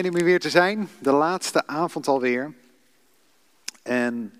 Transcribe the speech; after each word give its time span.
Fijn 0.00 0.08
om 0.08 0.16
hier 0.16 0.24
weer 0.24 0.40
te 0.40 0.50
zijn, 0.50 0.88
de 0.98 1.12
laatste 1.12 1.66
avond 1.66 2.08
alweer. 2.08 2.54
En 3.82 4.32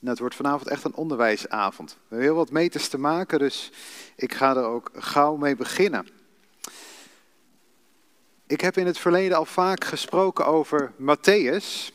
het 0.00 0.18
wordt 0.18 0.34
vanavond 0.34 0.68
echt 0.68 0.84
een 0.84 0.94
onderwijsavond. 0.94 1.90
We 1.90 1.98
hebben 2.08 2.26
heel 2.26 2.36
wat 2.36 2.50
meters 2.50 2.88
te 2.88 2.98
maken, 2.98 3.38
dus 3.38 3.70
ik 4.16 4.34
ga 4.34 4.56
er 4.56 4.64
ook 4.64 4.90
gauw 4.94 5.36
mee 5.36 5.56
beginnen. 5.56 6.08
Ik 8.46 8.60
heb 8.60 8.76
in 8.76 8.86
het 8.86 8.98
verleden 8.98 9.36
al 9.36 9.44
vaak 9.44 9.84
gesproken 9.84 10.46
over 10.46 10.92
Matthäus, 11.00 11.92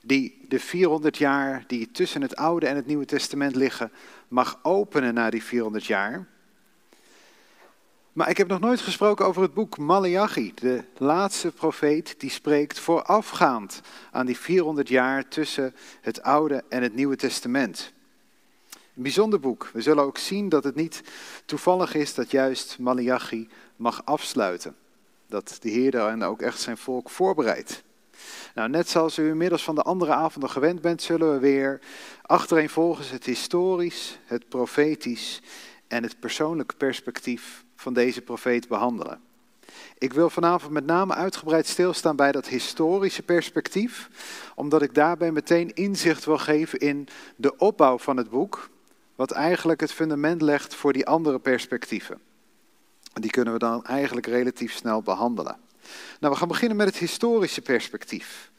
die 0.00 0.44
de 0.48 0.60
400 0.60 1.16
jaar 1.16 1.64
die 1.66 1.90
tussen 1.90 2.22
het 2.22 2.36
Oude 2.36 2.66
en 2.66 2.76
het 2.76 2.86
Nieuwe 2.86 3.04
Testament 3.04 3.54
liggen, 3.54 3.92
mag 4.28 4.58
openen 4.62 5.14
na 5.14 5.30
die 5.30 5.44
400 5.44 5.84
jaar. 5.84 6.26
Maar 8.12 8.30
ik 8.30 8.36
heb 8.36 8.48
nog 8.48 8.60
nooit 8.60 8.80
gesproken 8.80 9.26
over 9.26 9.42
het 9.42 9.54
boek 9.54 9.78
Malachi, 9.78 10.52
de 10.54 10.84
laatste 10.96 11.50
profeet 11.50 12.14
die 12.18 12.30
spreekt 12.30 12.78
voorafgaand 12.78 13.80
aan 14.10 14.26
die 14.26 14.38
400 14.38 14.88
jaar 14.88 15.28
tussen 15.28 15.74
het 16.00 16.22
Oude 16.22 16.64
en 16.68 16.82
het 16.82 16.94
Nieuwe 16.94 17.16
Testament. 17.16 17.92
Een 18.70 19.02
bijzonder 19.02 19.40
boek. 19.40 19.70
We 19.72 19.80
zullen 19.80 20.04
ook 20.04 20.18
zien 20.18 20.48
dat 20.48 20.64
het 20.64 20.74
niet 20.74 21.02
toevallig 21.44 21.94
is 21.94 22.14
dat 22.14 22.30
juist 22.30 22.78
Malachi 22.78 23.48
mag 23.76 24.04
afsluiten. 24.04 24.76
Dat 25.26 25.58
de 25.60 25.70
Heer 25.70 25.90
daarin 25.90 26.22
ook 26.22 26.42
echt 26.42 26.60
zijn 26.60 26.76
volk 26.76 27.10
voorbereidt. 27.10 27.82
Nou, 28.54 28.68
net 28.68 28.88
zoals 28.88 29.18
u 29.18 29.28
inmiddels 29.28 29.64
van 29.64 29.74
de 29.74 29.82
andere 29.82 30.12
avonden 30.12 30.50
gewend 30.50 30.80
bent, 30.80 31.02
zullen 31.02 31.32
we 31.32 31.38
weer 31.38 31.80
achtereenvolgens 32.22 33.10
het 33.10 33.24
historisch, 33.24 34.18
het 34.24 34.48
profetisch 34.48 35.40
en 35.88 36.02
het 36.02 36.20
persoonlijke 36.20 36.74
perspectief 36.76 37.64
van 37.82 37.92
deze 37.92 38.22
profeet 38.22 38.68
behandelen. 38.68 39.20
Ik 39.98 40.12
wil 40.12 40.30
vanavond 40.30 40.72
met 40.72 40.86
name 40.86 41.14
uitgebreid 41.14 41.66
stilstaan 41.66 42.16
bij 42.16 42.32
dat 42.32 42.46
historische 42.46 43.22
perspectief, 43.22 44.08
omdat 44.54 44.82
ik 44.82 44.94
daarbij 44.94 45.32
meteen 45.32 45.74
inzicht 45.74 46.24
wil 46.24 46.38
geven 46.38 46.78
in 46.78 47.08
de 47.36 47.56
opbouw 47.56 47.98
van 47.98 48.16
het 48.16 48.30
boek, 48.30 48.70
wat 49.14 49.30
eigenlijk 49.30 49.80
het 49.80 49.92
fundament 49.92 50.42
legt 50.42 50.74
voor 50.74 50.92
die 50.92 51.06
andere 51.06 51.38
perspectieven. 51.38 52.20
Die 53.12 53.30
kunnen 53.30 53.52
we 53.52 53.58
dan 53.58 53.84
eigenlijk 53.84 54.26
relatief 54.26 54.72
snel 54.72 55.02
behandelen. 55.02 55.56
Nou, 56.20 56.32
we 56.32 56.38
gaan 56.38 56.48
beginnen 56.48 56.76
met 56.76 56.86
het 56.86 56.96
historische 56.96 57.62
perspectief. 57.62 58.50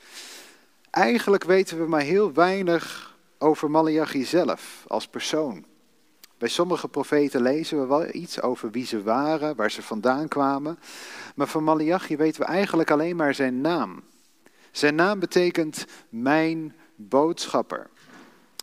Eigenlijk 0.90 1.44
weten 1.44 1.78
we 1.78 1.88
maar 1.88 2.02
heel 2.02 2.34
weinig 2.34 3.16
over 3.38 3.72
Malachi 3.72 4.25
zelf 4.25 4.84
als 4.88 5.08
persoon. 5.08 5.66
Bij 6.44 6.52
sommige 6.52 6.88
profeten 6.88 7.41
lezen 7.41 7.80
we 7.80 7.88
wel 7.88 8.13
iets 8.13 8.41
over 8.41 8.72
wie 8.72 8.86
ze 8.86 9.03
waren, 9.03 9.55
waar 9.55 9.72
ze 9.72 9.81
vandaan 9.81 10.27
kwamen. 10.27 10.80
Maar 11.35 11.47
van 11.47 11.63
Malachi 11.63 12.17
weten 12.17 12.41
we 12.41 12.47
eigenlijk 12.47 12.91
alleen 12.91 13.16
maar 13.16 13.35
zijn 13.35 13.61
naam. 13.61 14.03
Zijn 14.72 14.95
naam 14.95 15.19
betekent 15.19 15.85
mijn 16.09 16.75
boodschapper. 16.95 17.89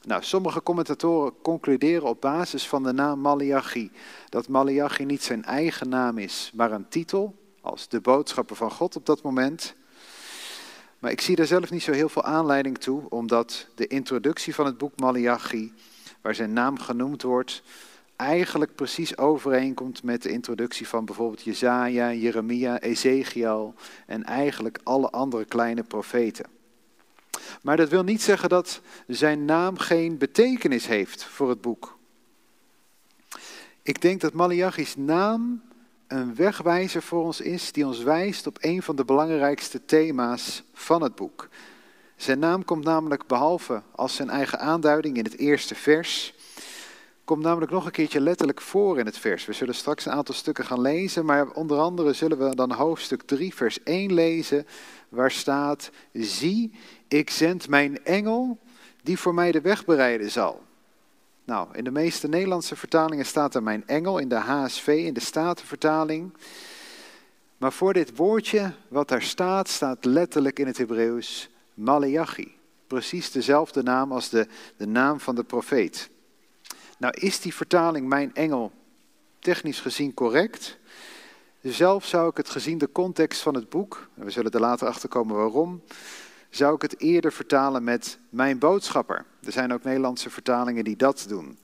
Nou, 0.04 0.22
sommige 0.22 0.62
commentatoren 0.62 1.32
concluderen 1.42 2.08
op 2.08 2.20
basis 2.20 2.68
van 2.68 2.82
de 2.82 2.92
naam 2.92 3.20
Malachi 3.20 3.90
dat 4.28 4.48
Malachi 4.48 5.04
niet 5.04 5.22
zijn 5.22 5.44
eigen 5.44 5.88
naam 5.88 6.18
is, 6.18 6.50
maar 6.54 6.72
een 6.72 6.88
titel 6.88 7.34
als 7.60 7.88
de 7.88 8.00
boodschapper 8.00 8.56
van 8.56 8.70
God 8.70 8.96
op 8.96 9.06
dat 9.06 9.22
moment. 9.22 9.74
Maar 10.98 11.10
ik 11.10 11.20
zie 11.20 11.36
daar 11.36 11.46
zelf 11.46 11.70
niet 11.70 11.82
zo 11.82 11.92
heel 11.92 12.08
veel 12.08 12.24
aanleiding 12.24 12.78
toe, 12.78 13.02
omdat 13.08 13.66
de 13.74 13.86
introductie 13.86 14.54
van 14.54 14.66
het 14.66 14.78
boek 14.78 15.00
Malachi 15.00 15.72
waar 16.20 16.34
zijn 16.34 16.52
naam 16.52 16.78
genoemd 16.78 17.22
wordt, 17.22 17.62
eigenlijk 18.16 18.74
precies 18.74 19.16
overeenkomt 19.16 20.02
met 20.02 20.22
de 20.22 20.30
introductie 20.30 20.88
van 20.88 21.04
bijvoorbeeld 21.04 21.42
Jezaja, 21.42 22.12
Jeremia, 22.12 22.80
Ezekiel 22.80 23.74
en 24.06 24.24
eigenlijk 24.24 24.78
alle 24.82 25.10
andere 25.10 25.44
kleine 25.44 25.82
profeten. 25.82 26.46
Maar 27.62 27.76
dat 27.76 27.88
wil 27.88 28.02
niet 28.02 28.22
zeggen 28.22 28.48
dat 28.48 28.80
zijn 29.06 29.44
naam 29.44 29.78
geen 29.78 30.18
betekenis 30.18 30.86
heeft 30.86 31.24
voor 31.24 31.48
het 31.48 31.60
boek. 31.60 31.98
Ik 33.82 34.00
denk 34.00 34.20
dat 34.20 34.32
Malachi's 34.32 34.96
naam 34.96 35.62
een 36.06 36.34
wegwijzer 36.34 37.02
voor 37.02 37.24
ons 37.24 37.40
is 37.40 37.72
die 37.72 37.86
ons 37.86 38.02
wijst 38.02 38.46
op 38.46 38.58
een 38.60 38.82
van 38.82 38.96
de 38.96 39.04
belangrijkste 39.04 39.84
thema's 39.84 40.62
van 40.72 41.02
het 41.02 41.14
boek. 41.14 41.48
Zijn 42.20 42.38
naam 42.38 42.64
komt 42.64 42.84
namelijk 42.84 43.26
behalve 43.26 43.82
als 43.94 44.14
zijn 44.14 44.30
eigen 44.30 44.60
aanduiding 44.60 45.16
in 45.16 45.24
het 45.24 45.38
eerste 45.38 45.74
vers, 45.74 46.34
komt 47.24 47.42
namelijk 47.42 47.72
nog 47.72 47.84
een 47.84 47.90
keertje 47.90 48.20
letterlijk 48.20 48.60
voor 48.60 48.98
in 48.98 49.06
het 49.06 49.18
vers. 49.18 49.44
We 49.44 49.52
zullen 49.52 49.74
straks 49.74 50.06
een 50.06 50.12
aantal 50.12 50.34
stukken 50.34 50.64
gaan 50.64 50.80
lezen, 50.80 51.24
maar 51.24 51.50
onder 51.50 51.78
andere 51.78 52.12
zullen 52.12 52.38
we 52.38 52.54
dan 52.54 52.72
hoofdstuk 52.72 53.22
3, 53.22 53.54
vers 53.54 53.82
1 53.82 54.12
lezen, 54.12 54.66
waar 55.08 55.30
staat, 55.30 55.90
zie, 56.12 56.72
ik 57.08 57.30
zend 57.30 57.68
mijn 57.68 58.04
engel 58.04 58.58
die 59.02 59.18
voor 59.18 59.34
mij 59.34 59.52
de 59.52 59.60
weg 59.60 59.84
bereiden 59.84 60.30
zal. 60.30 60.62
Nou, 61.44 61.68
in 61.72 61.84
de 61.84 61.90
meeste 61.90 62.28
Nederlandse 62.28 62.76
vertalingen 62.76 63.26
staat 63.26 63.54
er 63.54 63.62
mijn 63.62 63.86
engel, 63.86 64.18
in 64.18 64.28
de 64.28 64.34
HSV, 64.34 64.86
in 64.86 65.14
de 65.14 65.20
Statenvertaling. 65.20 66.32
Maar 67.56 67.72
voor 67.72 67.92
dit 67.92 68.16
woordje 68.16 68.72
wat 68.88 69.08
daar 69.08 69.22
staat, 69.22 69.68
staat 69.68 70.04
letterlijk 70.04 70.58
in 70.58 70.66
het 70.66 70.78
Hebreeuws 70.78 71.50
Malachi. 71.80 72.58
Precies 72.86 73.30
dezelfde 73.30 73.82
naam 73.82 74.12
als 74.12 74.28
de, 74.28 74.46
de 74.76 74.86
naam 74.86 75.20
van 75.20 75.34
de 75.34 75.44
profeet. 75.44 76.10
Nou 76.98 77.14
is 77.18 77.40
die 77.40 77.54
vertaling 77.54 78.08
mijn 78.08 78.34
engel 78.34 78.72
technisch 79.38 79.80
gezien 79.80 80.14
correct. 80.14 80.78
Zelf 81.62 82.06
zou 82.06 82.30
ik 82.30 82.36
het 82.36 82.50
gezien 82.50 82.78
de 82.78 82.92
context 82.92 83.40
van 83.40 83.54
het 83.54 83.68
boek, 83.68 84.08
en 84.14 84.24
we 84.24 84.30
zullen 84.30 84.50
er 84.50 84.60
later 84.60 84.86
achter 84.86 85.08
komen 85.08 85.36
waarom, 85.36 85.82
zou 86.50 86.74
ik 86.74 86.82
het 86.82 87.00
eerder 87.00 87.32
vertalen 87.32 87.84
met 87.84 88.18
mijn 88.28 88.58
boodschapper. 88.58 89.24
Er 89.42 89.52
zijn 89.52 89.72
ook 89.72 89.82
Nederlandse 89.82 90.30
vertalingen 90.30 90.84
die 90.84 90.96
dat 90.96 91.24
doen. 91.28 91.58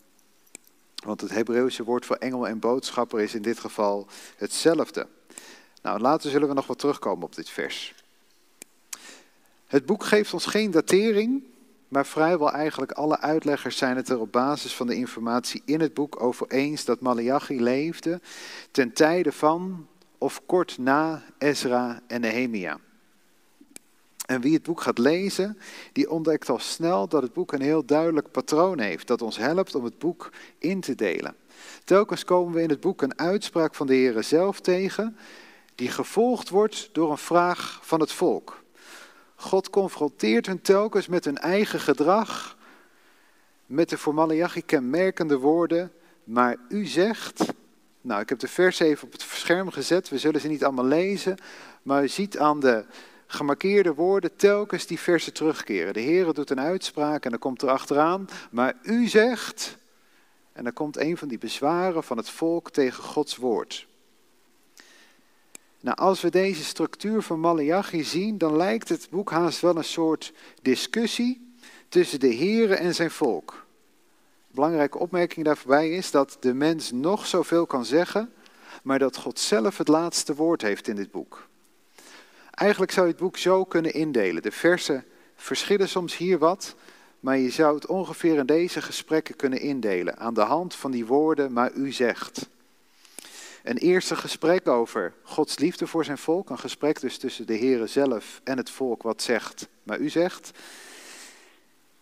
Want 1.04 1.20
het 1.20 1.30
Hebreeuwse 1.30 1.84
woord 1.84 2.06
voor 2.06 2.16
engel 2.16 2.48
en 2.48 2.58
boodschapper 2.58 3.20
is 3.20 3.34
in 3.34 3.42
dit 3.42 3.58
geval 3.58 4.06
hetzelfde. 4.36 5.06
Nou, 5.82 6.00
later 6.00 6.30
zullen 6.30 6.48
we 6.48 6.54
nog 6.54 6.66
wat 6.66 6.78
terugkomen 6.78 7.24
op 7.24 7.34
dit 7.34 7.50
vers. 7.50 7.94
Het 9.66 9.86
boek 9.86 10.04
geeft 10.04 10.32
ons 10.32 10.46
geen 10.46 10.70
datering, 10.70 11.44
maar 11.88 12.06
vrijwel 12.06 12.52
eigenlijk 12.52 12.92
alle 12.92 13.20
uitleggers 13.20 13.76
zijn 13.76 13.96
het 13.96 14.08
er 14.08 14.20
op 14.20 14.32
basis 14.32 14.74
van 14.74 14.86
de 14.86 14.94
informatie 14.94 15.62
in 15.64 15.80
het 15.80 15.94
boek 15.94 16.22
over 16.22 16.50
eens 16.50 16.84
dat 16.84 17.00
Malachi 17.00 17.62
leefde 17.62 18.20
ten 18.70 18.92
tijde 18.92 19.32
van 19.32 19.86
of 20.18 20.42
kort 20.46 20.78
na 20.78 21.22
Ezra 21.38 22.00
en 22.06 22.20
Nehemia. 22.20 22.78
En 24.26 24.40
wie 24.40 24.54
het 24.54 24.62
boek 24.62 24.80
gaat 24.80 24.98
lezen, 24.98 25.58
die 25.92 26.10
ontdekt 26.10 26.48
al 26.48 26.58
snel 26.58 27.08
dat 27.08 27.22
het 27.22 27.32
boek 27.32 27.52
een 27.52 27.60
heel 27.60 27.84
duidelijk 27.84 28.30
patroon 28.30 28.78
heeft 28.78 29.06
dat 29.06 29.22
ons 29.22 29.36
helpt 29.36 29.74
om 29.74 29.84
het 29.84 29.98
boek 29.98 30.30
in 30.58 30.80
te 30.80 30.94
delen. 30.94 31.34
Telkens 31.84 32.24
komen 32.24 32.54
we 32.54 32.62
in 32.62 32.70
het 32.70 32.80
boek 32.80 33.02
een 33.02 33.18
uitspraak 33.18 33.74
van 33.74 33.86
de 33.86 33.94
Heer 33.94 34.22
zelf 34.22 34.60
tegen, 34.60 35.16
die 35.74 35.88
gevolgd 35.88 36.48
wordt 36.48 36.88
door 36.92 37.10
een 37.10 37.18
vraag 37.18 37.80
van 37.82 38.00
het 38.00 38.12
volk. 38.12 38.64
God 39.46 39.70
confronteert 39.70 40.46
hun 40.46 40.60
telkens 40.60 41.06
met 41.06 41.24
hun 41.24 41.38
eigen 41.38 41.80
gedrag, 41.80 42.56
met 43.66 43.88
de 43.88 43.98
voor 43.98 44.14
Malachi 44.14 44.62
kenmerkende 44.62 45.38
woorden, 45.38 45.92
maar 46.24 46.56
u 46.68 46.84
zegt, 46.86 47.44
nou 48.00 48.20
ik 48.20 48.28
heb 48.28 48.38
de 48.38 48.48
vers 48.48 48.78
even 48.78 49.06
op 49.06 49.12
het 49.12 49.22
scherm 49.22 49.70
gezet, 49.70 50.08
we 50.08 50.18
zullen 50.18 50.40
ze 50.40 50.48
niet 50.48 50.64
allemaal 50.64 50.84
lezen, 50.84 51.38
maar 51.82 52.02
u 52.02 52.08
ziet 52.08 52.38
aan 52.38 52.60
de 52.60 52.84
gemarkeerde 53.26 53.94
woorden 53.94 54.36
telkens 54.36 54.86
die 54.86 54.98
versen 54.98 55.32
terugkeren. 55.32 55.92
De 55.92 56.00
Heer 56.00 56.32
doet 56.32 56.50
een 56.50 56.60
uitspraak 56.60 57.24
en 57.24 57.30
dan 57.30 57.38
komt 57.38 57.62
er 57.62 57.70
achteraan, 57.70 58.28
maar 58.50 58.74
u 58.82 59.06
zegt, 59.06 59.76
en 60.52 60.64
dan 60.64 60.72
komt 60.72 60.96
een 60.96 61.16
van 61.16 61.28
die 61.28 61.38
bezwaren 61.38 62.02
van 62.02 62.16
het 62.16 62.30
volk 62.30 62.70
tegen 62.70 63.02
Gods 63.02 63.36
woord. 63.36 63.86
Nou, 65.80 65.96
als 65.96 66.20
we 66.20 66.30
deze 66.30 66.64
structuur 66.64 67.22
van 67.22 67.40
Malachi 67.40 68.04
zien, 68.04 68.38
dan 68.38 68.56
lijkt 68.56 68.88
het 68.88 69.08
boek 69.10 69.30
haast 69.30 69.60
wel 69.60 69.76
een 69.76 69.84
soort 69.84 70.32
discussie 70.62 71.54
tussen 71.88 72.20
de 72.20 72.34
Here 72.36 72.74
en 72.74 72.94
zijn 72.94 73.10
volk. 73.10 73.64
belangrijke 74.50 74.98
opmerking 74.98 75.44
daarbij 75.44 75.90
is 75.90 76.10
dat 76.10 76.36
de 76.40 76.54
mens 76.54 76.92
nog 76.92 77.26
zoveel 77.26 77.66
kan 77.66 77.84
zeggen, 77.84 78.32
maar 78.82 78.98
dat 78.98 79.16
God 79.16 79.38
zelf 79.38 79.78
het 79.78 79.88
laatste 79.88 80.34
woord 80.34 80.62
heeft 80.62 80.88
in 80.88 80.96
dit 80.96 81.10
boek. 81.10 81.48
Eigenlijk 82.50 82.92
zou 82.92 83.06
je 83.06 83.12
het 83.12 83.22
boek 83.22 83.36
zo 83.36 83.64
kunnen 83.64 83.92
indelen. 83.92 84.42
De 84.42 84.52
versen 84.52 85.04
verschillen 85.34 85.88
soms 85.88 86.16
hier 86.16 86.38
wat, 86.38 86.74
maar 87.20 87.38
je 87.38 87.50
zou 87.50 87.74
het 87.74 87.86
ongeveer 87.86 88.38
in 88.38 88.46
deze 88.46 88.82
gesprekken 88.82 89.36
kunnen 89.36 89.60
indelen. 89.60 90.18
Aan 90.18 90.34
de 90.34 90.40
hand 90.40 90.74
van 90.74 90.90
die 90.90 91.06
woorden, 91.06 91.52
maar 91.52 91.72
u 91.72 91.92
zegt. 91.92 92.48
Een 93.66 93.76
eerste 93.76 94.16
gesprek 94.16 94.68
over 94.68 95.12
Gods 95.22 95.58
liefde 95.58 95.86
voor 95.86 96.04
zijn 96.04 96.18
volk. 96.18 96.50
Een 96.50 96.58
gesprek 96.58 97.00
dus 97.00 97.18
tussen 97.18 97.46
de 97.46 97.56
Heere 97.56 97.86
zelf 97.86 98.40
en 98.44 98.56
het 98.56 98.70
volk 98.70 99.02
wat 99.02 99.22
zegt, 99.22 99.68
maar 99.82 99.98
u 99.98 100.08
zegt. 100.08 100.50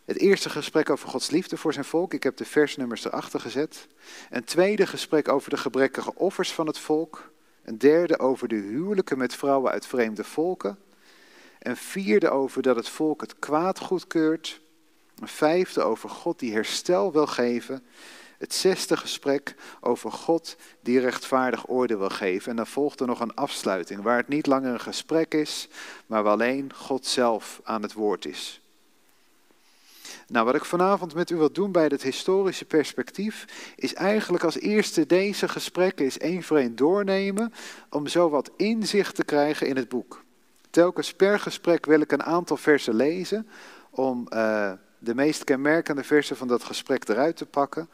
Het 0.04 0.18
eerste 0.18 0.50
gesprek 0.50 0.90
over 0.90 1.08
Gods 1.08 1.30
liefde 1.30 1.56
voor 1.56 1.72
zijn 1.72 1.84
volk. 1.84 2.14
Ik 2.14 2.22
heb 2.22 2.36
de 2.36 2.44
versnummers 2.44 3.04
erachter 3.04 3.40
gezet. 3.40 3.86
Een 4.30 4.44
tweede 4.44 4.86
gesprek 4.86 5.28
over 5.28 5.50
de 5.50 5.56
gebrekkige 5.56 6.14
offers 6.14 6.52
van 6.52 6.66
het 6.66 6.78
volk. 6.78 7.30
Een 7.62 7.78
derde 7.78 8.18
over 8.18 8.48
de 8.48 8.54
huwelijken 8.54 9.18
met 9.18 9.34
vrouwen 9.34 9.72
uit 9.72 9.86
vreemde 9.86 10.24
volken. 10.24 10.78
Een 11.58 11.76
vierde 11.76 12.30
over 12.30 12.62
dat 12.62 12.76
het 12.76 12.88
volk 12.88 13.20
het 13.20 13.38
kwaad 13.38 13.78
goedkeurt. 13.78 14.60
Een 15.20 15.28
vijfde 15.28 15.82
over 15.82 16.08
God 16.08 16.38
die 16.38 16.52
herstel 16.52 17.12
wil 17.12 17.26
geven. 17.26 17.82
Het 18.38 18.54
zesde 18.54 18.96
gesprek 18.96 19.54
over 19.80 20.12
God 20.12 20.56
die 20.80 21.00
rechtvaardig 21.00 21.68
oordeel 21.68 21.98
wil 21.98 22.10
geven. 22.10 22.50
En 22.50 22.56
dan 22.56 22.66
volgt 22.66 23.00
er 23.00 23.06
nog 23.06 23.20
een 23.20 23.34
afsluiting 23.34 24.02
waar 24.02 24.16
het 24.16 24.28
niet 24.28 24.46
langer 24.46 24.72
een 24.72 24.80
gesprek 24.80 25.34
is, 25.34 25.68
maar 26.06 26.22
waar 26.22 26.32
alleen 26.32 26.72
God 26.74 27.06
zelf 27.06 27.60
aan 27.64 27.82
het 27.82 27.92
woord 27.92 28.26
is. 28.26 28.60
Nou, 30.28 30.46
wat 30.46 30.54
ik 30.54 30.64
vanavond 30.64 31.14
met 31.14 31.30
u 31.30 31.36
wil 31.36 31.52
doen 31.52 31.72
bij 31.72 31.84
het 31.84 32.02
historische 32.02 32.64
perspectief, 32.64 33.44
is 33.76 33.94
eigenlijk 33.94 34.44
als 34.44 34.58
eerste 34.58 35.06
deze 35.06 35.48
gesprekken 35.48 36.04
eens 36.04 36.18
één 36.18 36.42
voor 36.42 36.56
één 36.56 36.76
doornemen, 36.76 37.52
om 37.90 38.06
zo 38.06 38.30
wat 38.30 38.50
inzicht 38.56 39.14
te 39.14 39.24
krijgen 39.24 39.66
in 39.66 39.76
het 39.76 39.88
boek. 39.88 40.24
Telkens 40.70 41.12
per 41.12 41.40
gesprek 41.40 41.86
wil 41.86 42.00
ik 42.00 42.12
een 42.12 42.22
aantal 42.22 42.56
versen 42.56 42.94
lezen, 42.94 43.48
om 43.90 44.26
uh, 44.30 44.72
de 44.98 45.14
meest 45.14 45.44
kenmerkende 45.44 46.04
versen 46.04 46.36
van 46.36 46.48
dat 46.48 46.64
gesprek 46.64 47.08
eruit 47.08 47.36
te 47.36 47.46
pakken. 47.46 47.88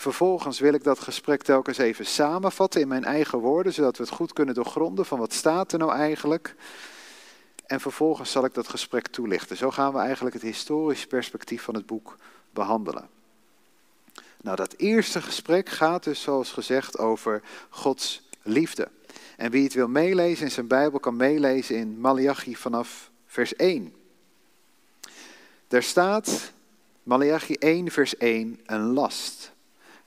Vervolgens 0.00 0.58
wil 0.60 0.72
ik 0.72 0.84
dat 0.84 1.00
gesprek 1.00 1.42
telkens 1.42 1.78
even 1.78 2.06
samenvatten 2.06 2.80
in 2.80 2.88
mijn 2.88 3.04
eigen 3.04 3.38
woorden, 3.38 3.72
zodat 3.72 3.96
we 3.96 4.02
het 4.02 4.12
goed 4.12 4.32
kunnen 4.32 4.54
doorgronden 4.54 5.06
van 5.06 5.18
wat 5.18 5.32
staat 5.32 5.72
er 5.72 5.78
nou 5.78 5.92
eigenlijk. 5.92 6.54
En 7.66 7.80
vervolgens 7.80 8.30
zal 8.30 8.44
ik 8.44 8.54
dat 8.54 8.68
gesprek 8.68 9.06
toelichten. 9.06 9.56
Zo 9.56 9.70
gaan 9.70 9.92
we 9.92 9.98
eigenlijk 9.98 10.34
het 10.34 10.44
historische 10.44 11.06
perspectief 11.06 11.62
van 11.62 11.74
het 11.74 11.86
boek 11.86 12.16
behandelen. 12.50 13.08
Nou, 14.42 14.56
dat 14.56 14.74
eerste 14.76 15.22
gesprek 15.22 15.68
gaat 15.68 16.04
dus 16.04 16.22
zoals 16.22 16.52
gezegd 16.52 16.98
over 16.98 17.42
Gods 17.68 18.28
liefde. 18.42 18.88
En 19.36 19.50
wie 19.50 19.64
het 19.64 19.74
wil 19.74 19.88
meelezen 19.88 20.44
in 20.44 20.52
zijn 20.52 20.66
Bijbel 20.66 21.00
kan 21.00 21.16
meelezen 21.16 21.76
in 21.76 22.00
Malachi 22.00 22.56
vanaf 22.56 23.10
vers 23.26 23.56
1. 23.56 23.94
Daar 25.68 25.82
staat, 25.82 26.52
Malachi 27.02 27.54
1 27.54 27.90
vers 27.90 28.16
1, 28.16 28.60
een 28.66 28.92
last. 28.92 29.49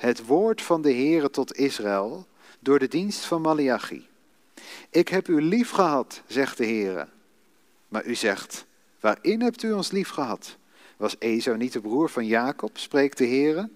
Het 0.04 0.26
woord 0.26 0.62
van 0.62 0.82
de 0.82 0.94
Heere 0.94 1.30
tot 1.30 1.58
Israël 1.58 2.28
door 2.60 2.80
de 2.80 2.88
dienst 2.88 3.26
van 3.26 3.42
Malachi. 3.42 4.08
Ik 4.90 5.08
heb 5.08 5.28
u 5.28 5.42
lief 5.42 5.70
gehad, 5.70 6.22
zegt 6.28 6.58
de 6.58 6.66
Heere. 6.66 7.08
Maar 7.88 8.06
u 8.06 8.16
zegt, 8.16 8.66
waarin 9.00 9.42
hebt 9.42 9.64
u 9.64 9.72
ons 9.72 9.92
lief 9.92 10.10
gehad? 10.10 10.58
Was 10.98 11.16
Esau 11.20 11.58
niet 11.58 11.74
de 11.74 11.82
broer 11.82 12.10
van 12.10 12.26
Jacob, 12.26 12.78
spreekt 12.78 13.18
de 13.18 13.28
Heere? 13.28 13.70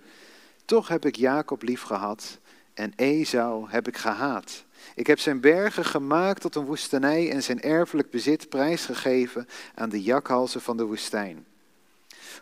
Toch 0.66 0.88
heb 0.88 1.06
ik 1.06 1.16
Jacob 1.16 1.62
lief 1.62 1.82
gehad 1.82 2.40
en 2.74 2.94
Esau 2.96 3.70
heb 3.70 3.88
ik 3.88 3.98
gehaat. 3.98 4.66
Ik 4.96 5.08
heb 5.08 5.20
zijn 5.20 5.40
bergen 5.40 5.86
gemaakt 5.86 6.42
tot 6.42 6.56
een 6.56 6.66
woestenij 6.66 7.32
en 7.32 7.44
zijn 7.44 7.62
erfelijk 7.62 8.10
bezit 8.10 8.50
prijsgegeven 8.50 9.48
aan 9.76 9.90
de 9.90 10.02
jakhalzen 10.02 10.62
van 10.62 10.78
de 10.78 10.84
woestijn. 10.84 11.47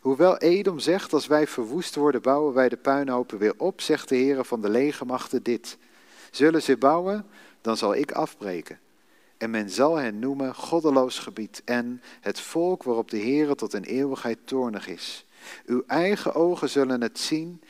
Hoewel 0.05 0.37
Edom 0.37 0.79
zegt, 0.79 1.13
als 1.13 1.27
wij 1.27 1.47
verwoest 1.47 1.95
worden, 1.95 2.21
bouwen 2.21 2.53
wij 2.53 2.69
de 2.69 2.77
puinhopen 2.77 3.37
weer 3.37 3.53
op, 3.57 3.81
zegt 3.81 4.09
de 4.09 4.15
Heere 4.15 4.45
van 4.45 4.61
de 4.61 4.69
legermachten 4.69 5.43
dit. 5.43 5.77
Zullen 6.31 6.61
ze 6.61 6.77
bouwen, 6.77 7.25
dan 7.61 7.77
zal 7.77 7.95
ik 7.95 8.11
afbreken. 8.11 8.79
En 9.37 9.49
men 9.49 9.69
zal 9.69 9.95
hen 9.95 10.19
noemen 10.19 10.55
goddeloos 10.55 11.19
gebied 11.19 11.61
en 11.65 12.01
het 12.21 12.39
volk 12.39 12.83
waarop 12.83 13.09
de 13.09 13.19
Heere 13.19 13.55
tot 13.55 13.73
een 13.73 13.83
eeuwigheid 13.83 14.37
toornig 14.43 14.87
is. 14.87 15.25
Uw 15.65 15.83
eigen 15.87 16.33
ogen 16.33 16.69
zullen 16.69 17.01
het 17.01 17.19
zien 17.19 17.61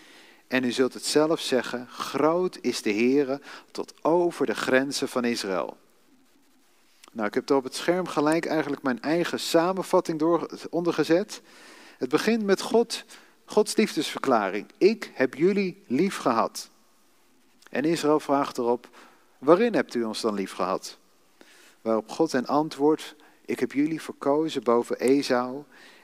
en 0.48 0.64
u 0.64 0.72
zult 0.72 0.94
het 0.94 1.06
zelf 1.06 1.40
zeggen, 1.40 1.88
groot 1.88 2.58
is 2.62 2.82
de 2.82 2.94
Heere 2.94 3.42
tot 3.72 3.94
over 4.02 4.46
de 4.46 4.56
grenzen 4.56 5.08
van 5.08 5.24
Israël. 5.26 5.78
Nou, 7.12 7.28
ik 7.28 7.34
heb 7.34 7.50
er 7.50 7.56
op 7.56 7.64
het 7.64 7.76
scherm 7.76 8.08
gelijk 8.08 8.46
eigenlijk 8.46 8.84
mijn 8.84 9.02
eigen 9.02 9.40
samenvatting 9.40 10.20
door, 10.20 10.50
ondergezet. 10.70 11.42
Het 11.98 12.10
begint 12.10 12.44
met 12.44 12.62
God, 12.62 13.04
Gods 13.46 13.76
liefdesverklaring. 13.76 14.68
Ik 14.78 15.12
heb 15.14 15.34
jullie 15.34 15.84
lief 15.88 16.18
gehad. 16.18 16.70
En 17.70 17.86
Israël 17.86 18.20
vraagt 18.20 18.58
erop, 18.58 18.90
waarin 19.38 19.74
hebt 19.74 19.94
u 19.94 20.04
ons 20.04 20.22
dan 20.22 20.34
lief 20.34 20.52
gehad? 20.52 20.98
Waarop 21.82 22.10
God 22.10 22.32
hen 22.32 22.46
antwoordt, 22.46 23.16
ik 23.46 23.60
heb 23.60 23.72
jullie 23.72 24.02
verkozen 24.02 24.64
boven 24.64 25.00
Esau 25.00 25.64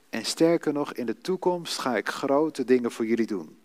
en 0.10 0.26
sterker 0.26 0.74
nog, 0.74 0.94
in 0.94 1.06
de 1.06 1.18
toekomst 1.18 1.80
ga 1.80 1.98
ik 1.98 2.10
grote 2.10 2.64
dingen 2.64 2.92
voor 2.92 3.06
jullie 3.06 3.28
doen. 3.28 3.58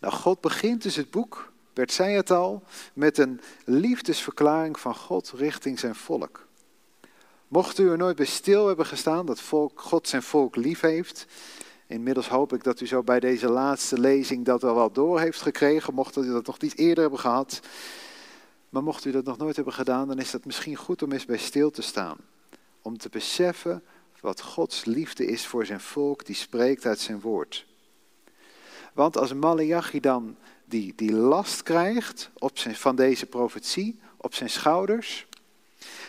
Nou, 0.00 0.14
God 0.14 0.40
begint 0.40 0.82
dus 0.82 0.96
het 0.96 1.10
boek, 1.10 1.52
Bert 1.72 1.92
zei 1.92 2.14
het 2.14 2.30
al, 2.30 2.62
met 2.92 3.18
een 3.18 3.40
liefdesverklaring 3.64 4.80
van 4.80 4.94
God 4.94 5.32
richting 5.34 5.78
zijn 5.78 5.94
volk. 5.94 6.45
Mocht 7.48 7.78
u 7.78 7.90
er 7.90 7.96
nooit 7.96 8.16
bij 8.16 8.26
stil 8.26 8.66
hebben 8.66 8.86
gestaan 8.86 9.26
dat 9.26 9.40
volk, 9.40 9.80
God 9.80 10.08
zijn 10.08 10.22
volk 10.22 10.56
lief 10.56 10.80
heeft, 10.80 11.26
inmiddels 11.86 12.28
hoop 12.28 12.52
ik 12.52 12.64
dat 12.64 12.80
u 12.80 12.86
zo 12.86 13.02
bij 13.02 13.20
deze 13.20 13.48
laatste 13.48 14.00
lezing 14.00 14.44
dat 14.44 14.64
al 14.64 14.74
wel 14.74 14.92
door 14.92 15.20
heeft 15.20 15.40
gekregen, 15.40 15.94
mocht 15.94 16.16
u 16.16 16.32
dat 16.32 16.46
nog 16.46 16.60
niet 16.60 16.78
eerder 16.78 17.00
hebben 17.00 17.20
gehad. 17.20 17.60
Maar 18.68 18.82
mocht 18.82 19.04
u 19.04 19.10
dat 19.10 19.24
nog 19.24 19.36
nooit 19.36 19.56
hebben 19.56 19.74
gedaan, 19.74 20.08
dan 20.08 20.18
is 20.18 20.30
dat 20.30 20.44
misschien 20.44 20.76
goed 20.76 21.02
om 21.02 21.12
eens 21.12 21.24
bij 21.24 21.38
stil 21.38 21.70
te 21.70 21.82
staan. 21.82 22.16
Om 22.82 22.98
te 22.98 23.08
beseffen 23.08 23.82
wat 24.26 24.40
Gods 24.40 24.84
liefde 24.84 25.26
is 25.26 25.46
voor 25.46 25.66
zijn 25.66 25.80
volk, 25.80 26.26
die 26.26 26.34
spreekt 26.34 26.86
uit 26.86 27.00
zijn 27.00 27.20
woord. 27.20 27.66
Want 28.92 29.16
als 29.16 29.34
Malachi 29.34 30.00
dan 30.00 30.36
die, 30.64 30.92
die 30.96 31.12
last 31.12 31.62
krijgt 31.62 32.30
op 32.38 32.58
zijn, 32.58 32.76
van 32.76 32.96
deze 32.96 33.26
profetie 33.26 34.00
op 34.16 34.34
zijn 34.34 34.50
schouders, 34.50 35.26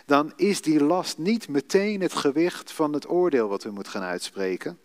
dan 0.05 0.33
is 0.35 0.61
die 0.61 0.83
last 0.83 1.17
niet 1.17 1.47
meteen 1.47 2.01
het 2.01 2.13
gewicht 2.13 2.71
van 2.71 2.93
het 2.93 3.09
oordeel 3.09 3.47
wat 3.47 3.63
we 3.63 3.71
moeten 3.71 3.91
gaan 3.91 4.01
uitspreken, 4.03 4.79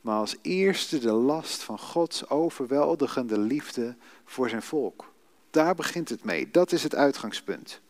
maar 0.00 0.18
als 0.18 0.36
eerste 0.42 0.98
de 0.98 1.12
last 1.12 1.62
van 1.62 1.78
Gods 1.78 2.28
overweldigende 2.28 3.38
liefde 3.38 3.96
voor 4.24 4.48
zijn 4.48 4.62
volk. 4.62 5.12
Daar 5.50 5.74
begint 5.74 6.08
het 6.08 6.24
mee. 6.24 6.50
Dat 6.50 6.72
is 6.72 6.82
het 6.82 6.94
uitgangspunt. 6.94 7.80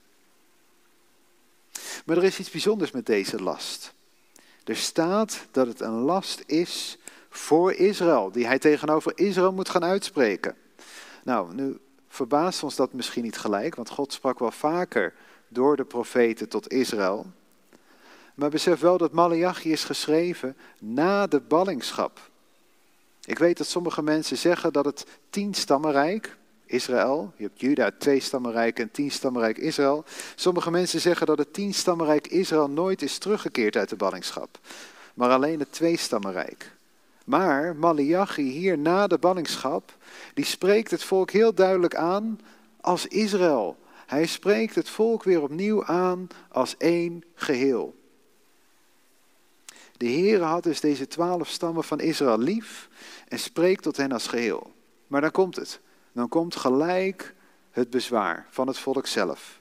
Maar 2.05 2.17
er 2.17 2.25
is 2.25 2.39
iets 2.39 2.51
bijzonders 2.51 2.91
met 2.91 3.07
deze 3.07 3.43
last. 3.43 3.95
Er 4.65 4.77
staat 4.77 5.47
dat 5.51 5.67
het 5.67 5.81
een 5.81 6.01
last 6.01 6.43
is 6.47 6.99
voor 7.29 7.73
Israël, 7.73 8.31
die 8.31 8.47
hij 8.47 8.59
tegenover 8.59 9.13
Israël 9.15 9.53
moet 9.53 9.69
gaan 9.69 9.85
uitspreken. 9.85 10.57
Nou, 11.25 11.55
nu 11.55 11.79
verbaast 12.09 12.63
ons 12.63 12.77
dat 12.77 12.93
misschien 12.93 13.23
niet 13.23 13.39
gelijk, 13.39 13.75
want 13.75 13.91
God 13.91 14.13
sprak 14.13 14.39
wel 14.39 14.51
vaker 14.51 15.15
door 15.55 15.77
de 15.77 15.85
profeten 15.85 16.49
tot 16.49 16.73
Israël. 16.73 17.27
Maar 18.35 18.51
besef 18.51 18.81
wel 18.81 18.99
dat 18.99 19.13
Malachi 19.13 19.73
is 19.73 19.85
geschreven 19.85 20.57
na 20.79 21.27
de 21.27 21.41
ballingschap. 21.41 22.31
Ik 23.25 23.39
weet 23.39 23.59
dat 23.59 23.67
sommige 23.67 24.03
mensen 24.03 24.37
zeggen 24.37 24.73
dat 24.73 24.85
het 24.85 25.07
tienstammenrijk, 25.31 26.37
Israël. 26.67 27.33
Je 27.37 27.45
hebt 27.45 27.61
Juda, 27.61 27.91
twee 27.99 28.21
stammenrijk 28.21 28.79
en 28.79 28.91
tien 28.91 29.11
stammenrijk 29.11 29.59
Israël. 29.59 30.05
Sommige 30.35 30.71
mensen 30.71 31.01
zeggen 31.01 31.27
dat 31.27 31.39
het 31.39 31.53
tien 31.53 31.75
stammenrijk 31.75 32.27
Israël 32.27 32.71
nooit 32.71 33.03
is 33.03 33.19
teruggekeerd 33.19 33.77
uit 33.77 33.89
de 33.89 33.97
ballingschap. 33.97 34.59
Maar 35.15 35.31
alleen 35.31 35.59
het 35.59 35.73
twee 35.73 35.97
stammenrijk. 35.97 36.73
Maar 37.25 37.77
Malachi 37.77 38.51
hier 38.51 38.79
na 38.79 39.07
de 39.07 39.19
ballingschap, 39.19 39.97
die 40.35 40.45
spreekt 40.45 40.91
het 40.91 41.05
volk 41.05 41.31
heel 41.31 41.55
duidelijk 41.55 41.95
aan 41.95 42.41
als 42.81 43.07
Israël. 43.07 43.77
Hij 44.07 44.27
spreekt 44.27 44.75
het 44.75 44.89
volk 44.89 45.23
weer 45.23 45.43
opnieuw 45.43 45.85
aan 45.85 46.27
als 46.49 46.77
één 46.77 47.25
geheel. 47.35 47.95
De 49.97 50.07
Heere 50.07 50.45
had 50.45 50.63
dus 50.63 50.81
deze 50.81 51.07
twaalf 51.07 51.49
stammen 51.49 51.85
van 51.85 52.01
Israël 52.01 52.39
lief 52.39 52.89
en 53.29 53.39
spreekt 53.39 53.83
tot 53.83 53.97
hen 53.97 54.13
als 54.13 54.27
geheel. 54.27 54.73
Maar 55.07 55.21
dan 55.21 55.31
komt 55.31 55.57
het 55.57 55.81
dan 56.15 56.29
komt 56.29 56.57
gelijk 56.57 57.35
het 57.71 57.91
bezwaar 57.91 58.47
van 58.51 58.67
het 58.67 58.79
volk 58.79 59.07
zelf. 59.07 59.61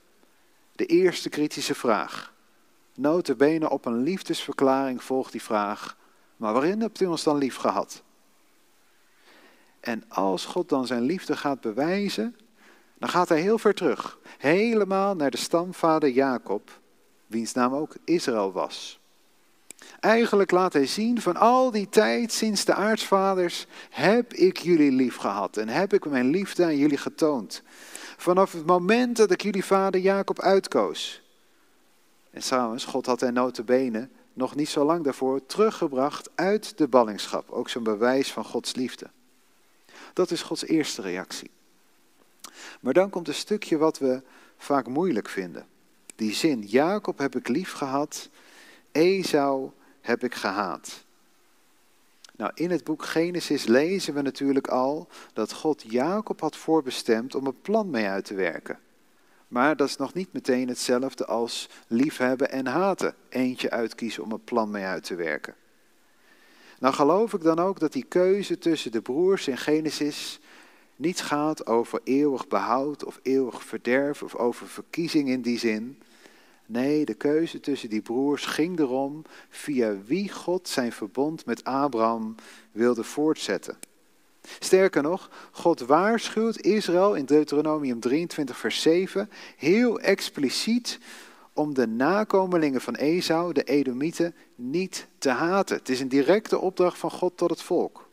De 0.76 0.86
eerste 0.86 1.30
kritische 1.30 1.76
vraag. 1.76 2.34
Notabene 2.96 3.70
op 3.70 3.86
een 3.86 4.04
liefdesverklaring 4.04 5.04
volgt 5.04 5.32
die 5.32 5.42
vraag, 5.42 5.98
maar 6.38 6.54
waarin 6.54 6.82
hebt 6.82 7.02
u 7.02 7.06
ons 7.06 7.24
dan 7.24 7.38
lief 7.38 7.56
gehad? 7.56 8.04
En 9.80 10.04
als 10.10 10.46
God 10.46 10.70
dan 10.70 10.88
zijn 10.88 11.02
liefde 11.02 11.38
gaat 11.38 11.62
bewijzen, 11.62 12.36
dan 13.04 13.12
gaat 13.12 13.30
hij 13.30 13.42
heel 13.42 13.58
ver 13.58 13.74
terug. 13.74 14.18
Helemaal 14.38 15.16
naar 15.16 15.32
de 15.32 15.38
stamvader 15.38 16.10
Jacob, 16.10 16.80
wiens 17.28 17.54
naam 17.54 17.74
ook 17.74 17.96
Israël 18.04 18.52
was. 18.52 19.00
Eigenlijk 20.00 20.52
laat 20.52 20.74
hij 20.74 20.86
zien 20.86 21.22
van 21.22 21.36
al 21.36 21.72
die 21.72 21.90
tijd 21.90 22.32
sinds 22.32 22.66
de 22.66 22.74
aartsvaders 22.74 23.66
heb 23.90 24.34
ik 24.34 24.58
jullie 24.58 24.92
lief 24.92 25.16
gehad 25.16 25.58
en 25.58 25.68
heb 25.68 25.94
ik 25.94 26.06
mijn 26.06 26.30
liefde 26.30 26.64
aan 26.64 26.78
jullie 26.78 26.98
getoond. 26.98 27.62
Vanaf 28.18 28.52
het 28.52 28.66
moment 28.66 29.18
dat 29.18 29.32
ik 29.32 29.42
jullie 29.42 29.66
vader 29.66 30.02
Jacob 30.02 30.42
uitkoos. 30.42 31.22
En 32.32 32.42
trouwens, 32.42 32.86
God 32.86 33.06
had 33.06 33.20
hen 33.20 33.34
notabene 33.34 34.10
nog 34.34 34.56
niet 34.56 34.70
zo 34.70 34.86
lang 34.86 35.04
daarvoor 35.04 35.46
teruggebracht 35.46 36.30
uit 36.36 36.78
de 36.78 36.88
ballingschap. 36.88 37.52
Ook 37.52 37.70
zo'n 37.70 37.84
bewijs 37.84 38.32
van 38.32 38.46
Gods 38.46 38.76
liefde. 38.76 39.10
Dat 40.14 40.32
is 40.32 40.42
Gods 40.42 40.66
eerste 40.66 41.02
reactie. 41.02 41.52
Maar 42.82 42.94
dan 42.94 43.10
komt 43.10 43.28
een 43.28 43.34
stukje 43.34 43.78
wat 43.78 43.98
we 43.98 44.22
vaak 44.58 44.88
moeilijk 44.88 45.30
vinden. 45.30 45.66
Die 46.16 46.34
zin, 46.34 46.62
Jacob 46.62 47.18
heb 47.18 47.36
ik 47.36 47.48
lief 47.48 47.72
gehad, 47.72 48.30
Esau 48.92 49.72
heb 50.02 50.24
ik 50.24 50.36
gehaat. 50.36 51.04
Nou, 52.36 52.52
in 52.54 52.72
het 52.72 52.84
boek 52.84 53.06
Genesis 53.06 53.66
lezen 53.66 54.14
we 54.14 54.22
natuurlijk 54.22 54.68
al 54.68 55.08
dat 55.34 55.54
God 55.54 55.84
Jacob 55.88 56.40
had 56.40 56.56
voorbestemd 56.56 57.36
om 57.36 57.46
een 57.46 57.62
plan 57.62 57.90
mee 57.90 58.08
uit 58.08 58.26
te 58.26 58.34
werken. 58.34 58.80
Maar 59.48 59.76
dat 59.76 59.88
is 59.88 59.98
nog 59.98 60.14
niet 60.14 60.34
meteen 60.34 60.68
hetzelfde 60.68 61.26
als 61.26 61.70
liefhebben 61.88 62.52
en 62.52 62.68
haten. 62.68 63.16
Eentje 63.30 63.70
uitkiezen 63.70 64.24
om 64.24 64.32
een 64.32 64.44
plan 64.44 64.72
mee 64.72 64.84
uit 64.84 65.04
te 65.04 65.16
werken. 65.16 65.56
Nou 66.80 66.94
geloof 66.94 67.34
ik 67.34 67.42
dan 67.42 67.60
ook 67.60 67.80
dat 67.80 67.94
die 67.94 68.06
keuze 68.06 68.58
tussen 68.58 68.92
de 68.92 69.02
broers 69.02 69.48
in 69.48 69.58
Genesis 69.58 70.40
niet 71.04 71.22
gaat 71.22 71.68
over 71.68 72.00
eeuwig 72.04 72.48
behoud 72.48 73.04
of 73.04 73.20
eeuwig 73.24 73.64
verderf 73.64 74.24
of 74.24 74.36
over 74.36 74.68
verkiezing 74.68 75.30
in 75.30 75.42
die 75.42 75.60
zin. 75.60 76.02
Nee, 76.66 77.06
de 77.06 77.14
keuze 77.14 77.60
tussen 77.60 77.90
die 77.90 78.02
broers 78.02 78.46
ging 78.46 78.80
erom 78.80 79.22
via 79.50 79.96
wie 80.06 80.32
God 80.32 80.68
zijn 80.68 80.92
verbond 80.92 81.46
met 81.46 81.64
Abraham 81.64 82.36
wilde 82.72 83.04
voortzetten. 83.04 83.78
Sterker 84.60 85.02
nog, 85.02 85.30
God 85.52 85.80
waarschuwt 85.80 86.62
Israël 86.62 87.16
in 87.16 87.26
Deuteronomium 87.26 88.00
23, 88.00 88.58
vers 88.58 88.82
7 88.82 89.30
heel 89.58 90.00
expliciet 90.00 91.00
om 91.54 91.74
de 91.74 91.88
nakomelingen 91.88 92.82
van 92.82 92.96
Esau, 92.96 93.54
de 93.54 93.64
Edomieten, 93.64 94.36
niet 94.56 95.08
te 95.18 95.30
haten. 95.30 95.78
Het 95.78 95.90
is 95.90 96.00
een 96.00 96.08
directe 96.08 96.60
opdracht 96.60 96.98
van 96.98 97.12
God 97.12 97.38
tot 97.38 97.50
het 97.50 97.62
volk. 97.62 98.12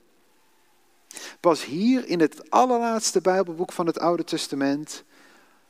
Pas 1.41 1.65
hier 1.65 2.07
in 2.09 2.21
het 2.21 2.51
allerlaatste 2.51 3.21
Bijbelboek 3.21 3.73
van 3.73 3.87
het 3.87 3.99
Oude 3.99 4.25
Testament 4.25 5.05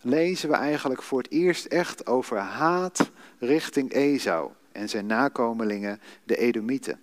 lezen 0.00 0.48
we 0.48 0.54
eigenlijk 0.54 1.02
voor 1.02 1.18
het 1.22 1.30
eerst 1.30 1.64
echt 1.64 2.06
over 2.06 2.38
haat 2.38 3.10
richting 3.38 3.92
Esau 3.92 4.50
en 4.72 4.88
zijn 4.88 5.06
nakomelingen, 5.06 6.00
de 6.24 6.36
Edomieten. 6.36 7.00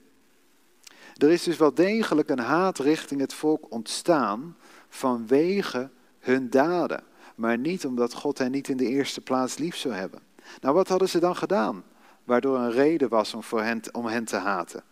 Er 1.17 1.31
is 1.31 1.43
dus 1.43 1.57
wel 1.57 1.73
degelijk 1.73 2.29
een 2.29 2.39
haat 2.39 2.79
richting 2.79 3.21
het 3.21 3.33
volk 3.33 3.65
ontstaan 3.71 4.57
vanwege 4.89 5.89
hun 6.19 6.49
daden, 6.49 7.03
maar 7.35 7.57
niet 7.57 7.85
omdat 7.85 8.13
God 8.13 8.37
hen 8.37 8.51
niet 8.51 8.67
in 8.67 8.77
de 8.77 8.87
eerste 8.87 9.21
plaats 9.21 9.57
lief 9.57 9.75
zou 9.75 9.93
hebben. 9.93 10.19
Nou, 10.61 10.75
wat 10.75 10.87
hadden 10.87 11.09
ze 11.09 11.19
dan 11.19 11.35
gedaan, 11.35 11.83
waardoor 12.23 12.57
een 12.57 12.71
reden 12.71 13.09
was 13.09 13.33
om, 13.33 13.43
voor 13.43 13.61
hen, 13.61 13.81
om 13.91 14.05
hen 14.05 14.25
te 14.25 14.35
haten? 14.35 14.83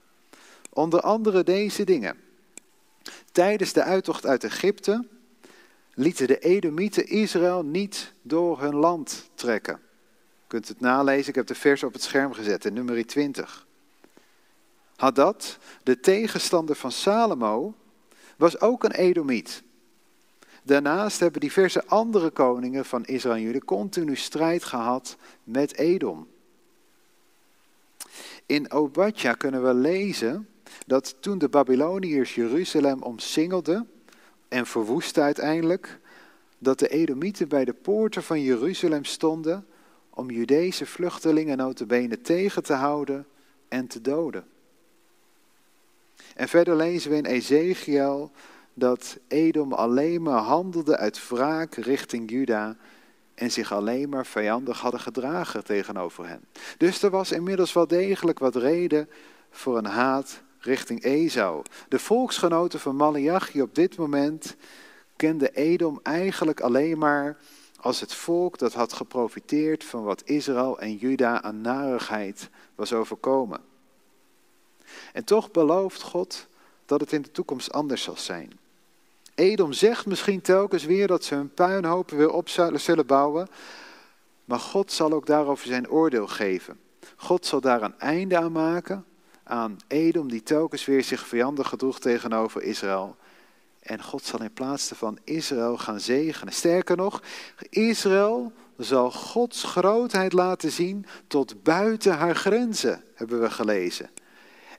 Onder 0.70 1.02
andere 1.02 1.44
deze 1.44 1.84
dingen. 1.84 2.25
Tijdens 3.36 3.74
de 3.74 3.84
uittocht 3.84 4.26
uit 4.26 4.44
Egypte 4.44 5.08
lieten 5.94 6.28
de 6.28 6.40
Edomieten 6.40 7.08
Israël 7.08 7.66
niet 7.66 8.14
door 8.22 8.62
hun 8.62 8.76
land 8.76 9.30
trekken. 9.34 9.80
Je 10.22 10.48
kunt 10.48 10.68
het 10.68 10.80
nalezen, 10.80 11.30
ik 11.30 11.36
heb 11.36 11.48
de 11.48 11.56
vers 11.56 11.84
op 11.84 11.94
het 11.94 12.04
scherm 12.04 12.34
gezet 12.34 12.66
in 12.66 12.74
nummer 12.74 13.06
20. 13.06 13.68
Hadad, 14.96 15.58
de 15.84 16.00
tegenstander 16.00 16.76
van 16.76 16.92
Salomo, 16.92 17.76
was 18.38 18.60
ook 18.60 18.84
een 18.84 18.92
Edomiet. 18.92 19.64
Daarnaast 20.64 21.20
hebben 21.20 21.42
diverse 21.42 21.86
andere 21.86 22.30
koningen 22.30 22.86
van 22.86 23.06
Israël 23.06 23.54
en 23.54 23.66
continu 23.66 24.16
strijd 24.16 24.64
gehad 24.64 25.18
met 25.44 25.78
Edom. 25.78 26.28
In 28.46 28.72
Obadja 28.72 29.34
kunnen 29.34 29.64
we 29.64 29.74
lezen 29.74 30.48
dat 30.88 31.16
toen 31.20 31.38
de 31.38 31.50
Babyloniërs 31.50 32.36
Jeruzalem 32.36 33.02
omsingelden 33.02 33.90
en 34.48 34.66
verwoestten 34.66 35.24
uiteindelijk, 35.24 36.00
dat 36.58 36.80
de 36.80 36.88
Edomieten 36.88 37.48
bij 37.48 37.66
de 37.66 37.74
poorten 37.74 38.24
van 38.24 38.42
Jeruzalem 38.42 39.04
stonden 39.06 39.66
om 40.10 40.30
Judese 40.30 40.86
vluchtelingen 40.86 41.58
notabene 41.58 42.22
tegen 42.22 42.64
te 42.64 42.74
houden 42.74 43.26
en 43.68 43.88
te 43.88 44.02
doden. 44.02 44.46
En 46.36 46.48
verder 46.48 46.76
lezen 46.76 47.12
we 47.12 47.18
in 47.18 47.26
Ezekiel 47.26 48.32
dat 48.74 49.18
Edom 49.28 49.74
alleen 49.74 50.22
maar 50.22 50.42
handelde 50.42 50.98
uit 50.98 51.28
wraak 51.28 51.76
richting 51.76 52.32
Juda 52.32 52.78
en 53.36 53.52
zich 53.52 53.72
alleen 53.72 54.10
maar 54.10 54.26
vijandig 54.26 54.80
hadden 54.80 55.00
gedragen 55.00 55.64
tegenover 55.64 56.28
hen. 56.28 56.46
Dus 56.78 57.04
er 57.04 57.10
was 57.10 57.32
inmiddels 57.32 57.74
wel 57.74 57.88
degelijk 57.88 58.40
wat 58.40 58.56
reden 58.56 59.10
voor 59.50 59.78
een 59.78 59.86
haat 59.86 60.42
richting 60.66 61.04
Esau. 61.04 61.64
De 61.90 62.00
volksgenoten 62.00 62.80
van 62.80 62.96
Malachi 62.96 63.62
op 63.62 63.76
dit 63.76 63.98
moment 63.98 64.56
kenden 65.16 65.54
Edom 65.54 66.00
eigenlijk 66.04 66.60
alleen 66.60 66.98
maar 66.98 67.38
als 67.80 68.00
het 68.00 68.14
volk 68.14 68.58
dat 68.58 68.74
had 68.74 68.94
geprofiteerd 68.94 69.84
van 69.84 70.04
wat 70.04 70.22
Israël 70.26 70.80
en 70.80 70.96
Juda 70.96 71.42
aan 71.42 71.62
narigheid 71.62 72.50
was 72.76 72.94
overkomen. 72.94 73.62
En 75.14 75.24
toch 75.24 75.52
belooft 75.52 76.02
God 76.02 76.48
dat 76.86 77.00
het 77.00 77.12
in 77.12 77.22
de 77.22 77.32
toekomst 77.32 77.72
anders 77.72 78.04
zal 78.04 78.18
zijn. 78.18 78.60
Edom 79.36 79.74
zegt 79.74 80.06
misschien 80.06 80.42
telkens 80.42 80.84
weer 80.84 81.08
dat 81.08 81.24
ze 81.24 81.36
hun 81.36 81.54
puinhopen 81.54 82.18
weer 82.18 82.32
op 82.32 82.50
zullen 82.76 83.06
bouwen, 83.06 83.48
maar 84.46 84.60
God 84.60 84.92
zal 84.92 85.14
ook 85.14 85.26
daarover 85.26 85.68
zijn 85.68 85.90
oordeel 85.90 86.28
geven. 86.28 86.80
God 87.16 87.46
zal 87.46 87.62
daar 87.62 87.82
een 87.82 88.00
einde 88.00 88.38
aan 88.38 88.52
maken, 88.52 89.06
aan 89.46 89.78
Edom 89.88 90.30
die 90.30 90.44
telkens 90.44 90.86
weer 90.86 91.04
zich 91.04 91.28
vijandig 91.28 91.68
gedroeg 91.70 92.00
tegenover 92.00 92.62
Israël. 92.62 93.16
En 93.80 94.04
God 94.04 94.24
zal 94.24 94.42
in 94.42 94.54
plaats 94.54 94.90
daarvan 94.90 95.20
Israël 95.24 95.78
gaan 95.78 96.00
zegenen. 96.00 96.54
Sterker 96.54 96.98
nog, 96.98 97.22
Israël 97.70 98.52
zal 98.78 99.12
Gods 99.12 99.64
grootheid 99.64 100.34
laten 100.34 100.72
zien 100.72 101.06
tot 101.28 101.64
buiten 101.64 102.18
haar 102.18 102.36
grenzen, 102.36 103.04
hebben 103.14 103.42
we 103.42 103.50
gelezen. 103.50 104.10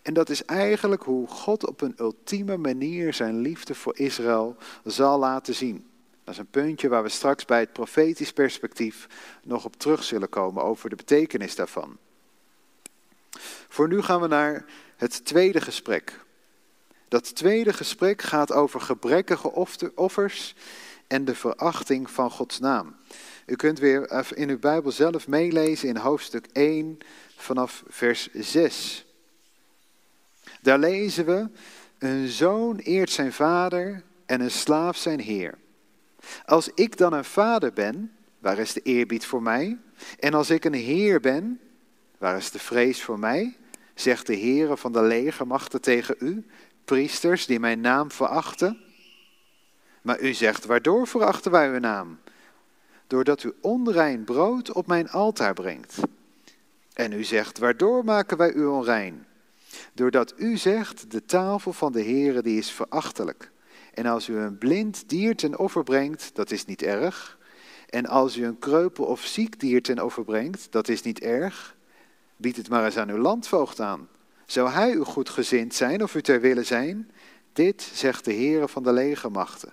En 0.02 0.14
dat 0.14 0.28
is 0.28 0.44
eigenlijk 0.44 1.02
hoe 1.02 1.26
God 1.26 1.66
op 1.66 1.80
een 1.80 1.94
ultieme 1.98 2.56
manier 2.56 3.14
zijn 3.14 3.40
liefde 3.40 3.74
voor 3.74 3.98
Israël 3.98 4.56
zal 4.84 5.18
laten 5.18 5.54
zien. 5.54 5.86
Dat 6.24 6.34
is 6.34 6.40
een 6.40 6.50
puntje 6.50 6.88
waar 6.88 7.02
we 7.02 7.08
straks 7.08 7.44
bij 7.44 7.60
het 7.60 7.72
profetisch 7.72 8.32
perspectief 8.32 9.06
nog 9.42 9.64
op 9.64 9.76
terug 9.76 10.04
zullen 10.04 10.28
komen 10.28 10.62
over 10.62 10.90
de 10.90 10.96
betekenis 10.96 11.54
daarvan. 11.54 11.96
Voor 13.68 13.88
nu 13.88 14.02
gaan 14.02 14.20
we 14.20 14.26
naar 14.26 14.64
het 14.96 15.24
tweede 15.24 15.60
gesprek. 15.60 16.24
Dat 17.08 17.34
tweede 17.34 17.72
gesprek 17.72 18.22
gaat 18.22 18.52
over 18.52 18.80
gebrekkige 18.80 19.52
offers 19.94 20.54
en 21.06 21.24
de 21.24 21.34
verachting 21.34 22.10
van 22.10 22.30
Gods 22.30 22.58
naam. 22.58 22.96
U 23.46 23.56
kunt 23.56 23.78
weer 23.78 24.34
in 24.34 24.48
uw 24.48 24.58
Bijbel 24.58 24.92
zelf 24.92 25.28
meelezen 25.28 25.88
in 25.88 25.96
hoofdstuk 25.96 26.46
1 26.52 26.98
vanaf 27.36 27.82
vers 27.88 28.28
6. 28.32 29.04
Daar 30.62 30.78
lezen 30.78 31.26
we, 31.26 31.48
een 31.98 32.28
zoon 32.28 32.78
eert 32.78 33.10
zijn 33.10 33.32
vader 33.32 34.02
en 34.26 34.40
een 34.40 34.50
slaaf 34.50 34.96
zijn 34.96 35.20
heer. 35.20 35.58
Als 36.44 36.70
ik 36.74 36.96
dan 36.96 37.12
een 37.12 37.24
vader 37.24 37.72
ben, 37.72 38.12
waar 38.38 38.58
is 38.58 38.72
de 38.72 38.82
eerbied 38.82 39.26
voor 39.26 39.42
mij? 39.42 39.78
En 40.18 40.34
als 40.34 40.50
ik 40.50 40.64
een 40.64 40.74
heer 40.74 41.20
ben, 41.20 41.60
waar 42.18 42.36
is 42.36 42.50
de 42.50 42.58
vrees 42.58 43.02
voor 43.02 43.18
mij? 43.18 43.56
Zegt 43.94 44.26
de 44.26 44.38
Heere 44.38 44.76
van 44.76 44.92
de 44.92 45.02
legermachten 45.02 45.80
tegen 45.80 46.16
u, 46.18 46.46
priesters 46.84 47.46
die 47.46 47.60
mijn 47.60 47.80
naam 47.80 48.10
verachten. 48.10 48.80
Maar 50.02 50.20
u 50.20 50.32
zegt, 50.32 50.64
waardoor 50.64 51.06
verachten 51.06 51.50
wij 51.50 51.68
uw 51.72 51.78
naam? 51.78 52.18
Doordat 53.06 53.42
u 53.42 53.52
onrein 53.60 54.24
brood 54.24 54.72
op 54.72 54.86
mijn 54.86 55.10
altaar 55.10 55.54
brengt. 55.54 55.98
En 56.92 57.12
u 57.12 57.24
zegt, 57.24 57.58
waardoor 57.58 58.04
maken 58.04 58.36
wij 58.36 58.52
u 58.52 58.64
onrein? 58.64 59.26
Doordat 59.92 60.34
u 60.36 60.56
zegt, 60.56 61.10
de 61.10 61.24
tafel 61.24 61.72
van 61.72 61.92
de 61.92 62.02
Heere 62.02 62.42
die 62.42 62.58
is 62.58 62.70
verachtelijk. 62.70 63.50
En 63.94 64.06
als 64.06 64.28
u 64.28 64.36
een 64.36 64.58
blind 64.58 65.08
dier 65.08 65.36
ten 65.36 65.58
offer 65.58 65.82
brengt, 65.82 66.30
dat 66.34 66.50
is 66.50 66.64
niet 66.64 66.82
erg. 66.82 67.38
En 67.88 68.06
als 68.06 68.36
u 68.36 68.44
een 68.44 68.58
kreupel 68.58 69.04
of 69.04 69.24
ziek 69.24 69.60
dier 69.60 69.82
ten 69.82 70.04
offer 70.04 70.24
brengt, 70.24 70.66
dat 70.70 70.88
is 70.88 71.02
niet 71.02 71.20
erg. 71.20 71.75
Bied 72.36 72.56
het 72.56 72.68
maar 72.68 72.84
eens 72.84 72.96
aan 72.96 73.10
uw 73.10 73.18
landvoogd 73.18 73.80
aan. 73.80 74.08
Zou 74.46 74.70
hij 74.70 74.92
u 74.92 75.00
goed 75.00 75.28
gezind 75.28 75.74
zijn 75.74 76.02
of 76.02 76.14
u 76.14 76.22
ter 76.22 76.40
wille 76.40 76.62
zijn? 76.62 77.10
Dit 77.52 77.90
zegt 77.94 78.24
de 78.24 78.32
Heere 78.32 78.68
van 78.68 78.82
de 78.82 78.92
legermachten. 78.92 79.72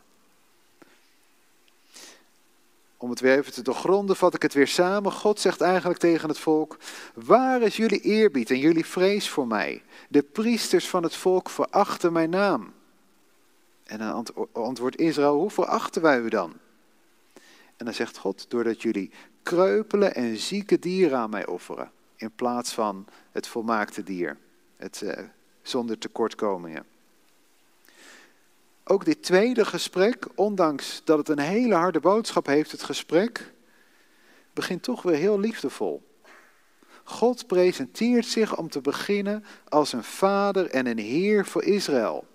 Om 2.97 3.09
het 3.09 3.19
weer 3.19 3.37
even 3.37 3.53
te 3.53 3.61
doorgronden, 3.61 4.15
vat 4.15 4.33
ik 4.33 4.41
het 4.41 4.53
weer 4.53 4.67
samen. 4.67 5.11
God 5.11 5.39
zegt 5.39 5.61
eigenlijk 5.61 5.99
tegen 5.99 6.29
het 6.29 6.37
volk: 6.37 6.77
Waar 7.13 7.61
is 7.61 7.77
jullie 7.77 8.01
eerbied 8.01 8.51
en 8.51 8.59
jullie 8.59 8.85
vrees 8.85 9.29
voor 9.29 9.47
mij? 9.47 9.83
De 10.09 10.21
priesters 10.21 10.89
van 10.89 11.03
het 11.03 11.15
volk 11.15 11.49
verachten 11.49 12.13
mijn 12.13 12.29
naam. 12.29 12.73
En 13.83 13.99
dan 13.99 14.25
antwoordt 14.51 14.99
Israël: 14.99 15.35
Hoe 15.35 15.49
verachten 15.49 16.01
wij 16.01 16.19
u 16.19 16.29
dan? 16.29 16.53
En 17.77 17.85
dan 17.85 17.93
zegt 17.93 18.17
God: 18.17 18.45
Doordat 18.49 18.81
jullie 18.81 19.11
kreupelen 19.43 20.15
en 20.15 20.37
zieke 20.37 20.79
dieren 20.79 21.17
aan 21.17 21.29
mij 21.29 21.45
offeren, 21.45 21.91
in 22.23 22.35
plaats 22.35 22.73
van 22.73 23.05
het 23.31 23.47
volmaakte 23.47 24.03
dier, 24.03 24.37
het 24.77 25.01
uh, 25.03 25.11
zonder 25.61 25.97
tekortkomingen. 25.97 26.85
Ook 28.83 29.05
dit 29.05 29.23
tweede 29.23 29.65
gesprek, 29.65 30.27
ondanks 30.35 31.01
dat 31.03 31.17
het 31.17 31.29
een 31.29 31.39
hele 31.39 31.75
harde 31.75 31.99
boodschap 31.99 32.45
heeft, 32.45 32.71
het 32.71 32.83
gesprek, 32.83 33.53
begint 34.53 34.83
toch 34.83 35.01
weer 35.01 35.15
heel 35.15 35.39
liefdevol. 35.39 36.01
God 37.03 37.47
presenteert 37.47 38.25
zich 38.25 38.57
om 38.57 38.69
te 38.69 38.81
beginnen 38.81 39.43
als 39.69 39.93
een 39.93 40.03
vader 40.03 40.69
en 40.69 40.87
een 40.87 40.97
heer 40.97 41.45
voor 41.45 41.63
Israël. 41.63 42.27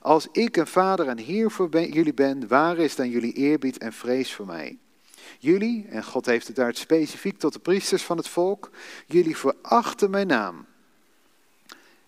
Als 0.00 0.28
ik 0.32 0.56
een 0.56 0.66
vader 0.66 1.08
en 1.08 1.18
heer 1.18 1.50
voor 1.50 1.80
jullie 1.80 2.14
ben, 2.14 2.48
waar 2.48 2.78
is 2.78 2.96
dan 2.96 3.08
jullie 3.08 3.32
eerbied 3.32 3.78
en 3.78 3.92
vrees 3.92 4.34
voor 4.34 4.46
mij? 4.46 4.78
Jullie, 5.42 5.86
en 5.88 6.04
God 6.04 6.26
heeft 6.26 6.46
het 6.46 6.56
daar 6.56 6.74
specifiek 6.74 7.38
tot 7.38 7.52
de 7.52 7.58
priesters 7.58 8.02
van 8.02 8.16
het 8.16 8.28
volk, 8.28 8.70
jullie 9.06 9.36
verachten 9.36 10.10
mijn 10.10 10.26
naam. 10.26 10.66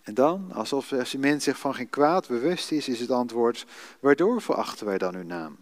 En 0.02 0.14
dan, 0.14 0.52
alsof 0.52 0.92
als 0.92 1.10
de 1.10 1.18
mens 1.18 1.44
zich 1.44 1.58
van 1.58 1.74
geen 1.74 1.90
kwaad 1.90 2.28
bewust 2.28 2.72
is, 2.72 2.88
is 2.88 3.00
het 3.00 3.10
antwoord, 3.10 3.66
waardoor 4.00 4.42
verachten 4.42 4.86
wij 4.86 4.98
dan 4.98 5.14
uw 5.14 5.24
naam? 5.24 5.56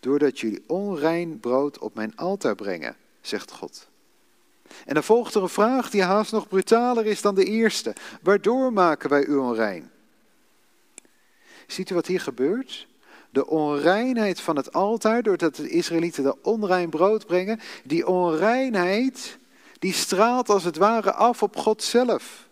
Doordat 0.00 0.40
jullie 0.40 0.64
onrein 0.66 1.40
brood 1.40 1.78
op 1.78 1.94
mijn 1.94 2.16
altaar 2.16 2.54
brengen, 2.54 2.96
zegt 3.20 3.50
God. 3.52 3.88
En 4.86 4.94
dan 4.94 5.02
volgt 5.02 5.34
er 5.34 5.42
een 5.42 5.48
vraag 5.48 5.90
die 5.90 6.02
haast 6.02 6.32
nog 6.32 6.48
brutaler 6.48 7.06
is 7.06 7.22
dan 7.22 7.34
de 7.34 7.44
eerste. 7.44 7.94
Waardoor 8.22 8.72
maken 8.72 9.10
wij 9.10 9.24
u 9.24 9.34
onrein? 9.36 9.90
Ziet 11.66 11.90
u 11.90 11.94
wat 11.94 12.06
hier 12.06 12.20
gebeurt? 12.20 12.86
De 13.34 13.46
onreinheid 13.46 14.40
van 14.40 14.56
het 14.56 14.72
altaar, 14.72 15.22
doordat 15.22 15.56
de 15.56 15.68
Israëlieten 15.68 16.22
de 16.22 16.42
onrein 16.42 16.90
brood 16.90 17.26
brengen, 17.26 17.60
die 17.84 18.06
onreinheid, 18.06 19.38
die 19.78 19.92
straalt 19.92 20.48
als 20.48 20.64
het 20.64 20.76
ware 20.76 21.12
af 21.12 21.42
op 21.42 21.56
God 21.56 21.82
zelf. 21.82 22.48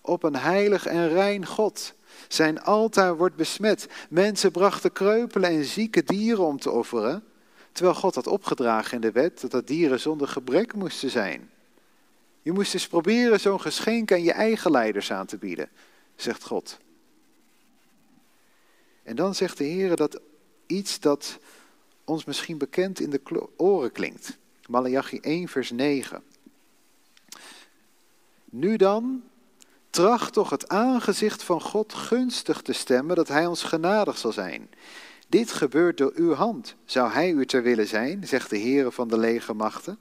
Op 0.00 0.22
een 0.22 0.36
heilig 0.36 0.86
en 0.86 1.08
rein 1.08 1.46
God. 1.46 1.94
Zijn 2.28 2.62
altaar 2.62 3.16
wordt 3.16 3.36
besmet. 3.36 3.88
Mensen 4.10 4.50
brachten 4.50 4.92
kreupelen 4.92 5.50
en 5.50 5.64
zieke 5.64 6.04
dieren 6.04 6.44
om 6.44 6.58
te 6.58 6.70
offeren, 6.70 7.24
terwijl 7.72 7.96
God 7.96 8.14
had 8.14 8.26
opgedragen 8.26 8.94
in 8.94 9.00
de 9.00 9.12
wet 9.12 9.40
dat 9.40 9.50
dat 9.50 9.66
dieren 9.66 10.00
zonder 10.00 10.28
gebrek 10.28 10.74
moesten 10.74 11.10
zijn. 11.10 11.50
Je 12.42 12.52
moest 12.52 12.74
eens 12.74 12.88
proberen 12.88 13.40
zo'n 13.40 13.60
geschenk 13.60 14.12
aan 14.12 14.22
je 14.22 14.32
eigen 14.32 14.70
leiders 14.70 15.12
aan 15.12 15.26
te 15.26 15.36
bieden, 15.36 15.68
zegt 16.16 16.44
God. 16.44 16.78
En 19.08 19.16
dan 19.16 19.34
zegt 19.34 19.58
de 19.58 19.64
Heer 19.64 19.96
dat 19.96 20.20
iets 20.66 21.00
dat 21.00 21.38
ons 22.04 22.24
misschien 22.24 22.58
bekend 22.58 23.00
in 23.00 23.10
de 23.10 23.20
oren 23.56 23.92
klinkt. 23.92 24.38
Malachi 24.66 25.18
1, 25.18 25.48
vers 25.48 25.70
9. 25.70 26.22
Nu 28.44 28.76
dan, 28.76 29.22
tracht 29.90 30.32
toch 30.32 30.50
het 30.50 30.68
aangezicht 30.68 31.42
van 31.42 31.60
God 31.60 31.94
gunstig 31.94 32.62
te 32.62 32.72
stemmen, 32.72 33.16
dat 33.16 33.28
Hij 33.28 33.46
ons 33.46 33.62
genadig 33.62 34.18
zal 34.18 34.32
zijn. 34.32 34.70
Dit 35.28 35.52
gebeurt 35.52 35.98
door 35.98 36.12
uw 36.14 36.32
hand. 36.32 36.74
Zou 36.84 37.10
Hij 37.10 37.30
u 37.30 37.46
ter 37.46 37.62
willen 37.62 37.86
zijn, 37.86 38.26
zegt 38.26 38.50
de 38.50 38.58
Heer 38.58 38.92
van 38.92 39.08
de 39.08 39.18
legermachten. 39.18 39.98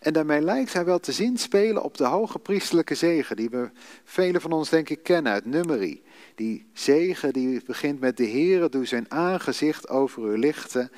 En 0.00 0.12
daarmee 0.12 0.40
lijkt 0.40 0.72
hij 0.72 0.84
wel 0.84 1.00
te 1.00 1.12
zien 1.12 1.38
spelen 1.38 1.82
op 1.82 1.96
de 1.96 2.04
hoge 2.04 2.38
priestelijke 2.38 2.94
zegen, 2.94 3.36
die 3.36 3.50
we 3.50 3.70
velen 4.04 4.40
van 4.40 4.52
ons 4.52 4.68
denk 4.68 4.88
ik 4.88 5.02
kennen 5.02 5.32
uit 5.32 5.44
Numeri. 5.44 6.02
Die 6.36 6.66
zegen 6.72 7.32
die 7.32 7.62
begint 7.66 8.00
met 8.00 8.16
de 8.16 8.28
Heere, 8.28 8.68
doe 8.68 8.86
zijn 8.86 9.10
aangezicht 9.10 9.88
over 9.88 10.24
u 10.24 10.38
lichten 10.38 10.90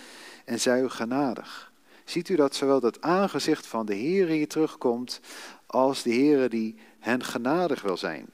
en 0.45 0.61
zij 0.61 0.83
u 0.83 0.89
genadig. 0.89 1.73
Ziet 2.05 2.29
u 2.29 2.37
dat 2.37 2.55
zowel 2.55 2.81
dat 2.81 3.01
aangezicht 3.01 3.67
van 3.67 3.87
de 3.87 3.95
Heere 3.95 4.33
hier 4.33 4.49
terugkomt, 4.49 5.21
als 5.67 6.03
de 6.03 6.15
Heere 6.15 6.49
die 6.49 6.77
hen 6.99 7.25
genadig 7.25 7.83
wil 7.83 7.97
zijn. 7.97 8.27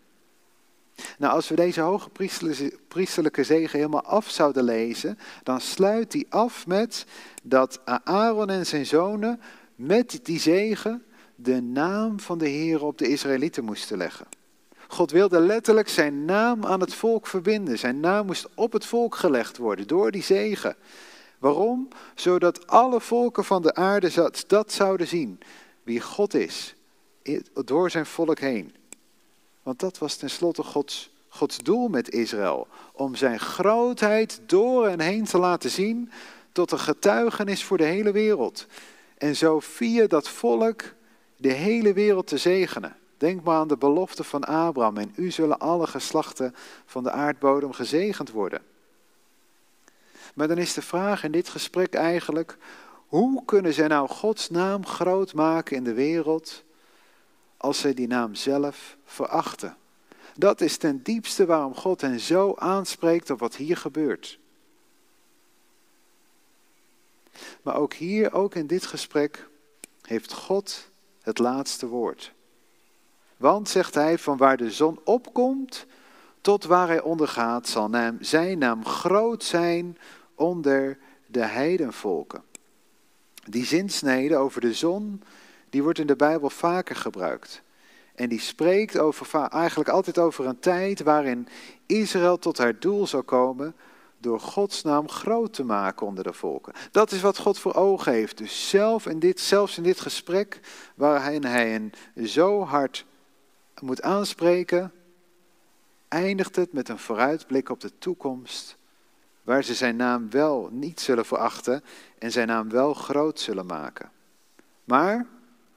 Nou, 1.19 1.33
als 1.33 1.49
we 1.49 1.55
deze 1.55 1.81
hoge 1.81 2.11
priesterlijke 2.89 3.45
zegen 3.45 3.79
helemaal 3.79 4.05
af 4.05 4.31
zouden 4.31 4.65
lezen, 4.65 5.19
dan 5.43 5.61
sluit 5.61 6.11
die 6.11 6.27
af 6.29 6.67
met 6.67 7.07
dat 7.43 7.81
Aaron 8.05 8.51
en 8.51 8.67
zijn 8.67 8.87
zonen 8.87 9.41
met 9.75 10.21
die 10.23 10.41
zegen 10.41 11.05
de 11.35 11.61
naam 11.61 12.21
van 12.21 12.39
de 12.39 12.49
Heer 12.49 12.85
op 12.85 12.99
de 12.99 13.09
Israëlieten 13.09 13.65
moesten 13.65 13.97
leggen. 13.97 14.27
God 14.89 15.11
wilde 15.11 15.41
letterlijk 15.41 15.89
zijn 15.89 16.25
naam 16.25 16.67
aan 16.67 16.81
het 16.81 16.95
volk 16.95 17.27
verbinden. 17.27 17.79
Zijn 17.79 18.01
naam 18.01 18.27
moest 18.27 18.49
op 18.55 18.73
het 18.73 18.87
volk 18.87 19.15
gelegd 19.15 19.57
worden 19.57 19.87
door 19.87 20.11
die 20.11 20.23
zegen. 20.23 20.77
Waarom? 21.39 21.89
Zodat 22.15 22.67
alle 22.67 23.01
volken 23.01 23.45
van 23.45 23.63
de 23.63 23.75
aarde 23.75 24.31
dat 24.47 24.73
zouden 24.73 25.07
zien. 25.07 25.41
Wie 25.83 26.01
God 26.01 26.35
is. 26.35 26.75
Door 27.65 27.91
zijn 27.91 28.07
volk 28.07 28.39
heen. 28.39 28.75
Want 29.63 29.81
dat 29.81 29.99
was 29.99 30.17
tenslotte 30.17 30.63
Gods, 30.63 31.11
Gods 31.29 31.59
doel 31.59 31.89
met 31.89 32.11
Israël. 32.11 32.67
Om 32.93 33.15
zijn 33.15 33.41
grootheid 33.41 34.41
door 34.47 34.87
en 34.87 35.01
heen 35.01 35.25
te 35.25 35.39
laten 35.39 35.71
zien. 35.71 36.11
Tot 36.53 36.71
een 36.73 36.79
getuigenis 36.79 37.65
voor 37.65 37.77
de 37.77 37.85
hele 37.85 38.13
wereld. 38.13 38.67
En 39.19 39.37
zo 39.37 39.61
via 39.61 40.07
dat 40.07 40.29
volk 40.29 40.83
de 41.37 41.53
hele 41.53 41.93
wereld 41.93 42.27
te 42.27 42.39
zegenen. 42.39 42.97
Denk 43.25 43.43
maar 43.43 43.57
aan 43.57 43.69
de 43.69 43.77
belofte 43.77 44.25
van 44.25 44.45
Abraham. 44.45 44.97
En 44.97 45.13
u 45.17 45.31
zullen 45.31 45.59
alle 45.59 45.87
geslachten 45.87 46.55
van 46.87 47.03
de 47.03 47.11
aardbodem 47.11 47.73
gezegend 47.73 48.31
worden. 48.31 48.63
Maar 50.35 50.49
dan 50.49 50.59
is 50.59 50.75
de 50.75 50.83
vraag 50.83 51.25
in 51.25 51.33
dit 51.33 51.49
gesprek 51.49 51.95
eigenlijk, 51.95 52.57
hoe 53.07 53.45
kunnen 53.45 53.75
zij 53.75 53.87
nou 53.87 54.09
Gods 54.09 54.51
naam 54.51 54.87
groot 54.87 55.35
maken 55.35 55.77
in 55.77 55.85
de 55.85 55.93
wereld 55.93 56.65
als 57.57 57.79
zij 57.79 57.95
die 57.95 58.07
naam 58.07 58.35
zelf 58.35 58.97
verachten? 59.05 59.77
Dat 60.35 60.61
is 60.61 60.77
ten 60.77 61.03
diepste 61.03 61.47
waarom 61.47 61.75
God 61.75 62.01
hen 62.01 62.21
zo 62.21 62.55
aanspreekt 62.57 63.31
op 63.31 63.39
wat 63.39 63.57
hier 63.57 63.77
gebeurt. 63.77 64.39
Maar 67.63 67.77
ook 67.77 67.95
hier, 67.95 68.33
ook 68.33 68.55
in 68.55 68.67
dit 68.67 68.87
gesprek, 68.87 69.49
heeft 70.03 70.33
God 70.33 70.91
het 71.23 71.39
laatste 71.39 71.87
woord. 71.87 72.34
Want, 73.37 73.69
zegt 73.69 73.95
hij, 73.95 74.19
van 74.19 74.37
waar 74.37 74.57
de 74.57 74.71
zon 74.71 75.01
opkomt 75.05 75.87
tot 76.41 76.65
waar 76.65 76.89
hij 76.89 77.01
ondergaat, 77.01 77.69
zal 77.69 77.89
naam, 77.89 78.17
zijn 78.21 78.59
naam 78.59 78.85
groot 78.87 79.45
zijn 79.45 79.99
onder 80.35 80.99
de 81.27 81.45
heidenvolken. 81.45 82.43
Die 83.49 83.65
zinsnede 83.65 84.37
over 84.37 84.61
de 84.61 84.75
zon, 84.75 85.23
die 85.71 85.83
wordt 85.83 85.99
in 85.99 86.07
de 86.07 86.17
Bijbel 86.17 86.51
vaker 86.51 86.97
gebruikt. 86.97 87.63
En 88.15 88.29
die 88.29 88.41
spreekt 88.41 88.99
over, 88.99 89.49
eigenlijk 89.49 89.89
altijd 89.89 90.19
over 90.19 90.47
een 90.47 90.59
tijd 90.59 91.03
waarin 91.03 91.49
Israël 91.87 92.39
tot 92.39 92.59
haar 92.59 92.79
doel 92.79 93.07
zou 93.07 93.23
komen 93.23 93.75
door 94.19 94.41
Gods 94.41 94.83
naam 94.83 95.09
groot 95.09 95.53
te 95.53 95.65
maken 95.65 96.07
onder 96.07 96.25
de 96.25 96.33
volken. 96.33 96.73
Dat 96.91 97.13
is 97.13 97.21
wat 97.21 97.39
God 97.39 97.59
voor 97.59 97.75
ogen 97.75 98.13
heeft. 98.13 98.39
Dus 98.39 98.69
zelf 98.69 99.07
in 99.07 99.19
dit, 99.19 99.41
zelfs 99.41 99.77
in 99.77 99.83
dit 99.83 100.01
gesprek, 100.01 100.61
waarin 100.95 101.45
hij 101.45 101.71
hen 101.71 101.93
zo 102.27 102.65
hard 102.65 103.05
moet 103.81 104.03
aanspreken, 104.03 104.93
eindigt 106.09 106.57
het 106.57 106.73
met 106.73 106.89
een 106.89 106.99
vooruitblik 106.99 107.69
op 107.69 107.81
de 107.81 107.99
toekomst, 107.99 108.77
waar 109.43 109.65
ze 109.65 109.75
zijn 109.75 109.97
naam 109.97 110.31
wel 110.31 110.69
niet 110.73 111.01
zullen 111.01 111.27
verachten 111.27 111.85
en 112.19 112.33
zijn 112.33 112.49
naam 112.49 112.71
wel 112.71 112.95
groot 112.95 113.41
zullen 113.41 113.67
maken. 113.67 114.11
Maar 114.85 115.27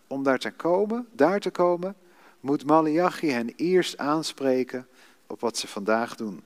om 0.08 0.24
daar 0.24 0.40
te 0.40 0.52
komen, 0.52 1.08
daar 1.12 1.40
te 1.40 1.52
komen, 1.52 1.96
moet 2.40 2.66
Malachi 2.66 3.30
hen 3.30 3.54
eerst 3.56 3.98
aanspreken 3.98 4.88
op 5.28 5.40
wat 5.40 5.58
ze 5.58 5.68
vandaag 5.68 6.16
doen. 6.16 6.44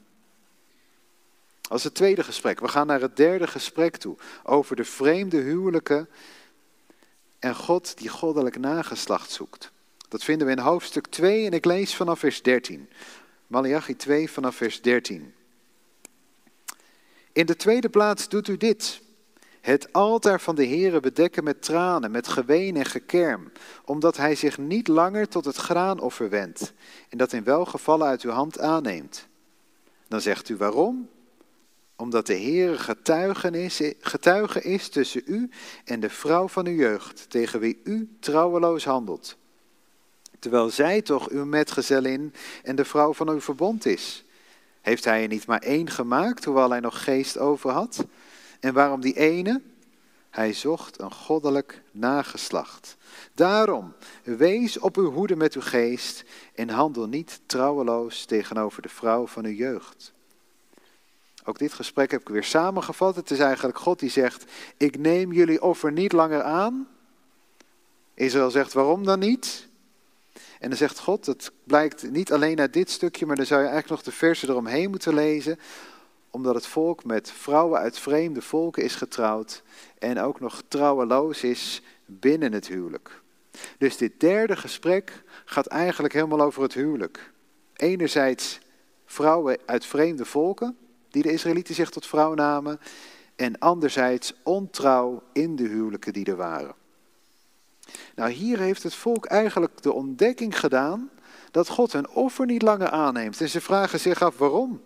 Als 1.69 1.83
het 1.83 1.93
tweede 1.93 2.23
gesprek. 2.23 2.59
We 2.59 2.67
gaan 2.67 2.87
naar 2.87 3.01
het 3.01 3.15
derde 3.15 3.47
gesprek 3.47 3.97
toe. 3.97 4.17
Over 4.43 4.75
de 4.75 4.83
vreemde 4.83 5.37
huwelijken 5.37 6.09
en 7.39 7.55
God 7.55 7.97
die 7.97 8.09
goddelijk 8.09 8.59
nageslacht 8.59 9.31
zoekt. 9.31 9.71
Dat 10.11 10.23
vinden 10.23 10.47
we 10.47 10.53
in 10.53 10.59
hoofdstuk 10.59 11.07
2 11.07 11.45
en 11.45 11.51
ik 11.51 11.65
lees 11.65 11.95
vanaf 11.95 12.19
vers 12.19 12.41
13. 12.41 12.89
Malachi 13.47 13.95
2 13.95 14.31
vanaf 14.31 14.55
vers 14.55 14.81
13. 14.81 15.33
In 17.31 17.45
de 17.45 17.55
tweede 17.55 17.89
plaats 17.89 18.29
doet 18.29 18.47
u 18.47 18.57
dit. 18.57 19.01
Het 19.61 19.93
altaar 19.93 20.41
van 20.41 20.55
de 20.55 20.67
Heere 20.67 20.99
bedekken 20.99 21.43
met 21.43 21.61
tranen, 21.61 22.11
met 22.11 22.27
geween 22.27 22.75
en 22.75 22.85
gekerm, 22.85 23.51
omdat 23.85 24.17
hij 24.17 24.35
zich 24.35 24.57
niet 24.57 24.87
langer 24.87 25.27
tot 25.27 25.45
het 25.45 25.55
graanoffer 25.55 26.29
wendt 26.29 26.73
en 27.09 27.17
dat 27.17 27.33
in 27.33 27.43
welgevallen 27.43 28.07
uit 28.07 28.21
uw 28.21 28.31
hand 28.31 28.59
aanneemt. 28.59 29.27
Dan 30.07 30.21
zegt 30.21 30.49
u 30.49 30.57
waarom? 30.57 31.09
omdat 31.95 32.27
de 32.27 32.33
Heer 32.33 32.79
getuige 33.99 34.61
is 34.61 34.89
tussen 34.89 35.21
u 35.25 35.49
en 35.85 35.99
de 35.99 36.09
vrouw 36.09 36.47
van 36.47 36.67
uw 36.67 36.75
jeugd, 36.75 37.29
tegen 37.29 37.59
wie 37.59 37.81
u 37.83 38.17
trouweloos 38.19 38.85
handelt. 38.85 39.37
Terwijl 40.41 40.69
zij 40.69 41.01
toch 41.01 41.29
uw 41.29 41.45
metgezellin 41.45 42.33
en 42.63 42.75
de 42.75 42.85
vrouw 42.85 43.13
van 43.13 43.29
uw 43.29 43.41
verbond 43.41 43.85
is. 43.85 44.25
Heeft 44.81 45.05
hij 45.05 45.21
er 45.21 45.27
niet 45.27 45.47
maar 45.47 45.61
één 45.61 45.89
gemaakt, 45.89 46.45
hoewel 46.45 46.69
hij 46.69 46.79
nog 46.79 47.03
geest 47.03 47.37
over 47.37 47.69
had? 47.69 48.05
En 48.59 48.73
waarom 48.73 49.01
die 49.01 49.17
ene? 49.17 49.61
Hij 50.29 50.53
zocht 50.53 51.01
een 51.01 51.13
goddelijk 51.13 51.81
nageslacht. 51.91 52.97
Daarom, 53.33 53.93
wees 54.23 54.79
op 54.79 54.97
uw 54.97 55.11
hoede 55.11 55.35
met 55.35 55.53
uw 55.53 55.61
geest 55.61 56.23
en 56.55 56.69
handel 56.69 57.07
niet 57.07 57.41
trouweloos 57.45 58.25
tegenover 58.25 58.81
de 58.81 58.89
vrouw 58.89 59.27
van 59.27 59.45
uw 59.45 59.53
jeugd. 59.53 60.13
Ook 61.43 61.59
dit 61.59 61.73
gesprek 61.73 62.11
heb 62.11 62.21
ik 62.21 62.29
weer 62.29 62.43
samengevat. 62.43 63.15
Het 63.15 63.31
is 63.31 63.39
eigenlijk 63.39 63.77
God 63.77 63.99
die 63.99 64.09
zegt, 64.09 64.51
ik 64.77 64.97
neem 64.97 65.31
jullie 65.31 65.61
offer 65.61 65.91
niet 65.91 66.11
langer 66.11 66.43
aan. 66.43 66.87
Israël 68.13 68.51
zegt, 68.51 68.73
waarom 68.73 69.05
dan 69.05 69.19
niet? 69.19 69.69
En 70.61 70.69
dan 70.69 70.77
zegt 70.77 70.99
God, 70.99 71.25
dat 71.25 71.51
blijkt 71.63 72.11
niet 72.11 72.31
alleen 72.31 72.59
uit 72.59 72.73
dit 72.73 72.89
stukje, 72.89 73.25
maar 73.25 73.35
dan 73.35 73.45
zou 73.45 73.61
je 73.61 73.67
eigenlijk 73.67 74.03
nog 74.03 74.13
de 74.13 74.19
versen 74.19 74.49
eromheen 74.49 74.89
moeten 74.89 75.13
lezen. 75.13 75.59
Omdat 76.29 76.55
het 76.55 76.65
volk 76.65 77.03
met 77.03 77.31
vrouwen 77.31 77.79
uit 77.79 77.99
vreemde 77.99 78.41
volken 78.41 78.83
is 78.83 78.95
getrouwd 78.95 79.63
en 79.99 80.19
ook 80.19 80.39
nog 80.39 80.63
trouweloos 80.67 81.43
is 81.43 81.81
binnen 82.05 82.53
het 82.53 82.67
huwelijk. 82.67 83.21
Dus 83.77 83.97
dit 83.97 84.19
derde 84.19 84.55
gesprek 84.55 85.23
gaat 85.45 85.67
eigenlijk 85.67 86.13
helemaal 86.13 86.41
over 86.41 86.61
het 86.61 86.73
huwelijk. 86.73 87.31
Enerzijds 87.75 88.59
vrouwen 89.05 89.57
uit 89.65 89.85
vreemde 89.85 90.25
volken, 90.25 90.77
die 91.09 91.23
de 91.23 91.31
Israëlieten 91.31 91.75
zich 91.75 91.89
tot 91.89 92.07
vrouw 92.07 92.33
namen, 92.33 92.79
en 93.35 93.59
anderzijds 93.59 94.33
ontrouw 94.43 95.23
in 95.33 95.55
de 95.55 95.67
huwelijken 95.67 96.13
die 96.13 96.25
er 96.25 96.35
waren. 96.35 96.75
Nou, 98.15 98.31
hier 98.31 98.59
heeft 98.59 98.83
het 98.83 98.95
volk 98.95 99.25
eigenlijk 99.25 99.81
de 99.81 99.93
ontdekking 99.93 100.59
gedaan 100.59 101.09
dat 101.51 101.67
God 101.67 101.93
hun 101.93 102.09
offer 102.09 102.45
niet 102.45 102.61
langer 102.61 102.89
aanneemt. 102.89 103.41
En 103.41 103.49
ze 103.49 103.61
vragen 103.61 103.99
zich 103.99 104.21
af 104.21 104.37
waarom. 104.37 104.81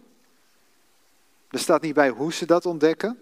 Er 1.50 1.60
staat 1.60 1.82
niet 1.82 1.94
bij 1.94 2.10
hoe 2.10 2.34
ze 2.34 2.46
dat 2.46 2.66
ontdekken. 2.66 3.20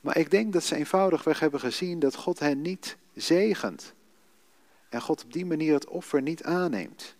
Maar 0.00 0.16
ik 0.16 0.30
denk 0.30 0.52
dat 0.52 0.64
ze 0.64 0.76
eenvoudigweg 0.76 1.40
hebben 1.40 1.60
gezien 1.60 1.98
dat 1.98 2.14
God 2.14 2.38
hen 2.38 2.62
niet 2.62 2.96
zegent. 3.14 3.94
En 4.88 5.00
God 5.00 5.24
op 5.24 5.32
die 5.32 5.46
manier 5.46 5.74
het 5.74 5.86
offer 5.86 6.22
niet 6.22 6.42
aanneemt. 6.42 7.16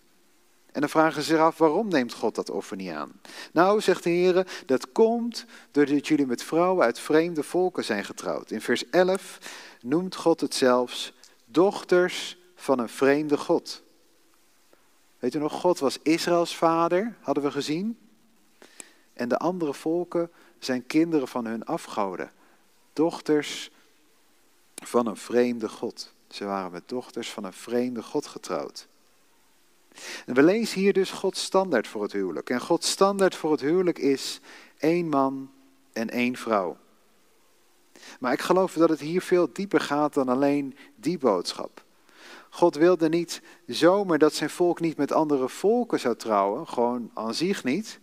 En 0.72 0.80
dan 0.80 0.90
vragen 0.90 1.22
ze 1.22 1.28
zich 1.28 1.38
af, 1.38 1.58
waarom 1.58 1.88
neemt 1.88 2.12
God 2.12 2.34
dat 2.34 2.50
offer 2.50 2.76
niet 2.76 2.90
aan? 2.90 3.20
Nou, 3.52 3.80
zegt 3.80 4.02
de 4.02 4.10
Heer, 4.10 4.46
dat 4.66 4.92
komt 4.92 5.44
doordat 5.70 6.06
jullie 6.08 6.26
met 6.26 6.42
vrouwen 6.42 6.84
uit 6.84 6.98
vreemde 6.98 7.42
volken 7.42 7.84
zijn 7.84 8.04
getrouwd. 8.04 8.50
In 8.50 8.60
vers 8.60 8.90
11 8.90 9.38
noemt 9.80 10.16
God 10.16 10.40
het 10.40 10.54
zelfs 10.54 11.12
dochters 11.46 12.36
van 12.54 12.78
een 12.78 12.88
vreemde 12.88 13.36
God. 13.36 13.82
Weet 15.18 15.34
u 15.34 15.38
nog, 15.38 15.52
God 15.52 15.78
was 15.78 15.98
Israëls 16.02 16.56
vader, 16.56 17.16
hadden 17.20 17.44
we 17.44 17.50
gezien. 17.50 17.98
En 19.12 19.28
de 19.28 19.38
andere 19.38 19.74
volken 19.74 20.30
zijn 20.58 20.86
kinderen 20.86 21.28
van 21.28 21.46
hun 21.46 21.64
afgoden. 21.64 22.30
Dochters 22.92 23.70
van 24.74 25.06
een 25.06 25.16
vreemde 25.16 25.68
God. 25.68 26.12
Ze 26.28 26.44
waren 26.44 26.70
met 26.70 26.88
dochters 26.88 27.30
van 27.30 27.44
een 27.44 27.52
vreemde 27.52 28.02
God 28.02 28.26
getrouwd. 28.26 28.86
En 30.26 30.34
we 30.34 30.42
lezen 30.42 30.80
hier 30.80 30.92
dus 30.92 31.10
Gods 31.10 31.42
standaard 31.42 31.88
voor 31.88 32.02
het 32.02 32.12
huwelijk. 32.12 32.50
En 32.50 32.60
Gods 32.60 32.90
standaard 32.90 33.34
voor 33.34 33.50
het 33.50 33.60
huwelijk 33.60 33.98
is 33.98 34.40
één 34.78 35.08
man 35.08 35.50
en 35.92 36.10
één 36.10 36.36
vrouw. 36.36 36.76
Maar 38.20 38.32
ik 38.32 38.40
geloof 38.40 38.72
dat 38.72 38.88
het 38.88 39.00
hier 39.00 39.22
veel 39.22 39.48
dieper 39.52 39.80
gaat 39.80 40.14
dan 40.14 40.28
alleen 40.28 40.76
die 40.96 41.18
boodschap. 41.18 41.84
God 42.50 42.74
wilde 42.74 43.08
niet 43.08 43.42
zomaar 43.66 44.18
dat 44.18 44.34
zijn 44.34 44.50
volk 44.50 44.80
niet 44.80 44.96
met 44.96 45.12
andere 45.12 45.48
volken 45.48 46.00
zou 46.00 46.16
trouwen, 46.16 46.68
gewoon 46.68 47.10
aan 47.14 47.34
zich 47.34 47.64
niet. 47.64 48.00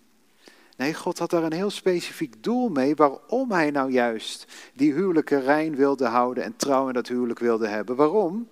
Nee, 0.77 0.93
God 0.93 1.19
had 1.19 1.29
daar 1.29 1.43
een 1.43 1.53
heel 1.53 1.69
specifiek 1.69 2.43
doel 2.43 2.69
mee 2.69 2.95
waarom 2.95 3.51
hij 3.51 3.71
nou 3.71 3.91
juist 3.91 4.45
die 4.73 4.93
huwelijken 4.93 5.41
rein 5.41 5.75
wilde 5.75 6.05
houden 6.05 6.43
en 6.43 6.55
trouw 6.55 6.87
in 6.87 6.93
dat 6.93 7.07
huwelijk 7.07 7.39
wilde 7.39 7.67
hebben. 7.67 7.95
Waarom? 7.95 8.49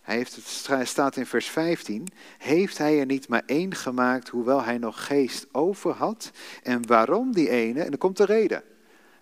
Hij 0.00 0.16
heeft 0.16 0.36
het 0.66 0.88
staat 0.88 1.16
in 1.16 1.26
vers 1.26 1.46
15. 1.46 2.08
Heeft 2.38 2.78
hij 2.78 3.00
er 3.00 3.06
niet 3.06 3.28
maar 3.28 3.42
één 3.46 3.74
gemaakt, 3.74 4.28
hoewel 4.28 4.62
hij 4.62 4.78
nog 4.78 5.06
geest 5.06 5.46
over 5.52 5.92
had? 5.92 6.30
En 6.62 6.86
waarom 6.86 7.32
die 7.32 7.48
ene? 7.48 7.82
En 7.82 7.90
dan 7.90 7.98
komt 7.98 8.16
de 8.16 8.24
reden. 8.24 8.62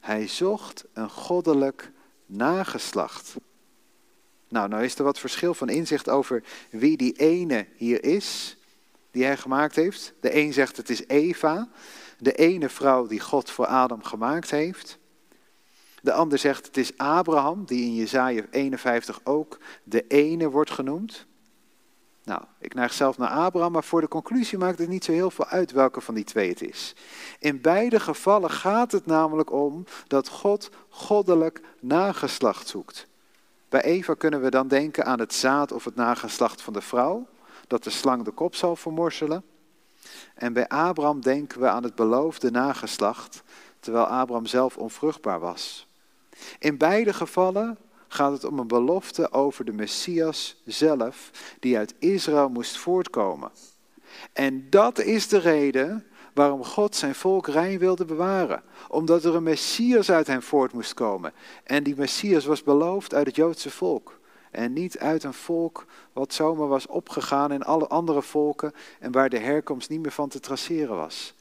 Hij 0.01 0.29
zocht 0.29 0.85
een 0.93 1.11
goddelijk 1.11 1.91
nageslacht. 2.27 3.37
Nou, 4.49 4.69
nou 4.69 4.85
is 4.85 4.95
er 4.95 5.05
wat 5.05 5.19
verschil 5.19 5.55
van 5.55 5.69
inzicht 5.69 6.09
over 6.09 6.43
wie 6.71 6.97
die 6.97 7.13
ene 7.13 7.67
hier 7.77 8.05
is, 8.05 8.57
die 9.11 9.25
hij 9.25 9.37
gemaakt 9.37 9.77
heeft. 9.77 10.13
De 10.21 10.37
een 10.37 10.53
zegt 10.53 10.77
het 10.77 10.91
is 10.91 11.07
Eva, 11.07 11.69
de 12.19 12.33
ene 12.35 12.69
vrouw 12.69 13.07
die 13.07 13.21
God 13.21 13.51
voor 13.51 13.67
Adam 13.67 14.03
gemaakt 14.03 14.51
heeft. 14.51 14.99
De 16.03 16.13
ander 16.13 16.39
zegt 16.39 16.67
het 16.67 16.77
is 16.77 16.99
Abraham, 16.99 17.65
die 17.65 17.85
in 17.85 17.95
Jezaja 17.95 18.45
51 18.51 19.21
ook 19.25 19.59
de 19.83 20.07
ene 20.07 20.51
wordt 20.51 20.71
genoemd. 20.71 21.27
Nou, 22.29 22.43
ik 22.59 22.75
neig 22.75 22.93
zelf 22.93 23.19
naar 23.19 23.29
Abraham, 23.29 23.73
maar 23.73 23.85
voor 23.85 24.01
de 24.01 24.09
conclusie 24.09 24.59
maakt 24.59 24.79
het 24.79 24.89
niet 24.89 25.05
zo 25.05 25.13
heel 25.13 25.31
veel 25.31 25.47
uit 25.47 25.73
welke 25.73 26.01
van 26.01 26.15
die 26.15 26.25
twee 26.25 26.49
het 26.49 26.63
is. 26.63 26.95
In 27.39 27.61
beide 27.61 28.01
gevallen 28.01 28.51
gaat 28.51 28.93
het 28.93 29.07
namelijk 29.07 29.53
om 29.53 29.85
dat 30.07 30.29
God 30.29 30.71
goddelijk 30.89 31.61
nageslacht 31.81 32.69
zoekt. 32.69 33.07
Bij 33.69 33.83
Eva 33.83 34.15
kunnen 34.15 34.41
we 34.41 34.51
dan 34.51 34.69
denken 34.69 35.05
aan 35.05 35.19
het 35.19 35.35
zaad 35.35 35.73
of 35.73 35.85
het 35.85 35.95
nageslacht 35.95 36.63
van 36.63 36.73
de 36.73 36.81
vrouw, 36.81 37.27
dat 37.67 37.85
de 37.85 37.91
slang 37.91 38.25
de 38.25 38.31
kop 38.31 38.55
zal 38.55 38.77
vermorselen. 38.77 39.45
En 40.35 40.53
bij 40.53 40.69
Abraham 40.69 41.21
denken 41.21 41.61
we 41.61 41.69
aan 41.69 41.83
het 41.83 41.95
beloofde 41.95 42.51
nageslacht, 42.51 43.43
terwijl 43.81 44.07
Abraham 44.07 44.47
zelf 44.47 44.77
onvruchtbaar 44.77 45.41
was. 45.41 45.89
In 46.59 46.77
beide 46.77 47.13
gevallen 47.13 47.79
gaat 48.09 48.33
het 48.33 48.45
om 48.45 48.59
een 48.59 48.67
belofte 48.67 49.33
over 49.33 49.65
de 49.65 49.73
Messias 49.73 50.63
zelf, 50.65 51.31
die 51.61 51.77
uit 51.77 51.95
Israël 51.99 52.49
moest 52.49 52.77
voortkomen. 52.77 53.51
En 54.33 54.67
dat 54.71 54.99
is 54.99 55.29
de 55.29 55.39
reden 55.39 56.07
waarom 56.35 56.65
God 56.65 56.97
zijn 56.97 57.15
volk 57.15 57.47
rein 57.47 57.79
wilde 57.79 58.05
bewaren. 58.05 58.63
Omdat 58.89 59.25
er 59.25 59.35
een 59.35 59.43
Messias 59.43 60.11
uit 60.11 60.27
hen 60.27 60.43
voort 60.43 60.73
moest 60.73 60.95
komen. 60.95 61.33
En 61.65 61.83
die 61.83 61.97
Messias 61.97 62.45
was 62.45 62.63
beloofd 62.63 63.15
uit 63.15 63.27
het 63.27 63.37
Joodse 63.37 63.71
volk. 63.71 64.19
En 64.51 64.73
niet 64.73 64.99
uit 64.99 65.25
een 65.25 65.35
volk 65.35 65.87
wat 66.13 66.33
zomaar 66.33 66.69
was 66.69 66.87
opgegaan 66.87 67.53
in 67.53 67.63
alle 67.63 67.87
andere 67.87 68.23
volken 68.23 68.73
en 69.01 69.13
waar 69.13 69.29
de 69.29 69.39
herkomst 69.39 69.89
niet 69.89 70.01
meer 70.01 70.13
van 70.13 70.29
te 70.29 70.41
traceren 70.41 70.97
was. 70.97 71.35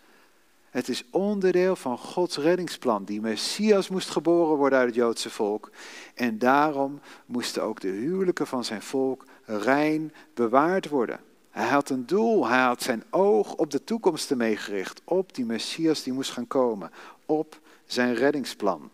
Het 0.78 0.90
is 0.90 1.04
onderdeel 1.10 1.76
van 1.76 1.98
Gods 1.98 2.38
reddingsplan. 2.38 3.04
Die 3.04 3.22
Messias 3.22 3.90
moest 3.90 4.10
geboren 4.10 4.58
worden 4.58 4.80
uit 4.80 4.88
het 4.88 4.96
Joodse 4.96 5.30
volk. 5.30 5.72
En 6.16 6.38
daarom 6.38 7.00
moesten 7.26 7.63
ook 7.63 7.80
de 7.80 7.88
huwelijken 7.88 8.48
van 8.48 8.63
zijn 8.63 8.82
volk 8.82 9.26
rein 9.46 10.13
bewaard 10.34 10.90
worden. 10.90 11.20
Hij 11.50 11.68
had 11.68 11.90
een 11.90 12.06
doel, 12.06 12.48
hij 12.48 12.62
had 12.62 12.82
zijn 12.82 13.04
oog 13.10 13.56
op 13.56 13.72
de 13.72 13.84
toekomst 13.84 14.32
ermee 14.32 14.58
gericht. 14.58 15.02
Op 15.04 15.36
die 15.36 15.46
Messias 15.46 16.04
die 16.04 16.13
moest 16.13 16.32
gaan 16.32 16.48
komen. 16.48 16.92
Op 17.26 17.60
zijn 17.86 18.16
reddingsplan. 18.16 18.90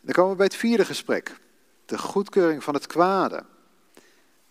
Dan 0.00 0.14
komen 0.14 0.30
we 0.30 0.36
bij 0.36 0.46
het 0.46 0.56
vierde 0.56 0.84
gesprek. 0.84 1.40
De 1.86 1.98
goedkeuring 1.98 2.64
van 2.64 2.74
het 2.74 2.86
kwade. 2.86 3.44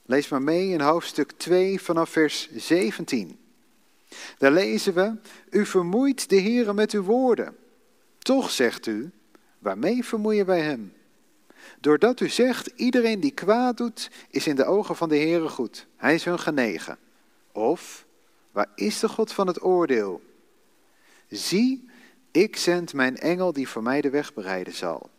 Lees 0.06 0.28
maar 0.28 0.42
mee 0.42 0.70
in 0.70 0.82
hoofdstuk 0.82 1.32
2 1.32 1.82
vanaf 1.82 2.10
vers 2.10 2.50
17. 2.52 3.44
Daar 4.38 4.52
lezen 4.52 4.94
we, 4.94 5.16
u 5.50 5.66
vermoeit 5.66 6.30
de 6.30 6.42
Heere 6.42 6.74
met 6.74 6.92
uw 6.92 7.04
woorden. 7.04 7.56
Toch 8.18 8.52
zegt 8.52 8.86
u, 8.86 9.12
waarmee 9.60 10.04
vermoeien 10.04 10.46
wij 10.46 10.62
hem? 10.62 10.94
Doordat 11.80 12.20
u 12.20 12.30
zegt, 12.30 12.72
iedereen 12.76 13.20
die 13.20 13.32
kwaad 13.32 13.78
doet, 13.78 14.12
is 14.30 14.48
in 14.48 14.56
de 14.56 14.66
ogen 14.66 14.96
van 14.96 15.10
de 15.10 15.18
Heere 15.18 15.50
goed. 15.50 15.88
Hij 15.96 16.14
is 16.14 16.26
hun 16.26 16.40
genegen. 16.40 16.98
Of, 17.52 18.06
waar 18.52 18.72
is 18.76 19.00
de 19.00 19.10
God 19.10 19.32
van 19.32 19.48
het 19.48 19.64
oordeel? 19.64 20.22
Zie, 21.28 21.90
ik 22.32 22.56
zend 22.56 22.94
mijn 22.94 23.18
engel 23.18 23.54
die 23.54 23.68
voor 23.68 23.84
mij 23.84 24.02
de 24.02 24.10
weg 24.10 24.34
bereiden 24.34 24.74
zal. 24.74 25.10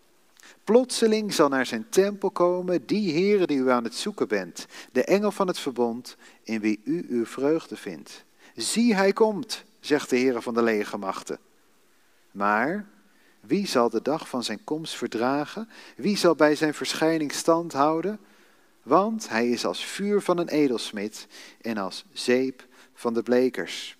Plotseling 0.65 1.35
zal 1.35 1.49
naar 1.49 1.67
zijn 1.67 1.89
tempel 1.89 2.31
komen 2.31 2.87
die 2.87 3.13
Heere 3.13 3.47
die 3.47 3.59
u 3.59 3.71
aan 3.71 3.85
het 3.85 3.95
zoeken 3.95 4.29
bent, 4.29 4.67
de 4.93 5.05
engel 5.05 5.31
van 5.31 5.47
het 5.47 5.59
verbond, 5.59 6.17
in 6.43 6.61
wie 6.61 6.81
u 6.85 7.07
uw 7.09 7.27
vreugde 7.27 7.77
vindt. 7.77 8.25
Zie, 8.57 8.95
hij 8.95 9.13
komt, 9.13 9.65
zegt 9.81 10.11
de 10.11 10.17
Heer 10.17 10.43
van 10.43 10.55
de 10.55 10.63
legermachten. 10.63 11.39
Maar 12.31 12.87
wie 13.41 13.67
zal 13.67 13.91
de 13.91 14.03
dag 14.03 14.29
van 14.29 14.45
zijn 14.45 14.65
komst 14.65 14.95
verdragen? 14.95 15.69
Wie 15.97 16.17
zal 16.17 16.35
bij 16.35 16.55
zijn 16.55 16.75
verschijning 16.75 17.33
stand 17.33 17.73
houden? 17.73 18.19
Want 18.83 19.29
hij 19.29 19.49
is 19.49 19.67
als 19.67 19.85
vuur 19.85 20.21
van 20.21 20.39
een 20.39 20.49
edelsmid 20.49 21.27
en 21.61 21.77
als 21.77 22.05
zeep 22.13 22.67
van 22.95 23.15
de 23.15 23.23
blekers. 23.23 23.97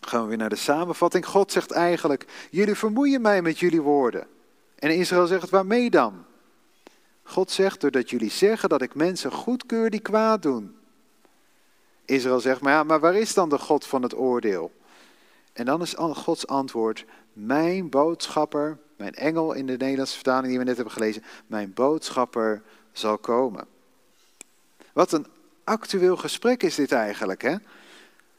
Gaan 0.00 0.22
we 0.22 0.28
weer 0.28 0.36
naar 0.36 0.48
de 0.48 0.56
samenvatting. 0.56 1.26
God 1.26 1.52
zegt 1.52 1.70
eigenlijk, 1.70 2.48
jullie 2.50 2.74
vermoeien 2.74 3.20
mij 3.20 3.42
met 3.42 3.58
jullie 3.58 3.82
woorden. 3.82 4.26
En 4.74 4.96
Israël 4.96 5.26
zegt, 5.26 5.50
waarmee 5.50 5.90
dan? 5.90 6.24
God 7.22 7.50
zegt, 7.50 7.80
doordat 7.80 8.10
jullie 8.10 8.30
zeggen 8.30 8.68
dat 8.68 8.82
ik 8.82 8.94
mensen 8.94 9.32
goedkeur 9.32 9.90
die 9.90 10.00
kwaad 10.00 10.42
doen. 10.42 10.76
Israël 12.04 12.40
zegt, 12.40 12.60
maar 12.60 12.72
ja, 12.72 12.82
maar 12.82 13.00
waar 13.00 13.14
is 13.14 13.34
dan 13.34 13.48
de 13.48 13.58
God 13.58 13.86
van 13.86 14.02
het 14.02 14.16
oordeel? 14.16 14.72
En 15.52 15.64
dan 15.64 15.82
is 15.82 15.94
Gods 15.96 16.46
antwoord, 16.46 17.04
mijn 17.32 17.90
boodschapper, 17.90 18.78
mijn 18.96 19.14
engel 19.14 19.52
in 19.52 19.66
de 19.66 19.76
Nederlandse 19.76 20.14
vertaling 20.14 20.48
die 20.48 20.58
we 20.58 20.64
net 20.64 20.76
hebben 20.76 20.94
gelezen, 20.94 21.24
mijn 21.46 21.72
boodschapper 21.74 22.62
zal 22.92 23.18
komen. 23.18 23.66
Wat 24.92 25.12
een 25.12 25.26
actueel 25.64 26.16
gesprek 26.16 26.62
is 26.62 26.74
dit 26.74 26.92
eigenlijk, 26.92 27.42
hè? 27.42 27.56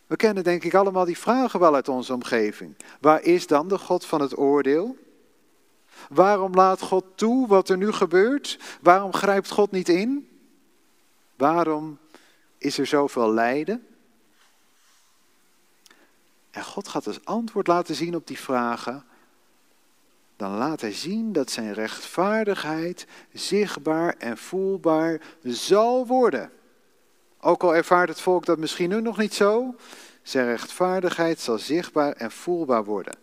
We 0.07 0.15
kennen 0.15 0.43
denk 0.43 0.63
ik 0.63 0.73
allemaal 0.73 1.05
die 1.05 1.17
vragen 1.17 1.59
wel 1.59 1.75
uit 1.75 1.89
onze 1.89 2.13
omgeving. 2.13 2.75
Waar 3.01 3.23
is 3.23 3.47
dan 3.47 3.67
de 3.67 3.77
God 3.77 4.05
van 4.05 4.21
het 4.21 4.37
oordeel? 4.37 4.97
Waarom 6.09 6.53
laat 6.53 6.81
God 6.81 7.05
toe 7.15 7.47
wat 7.47 7.69
er 7.69 7.77
nu 7.77 7.91
gebeurt? 7.91 8.59
Waarom 8.81 9.13
grijpt 9.13 9.51
God 9.51 9.71
niet 9.71 9.89
in? 9.89 10.29
Waarom 11.35 11.97
is 12.65 12.77
er 12.77 12.85
zoveel 12.85 13.33
lijden? 13.33 13.87
En 16.51 16.63
God 16.63 16.87
gaat 16.87 17.07
als 17.07 17.25
antwoord 17.25 17.67
laten 17.67 17.95
zien 17.95 18.15
op 18.15 18.27
die 18.27 18.39
vragen. 18.39 19.03
Dan 20.35 20.57
laat 20.57 20.81
hij 20.81 20.93
zien 20.93 21.33
dat 21.33 21.51
zijn 21.51 21.73
rechtvaardigheid 21.73 23.07
zichtbaar 23.33 24.15
en 24.17 24.37
voelbaar 24.37 25.21
zal 25.43 26.07
worden. 26.07 26.51
Ook 27.39 27.63
al 27.63 27.75
ervaart 27.75 28.09
het 28.09 28.21
volk 28.21 28.45
dat 28.45 28.57
misschien 28.57 28.89
nu 28.89 29.01
nog 29.01 29.17
niet 29.17 29.33
zo, 29.33 29.75
zijn 30.21 30.45
rechtvaardigheid 30.45 31.39
zal 31.39 31.57
zichtbaar 31.57 32.13
en 32.13 32.31
voelbaar 32.31 32.83
worden. 32.83 33.17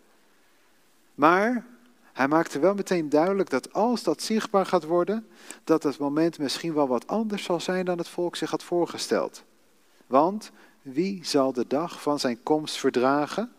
Maar 1.15 1.67
hij 2.13 2.29
maakte 2.29 2.59
wel 2.59 2.75
meteen 2.75 3.09
duidelijk 3.09 3.51
dat 3.51 3.73
als 3.73 4.03
dat 4.03 4.23
zichtbaar 4.23 4.67
gaat 4.67 4.85
worden, 4.85 5.29
dat 5.65 5.83
het 5.83 5.99
moment 5.99 6.39
misschien 6.39 6.75
wel 6.75 6.89
wat 6.89 7.07
anders 7.07 7.45
zal 7.45 7.61
zijn 7.61 7.85
dan 7.85 7.99
het 7.99 8.09
volk 8.09 8.37
zich 8.37 8.51
had 8.51 8.63
voorgesteld. 8.63 9.43
Want 10.07 10.51
wie 10.83 11.25
zal 11.25 11.53
de 11.53 11.67
dag 11.67 12.03
van 12.03 12.19
zijn 12.19 12.43
komst 12.43 12.77
verdragen? 12.77 13.53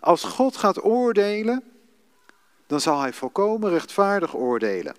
Als 0.00 0.24
God 0.24 0.56
gaat 0.56 0.84
oordelen, 0.84 1.62
dan 2.66 2.80
zal 2.80 3.00
hij 3.00 3.12
volkomen 3.12 3.70
rechtvaardig 3.70 4.36
oordelen. 4.36 4.96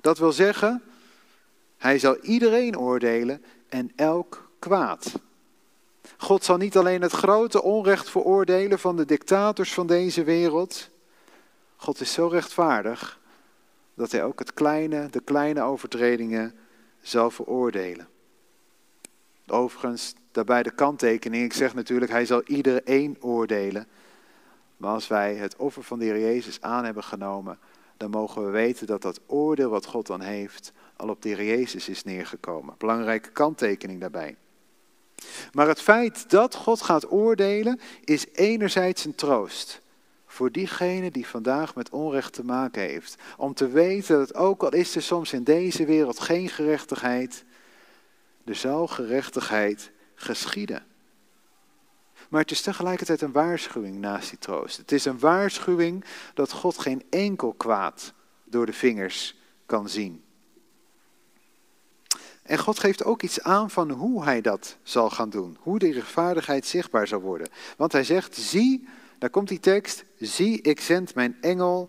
Dat 0.00 0.18
wil 0.18 0.32
zeggen, 0.32 0.82
hij 1.76 1.98
zal 1.98 2.16
iedereen 2.16 2.78
oordelen 2.78 3.44
en 3.68 3.92
elk 3.96 4.50
kwaad. 4.58 5.12
God 6.16 6.44
zal 6.44 6.56
niet 6.56 6.76
alleen 6.76 7.02
het 7.02 7.12
grote 7.12 7.62
onrecht 7.62 8.10
veroordelen 8.10 8.78
van 8.78 8.96
de 8.96 9.04
dictators 9.04 9.74
van 9.74 9.86
deze 9.86 10.24
wereld. 10.24 10.88
God 11.80 12.00
is 12.00 12.12
zo 12.12 12.26
rechtvaardig 12.26 13.20
dat 13.94 14.12
hij 14.12 14.24
ook 14.24 14.38
het 14.38 14.54
kleine, 14.54 15.08
de 15.10 15.20
kleine 15.20 15.62
overtredingen 15.62 16.54
zal 17.00 17.30
veroordelen. 17.30 18.08
Overigens, 19.46 20.14
daarbij 20.32 20.62
de 20.62 20.70
kanttekening. 20.70 21.44
Ik 21.44 21.52
zeg 21.52 21.74
natuurlijk, 21.74 22.10
hij 22.10 22.26
zal 22.26 22.42
iedereen 22.42 23.16
oordelen. 23.20 23.86
Maar 24.76 24.92
als 24.92 25.08
wij 25.08 25.34
het 25.34 25.56
offer 25.56 25.82
van 25.82 25.98
de 25.98 26.04
Heer 26.04 26.20
Jezus 26.20 26.60
aan 26.60 26.84
hebben 26.84 27.04
genomen, 27.04 27.58
dan 27.96 28.10
mogen 28.10 28.44
we 28.44 28.50
weten 28.50 28.86
dat 28.86 29.02
dat 29.02 29.20
oordeel 29.26 29.70
wat 29.70 29.86
God 29.86 30.06
dan 30.06 30.20
heeft, 30.20 30.72
al 30.96 31.08
op 31.08 31.22
de 31.22 31.28
Heer 31.28 31.44
Jezus 31.44 31.88
is 31.88 32.04
neergekomen. 32.04 32.74
Belangrijke 32.78 33.30
kanttekening 33.30 34.00
daarbij. 34.00 34.36
Maar 35.52 35.68
het 35.68 35.82
feit 35.82 36.30
dat 36.30 36.54
God 36.54 36.82
gaat 36.82 37.10
oordelen, 37.10 37.80
is 38.04 38.26
enerzijds 38.32 39.04
een 39.04 39.14
troost. 39.14 39.82
Voor 40.30 40.52
diegene 40.52 41.10
die 41.10 41.26
vandaag 41.26 41.74
met 41.74 41.90
onrecht 41.90 42.32
te 42.32 42.44
maken 42.44 42.82
heeft. 42.82 43.14
Om 43.36 43.54
te 43.54 43.68
weten 43.68 44.18
dat 44.18 44.34
ook 44.34 44.62
al 44.62 44.72
is 44.72 44.96
er 44.96 45.02
soms 45.02 45.32
in 45.32 45.44
deze 45.44 45.84
wereld 45.84 46.20
geen 46.20 46.48
gerechtigheid, 46.48 47.44
er 48.44 48.54
zal 48.54 48.86
gerechtigheid 48.86 49.90
geschieden. 50.14 50.86
Maar 52.28 52.40
het 52.40 52.50
is 52.50 52.60
tegelijkertijd 52.60 53.20
een 53.20 53.32
waarschuwing 53.32 53.98
naast 53.98 54.28
die 54.28 54.38
troost. 54.38 54.76
Het 54.76 54.92
is 54.92 55.04
een 55.04 55.18
waarschuwing 55.18 56.04
dat 56.34 56.52
God 56.52 56.78
geen 56.78 57.02
enkel 57.10 57.52
kwaad 57.52 58.12
door 58.44 58.66
de 58.66 58.72
vingers 58.72 59.36
kan 59.66 59.88
zien. 59.88 60.24
En 62.42 62.58
God 62.58 62.78
geeft 62.78 63.04
ook 63.04 63.22
iets 63.22 63.42
aan 63.42 63.70
van 63.70 63.90
hoe 63.90 64.24
hij 64.24 64.40
dat 64.40 64.76
zal 64.82 65.10
gaan 65.10 65.30
doen. 65.30 65.56
Hoe 65.60 65.78
de 65.78 65.92
rechtvaardigheid 65.92 66.66
zichtbaar 66.66 67.06
zal 67.06 67.20
worden. 67.20 67.48
Want 67.76 67.92
hij 67.92 68.04
zegt, 68.04 68.36
zie, 68.36 68.88
daar 69.20 69.30
komt 69.30 69.48
die 69.48 69.60
tekst, 69.60 70.04
zie 70.18 70.60
ik 70.60 70.80
zend 70.80 71.14
mijn 71.14 71.36
engel 71.40 71.88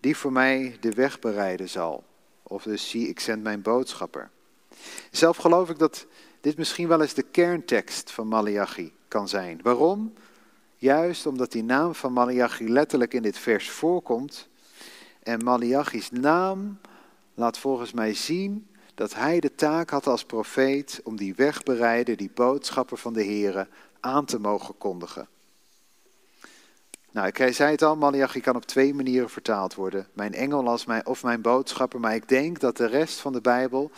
die 0.00 0.16
voor 0.16 0.32
mij 0.32 0.76
de 0.80 0.92
weg 0.92 1.18
bereiden 1.18 1.68
zal. 1.68 2.04
Of 2.42 2.62
dus 2.62 2.90
zie 2.90 3.08
ik 3.08 3.20
zend 3.20 3.42
mijn 3.42 3.62
boodschapper. 3.62 4.30
Zelf 5.10 5.36
geloof 5.36 5.70
ik 5.70 5.78
dat 5.78 6.06
dit 6.40 6.56
misschien 6.56 6.88
wel 6.88 7.00
eens 7.00 7.14
de 7.14 7.22
kerntekst 7.22 8.10
van 8.10 8.28
Malachi 8.28 8.92
kan 9.08 9.28
zijn. 9.28 9.60
Waarom? 9.62 10.12
Juist 10.76 11.26
omdat 11.26 11.52
die 11.52 11.64
naam 11.64 11.94
van 11.94 12.12
Malachi 12.12 12.68
letterlijk 12.68 13.14
in 13.14 13.22
dit 13.22 13.38
vers 13.38 13.70
voorkomt. 13.70 14.48
En 15.22 15.44
Malachi's 15.44 16.10
naam 16.10 16.78
laat 17.34 17.58
volgens 17.58 17.92
mij 17.92 18.14
zien 18.14 18.66
dat 18.94 19.14
hij 19.14 19.40
de 19.40 19.54
taak 19.54 19.90
had 19.90 20.06
als 20.06 20.24
profeet 20.24 21.00
om 21.04 21.16
die 21.16 21.34
wegbereiden, 21.34 22.16
die 22.16 22.30
boodschappen 22.34 22.98
van 22.98 23.12
de 23.12 23.24
Here 23.24 23.68
aan 24.00 24.24
te 24.24 24.38
mogen 24.38 24.78
kondigen. 24.78 25.28
Nou, 27.12 27.26
ik 27.26 27.54
zei 27.54 27.70
het 27.70 27.82
al, 27.82 27.96
Malachi 27.96 28.40
kan 28.40 28.56
op 28.56 28.64
twee 28.64 28.94
manieren 28.94 29.30
vertaald 29.30 29.74
worden. 29.74 30.06
Mijn 30.12 30.34
engel 30.34 30.68
als 30.68 30.84
mijn, 30.84 31.06
of 31.06 31.22
mijn 31.22 31.40
boodschapper, 31.40 32.00
maar 32.00 32.14
ik 32.14 32.28
denk 32.28 32.60
dat 32.60 32.76
de 32.76 32.86
rest 32.86 33.20
van 33.20 33.32
de 33.32 33.40
Bijbel 33.40 33.90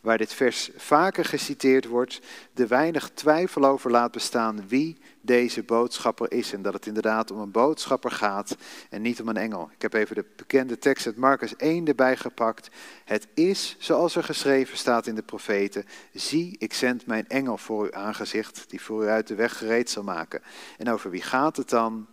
waar 0.00 0.18
dit 0.18 0.32
vers 0.32 0.70
vaker 0.76 1.24
geciteerd 1.24 1.86
wordt, 1.86 2.20
de 2.52 2.66
weinig 2.66 3.10
twijfel 3.14 3.64
over 3.64 3.90
laat 3.90 4.12
bestaan 4.12 4.68
wie 4.68 4.98
deze 5.20 5.62
boodschapper 5.62 6.32
is. 6.32 6.52
En 6.52 6.62
dat 6.62 6.72
het 6.72 6.86
inderdaad 6.86 7.30
om 7.30 7.38
een 7.38 7.50
boodschapper 7.50 8.10
gaat 8.10 8.56
en 8.90 9.02
niet 9.02 9.20
om 9.20 9.28
een 9.28 9.36
engel. 9.36 9.70
Ik 9.72 9.82
heb 9.82 9.92
even 9.92 10.14
de 10.14 10.24
bekende 10.36 10.78
tekst 10.78 11.06
uit 11.06 11.16
Marcus 11.16 11.56
1 11.56 11.86
erbij 11.86 12.16
gepakt. 12.16 12.68
Het 13.04 13.26
is 13.34 13.76
zoals 13.78 14.16
er 14.16 14.24
geschreven 14.24 14.76
staat 14.78 15.06
in 15.06 15.14
de 15.14 15.22
profeten. 15.22 15.84
Zie, 16.12 16.56
ik 16.58 16.74
zend 16.74 17.06
mijn 17.06 17.28
engel 17.28 17.56
voor 17.56 17.84
uw 17.84 17.94
aangezicht, 17.94 18.64
die 18.68 18.82
voor 18.82 19.04
u 19.04 19.08
uit 19.08 19.26
de 19.26 19.34
weg 19.34 19.58
gereed 19.58 19.90
zal 19.90 20.02
maken. 20.02 20.42
En 20.78 20.90
over 20.90 21.10
wie 21.10 21.22
gaat 21.22 21.56
het 21.56 21.68
dan? 21.68 22.06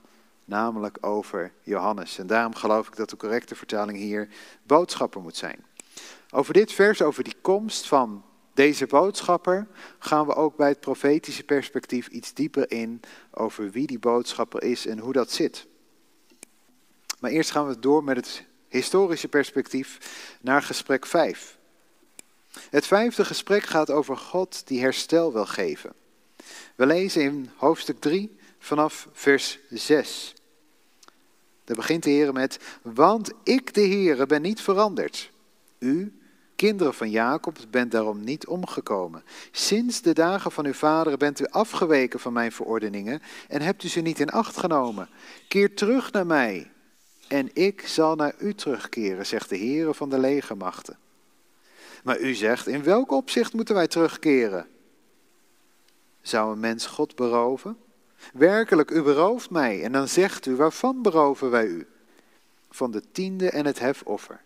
Namelijk 0.48 0.98
over 1.02 1.52
Johannes. 1.62 2.18
En 2.18 2.28
daarom 2.28 2.56
geloof 2.56 2.88
ik 2.88 2.96
dat 2.96 3.10
de 3.10 3.18
correcte 3.18 3.56
vertaling 3.56 3.98
hier 3.98 4.28
boodschapper 4.64 5.22
moet 5.22 5.36
zijn. 5.36 5.66
Over 6.30 6.54
dit 6.54 6.72
vers, 6.72 7.02
over 7.02 7.24
die 7.24 7.36
komst 7.42 7.88
van 7.88 8.24
deze 8.54 8.86
boodschapper, 8.86 9.68
gaan 10.00 10.26
we 10.26 10.36
ook 10.36 10.56
bij 10.56 10.70
het 10.70 10.80
profetische 10.80 11.44
perspectief 11.44 12.08
iets 12.08 12.34
dieper 12.34 12.72
in 12.72 13.00
over 13.32 13.72
wie 13.72 13.88
die 13.88 14.00
boodschapper 14.00 14.64
is 14.64 14.86
en 14.86 15.00
hoe 15.00 15.14
dat 15.14 15.32
zit. 15.32 15.68
Maar 17.20 17.32
eerst 17.32 17.52
gaan 17.52 17.68
we 17.68 17.80
door 17.80 18.04
met 18.04 18.16
het 18.16 18.46
historische 18.68 19.28
perspectief 19.28 20.00
naar 20.42 20.62
gesprek 20.62 21.06
5. 21.06 21.58
Het 22.70 22.88
vijfde 22.88 23.26
gesprek 23.26 23.64
gaat 23.64 23.92
over 23.92 24.18
God 24.18 24.68
die 24.68 24.82
herstel 24.82 25.34
wil 25.34 25.46
geven. 25.46 25.94
We 26.76 26.86
lezen 26.86 27.22
in 27.22 27.50
hoofdstuk 27.56 28.00
3 28.00 28.38
vanaf 28.60 29.08
vers 29.12 29.60
6. 29.70 30.36
Daar 31.68 31.76
begint 31.76 32.04
de 32.04 32.10
Heer 32.10 32.34
met, 32.34 32.60
want 32.82 33.32
ik 33.44 33.74
de 33.74 33.82
Heer 33.82 34.26
ben 34.26 34.42
niet 34.42 34.62
veranderd. 34.62 35.32
U, 35.80 36.20
kinderen 36.56 36.94
van 36.94 37.10
Jacob, 37.10 37.58
bent 37.70 37.92
daarom 37.92 38.24
niet 38.24 38.48
omgekomen. 38.48 39.24
Sinds 39.52 40.02
de 40.02 40.14
dagen 40.14 40.52
van 40.52 40.66
uw 40.66 40.74
vader 40.74 41.18
bent 41.18 41.40
u 41.40 41.46
afgeweken 41.46 42.20
van 42.20 42.34
mijn 42.34 42.52
verordeningen 42.52 43.22
en 43.48 43.62
hebt 43.62 43.84
u 43.84 43.88
ze 43.88 44.00
niet 44.00 44.20
in 44.20 44.30
acht 44.30 44.58
genomen. 44.58 45.10
Keer 45.48 45.76
terug 45.76 46.12
naar 46.12 46.26
mij 46.26 46.72
en 47.28 47.50
ik 47.54 47.88
zal 47.88 48.16
naar 48.16 48.36
u 48.40 48.54
terugkeren, 48.54 49.26
zegt 49.26 49.50
de 49.50 49.58
Heere 49.58 49.94
van 49.94 50.10
de 50.10 50.20
legermachten. 50.20 50.98
Maar 52.04 52.20
u 52.20 52.34
zegt, 52.34 52.68
in 52.68 52.84
welk 52.84 53.12
opzicht 53.12 53.54
moeten 53.54 53.76
wij 53.76 53.88
terugkeren? 53.88 54.68
Zou 56.22 56.52
een 56.52 56.60
mens 56.60 56.86
God 56.86 57.16
beroven? 57.16 57.78
Werkelijk, 58.34 58.92
u 58.92 59.02
berooft 59.02 59.50
mij 59.50 59.84
en 59.84 59.92
dan 59.92 60.08
zegt 60.08 60.46
u, 60.46 60.56
waarvan 60.56 61.02
beroven 61.02 61.50
wij 61.50 61.66
u? 61.66 61.88
Van 62.70 62.92
de 62.92 63.02
tiende 63.12 63.50
en 63.50 63.66
het 63.66 63.80
hefoffer. 63.80 64.42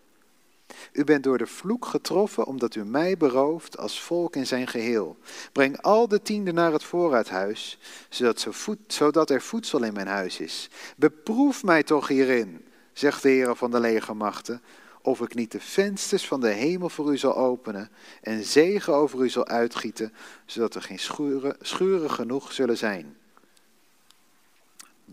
U 0.92 1.04
bent 1.04 1.24
door 1.24 1.38
de 1.38 1.46
vloek 1.46 1.84
getroffen 1.84 2.46
omdat 2.46 2.74
u 2.74 2.84
mij 2.84 3.16
berooft 3.16 3.78
als 3.78 4.00
volk 4.00 4.36
in 4.36 4.46
zijn 4.46 4.66
geheel. 4.66 5.16
Breng 5.52 5.82
al 5.82 6.08
de 6.08 6.22
tienden 6.22 6.54
naar 6.54 6.72
het 6.72 6.84
voorraadhuis, 6.84 7.78
zodat, 8.08 8.46
zodat 8.86 9.30
er 9.30 9.42
voedsel 9.42 9.82
in 9.82 9.92
mijn 9.92 10.06
huis 10.06 10.40
is. 10.40 10.70
Beproef 10.96 11.62
mij 11.62 11.82
toch 11.82 12.08
hierin, 12.08 12.64
zegt 12.92 13.22
de 13.22 13.28
Heer 13.28 13.56
van 13.56 13.70
de 13.70 13.80
legermachten, 13.80 14.62
of 15.02 15.20
ik 15.20 15.34
niet 15.34 15.52
de 15.52 15.60
vensters 15.60 16.26
van 16.26 16.40
de 16.40 16.48
hemel 16.48 16.88
voor 16.88 17.12
u 17.12 17.18
zal 17.18 17.36
openen 17.36 17.90
en 18.20 18.44
zegen 18.44 18.94
over 18.94 19.20
u 19.20 19.28
zal 19.28 19.46
uitgieten, 19.46 20.12
zodat 20.46 20.74
er 20.74 20.82
geen 20.82 20.98
schuren, 20.98 21.56
schuren 21.60 22.10
genoeg 22.10 22.52
zullen 22.52 22.78
zijn. 22.78 23.16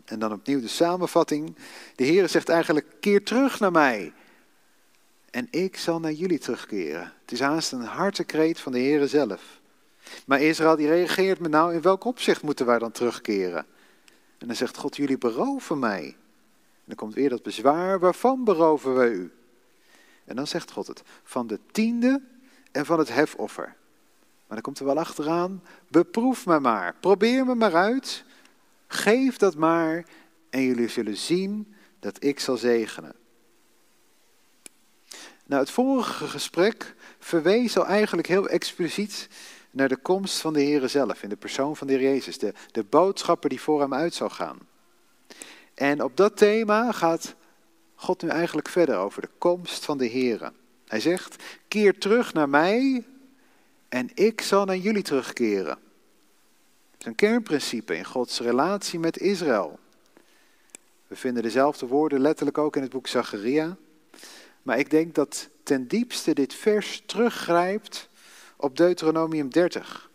En 0.10 0.20
dan 0.20 0.32
opnieuw 0.32 0.62
de 0.62 0.68
samenvatting. 0.68 1.56
De 1.96 2.04
Heer 2.04 2.30
zegt 2.30 2.50
eigenlijk, 2.50 2.96
keer 3.00 3.24
terug 3.24 3.60
naar 3.60 3.72
mij 3.72 4.14
en 5.32 5.48
ik 5.50 5.78
zal 5.78 6.00
naar 6.00 6.12
jullie 6.12 6.40
terugkeren. 6.40 7.14
Het 7.22 7.32
is 7.32 7.40
haast 7.40 7.72
een 7.72 7.82
hartekreet 7.82 8.60
van 8.60 8.72
de 8.72 8.80
Heere 8.80 9.08
zelf. 9.08 9.60
Maar 10.26 10.42
Israël 10.42 10.76
die 10.76 10.88
reageert 10.88 11.40
met 11.40 11.52
nou, 11.52 11.74
in 11.74 11.82
welk 11.82 12.04
opzicht 12.04 12.42
moeten 12.42 12.66
wij 12.66 12.80
dan 12.80 12.92
terugkeren? 12.92 13.66
En 14.38 14.48
dan 14.48 14.56
zegt 14.56 14.78
God, 14.78 14.96
jullie 14.96 15.18
beroven 15.18 15.80
mij. 15.80 16.04
En 16.04 16.86
dan 16.86 16.96
komt 16.96 17.14
weer 17.14 17.30
dat 17.30 17.44
bezwaar, 17.44 18.00
waarvan 18.00 18.44
beroven 18.44 18.94
wij 18.94 19.10
u? 19.10 19.32
En 20.26 20.36
dan 20.36 20.48
zegt 20.48 20.72
God 20.72 20.88
het, 20.88 21.02
van 21.24 21.48
de 21.48 21.60
tiende 21.72 22.22
en 22.72 22.86
van 22.86 23.00
het 23.00 23.14
hefoffer. 23.14 23.76
Maar 24.48 24.58
dan 24.58 24.62
komt 24.62 24.80
er 24.80 24.86
wel 24.86 25.00
achteraan, 25.00 25.64
beproef 25.88 26.46
me 26.46 26.60
maar, 26.60 26.96
probeer 27.00 27.46
me 27.46 27.56
maar 27.56 27.76
uit, 27.76 28.24
geef 28.92 29.38
dat 29.38 29.56
maar 29.56 30.06
en 30.50 30.64
jullie 30.64 30.88
zullen 30.88 31.18
zien 31.18 31.74
dat 32.00 32.24
ik 32.24 32.40
zal 32.40 32.58
zegenen. 32.58 33.16
Nou, 35.46 35.62
het 35.62 35.72
vorige 35.72 36.28
gesprek 36.28 36.96
verwees 37.20 37.78
al 37.78 37.86
eigenlijk 37.86 38.28
heel 38.28 38.48
expliciet 38.48 39.28
naar 39.72 39.88
de 39.88 39.98
komst 39.98 40.42
van 40.42 40.54
de 40.54 40.62
Heer 40.62 40.90
zelf, 40.90 41.24
in 41.24 41.30
de 41.30 41.36
persoon 41.36 41.76
van 41.76 41.88
de 41.88 41.94
Heer 41.94 42.02
Jezus, 42.02 42.38
de, 42.38 42.54
de 42.72 42.84
boodschapper 42.84 43.50
die 43.50 43.62
voor 43.62 43.80
hem 43.80 43.94
uit 43.94 44.14
zou 44.14 44.32
gaan. 44.32 44.58
En 45.74 46.04
op 46.04 46.18
dat 46.18 46.38
thema 46.38 46.92
gaat 46.92 47.36
God 47.96 48.22
nu 48.22 48.30
eigenlijk 48.30 48.70
verder 48.70 48.98
over 48.98 49.22
de 49.22 49.30
komst 49.38 49.86
van 49.86 49.98
de 49.98 50.06
Heer. 50.06 50.52
Hij 50.88 51.00
zegt, 51.00 51.44
keer 51.68 51.98
terug 51.98 52.34
naar 52.34 52.50
mij 52.50 53.06
en 53.90 54.10
ik 54.14 54.42
zal 54.42 54.66
naar 54.66 54.78
jullie 54.78 55.04
terugkeren. 55.04 55.78
Dat 57.00 57.08
is 57.08 57.14
een 57.14 57.30
kernprincipe 57.30 57.96
in 57.96 58.06
Gods 58.06 58.40
relatie 58.40 59.00
met 59.00 59.18
Israël. 59.18 59.80
We 61.08 61.16
vinden 61.16 61.44
dezelfde 61.44 61.88
woorden 61.88 62.20
letterlijk 62.20 62.58
ook 62.58 62.76
in 62.76 62.82
het 62.82 62.92
boek 62.92 63.08
Zacharia. 63.08 63.78
Maar 64.64 64.80
ik 64.80 64.90
denk 64.90 65.16
dat 65.16 65.50
ten 65.64 65.88
diepste 65.88 66.34
dit 66.34 66.54
vers 66.54 67.04
teruggrijpt 67.06 68.10
op 68.56 68.78
Deuteronomium 68.78 69.50
30. 69.50 70.10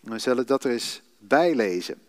We 0.00 0.18
zullen 0.18 0.46
dat 0.46 0.64
er 0.64 0.70
eens 0.70 1.02
bijlezen. 1.18 2.00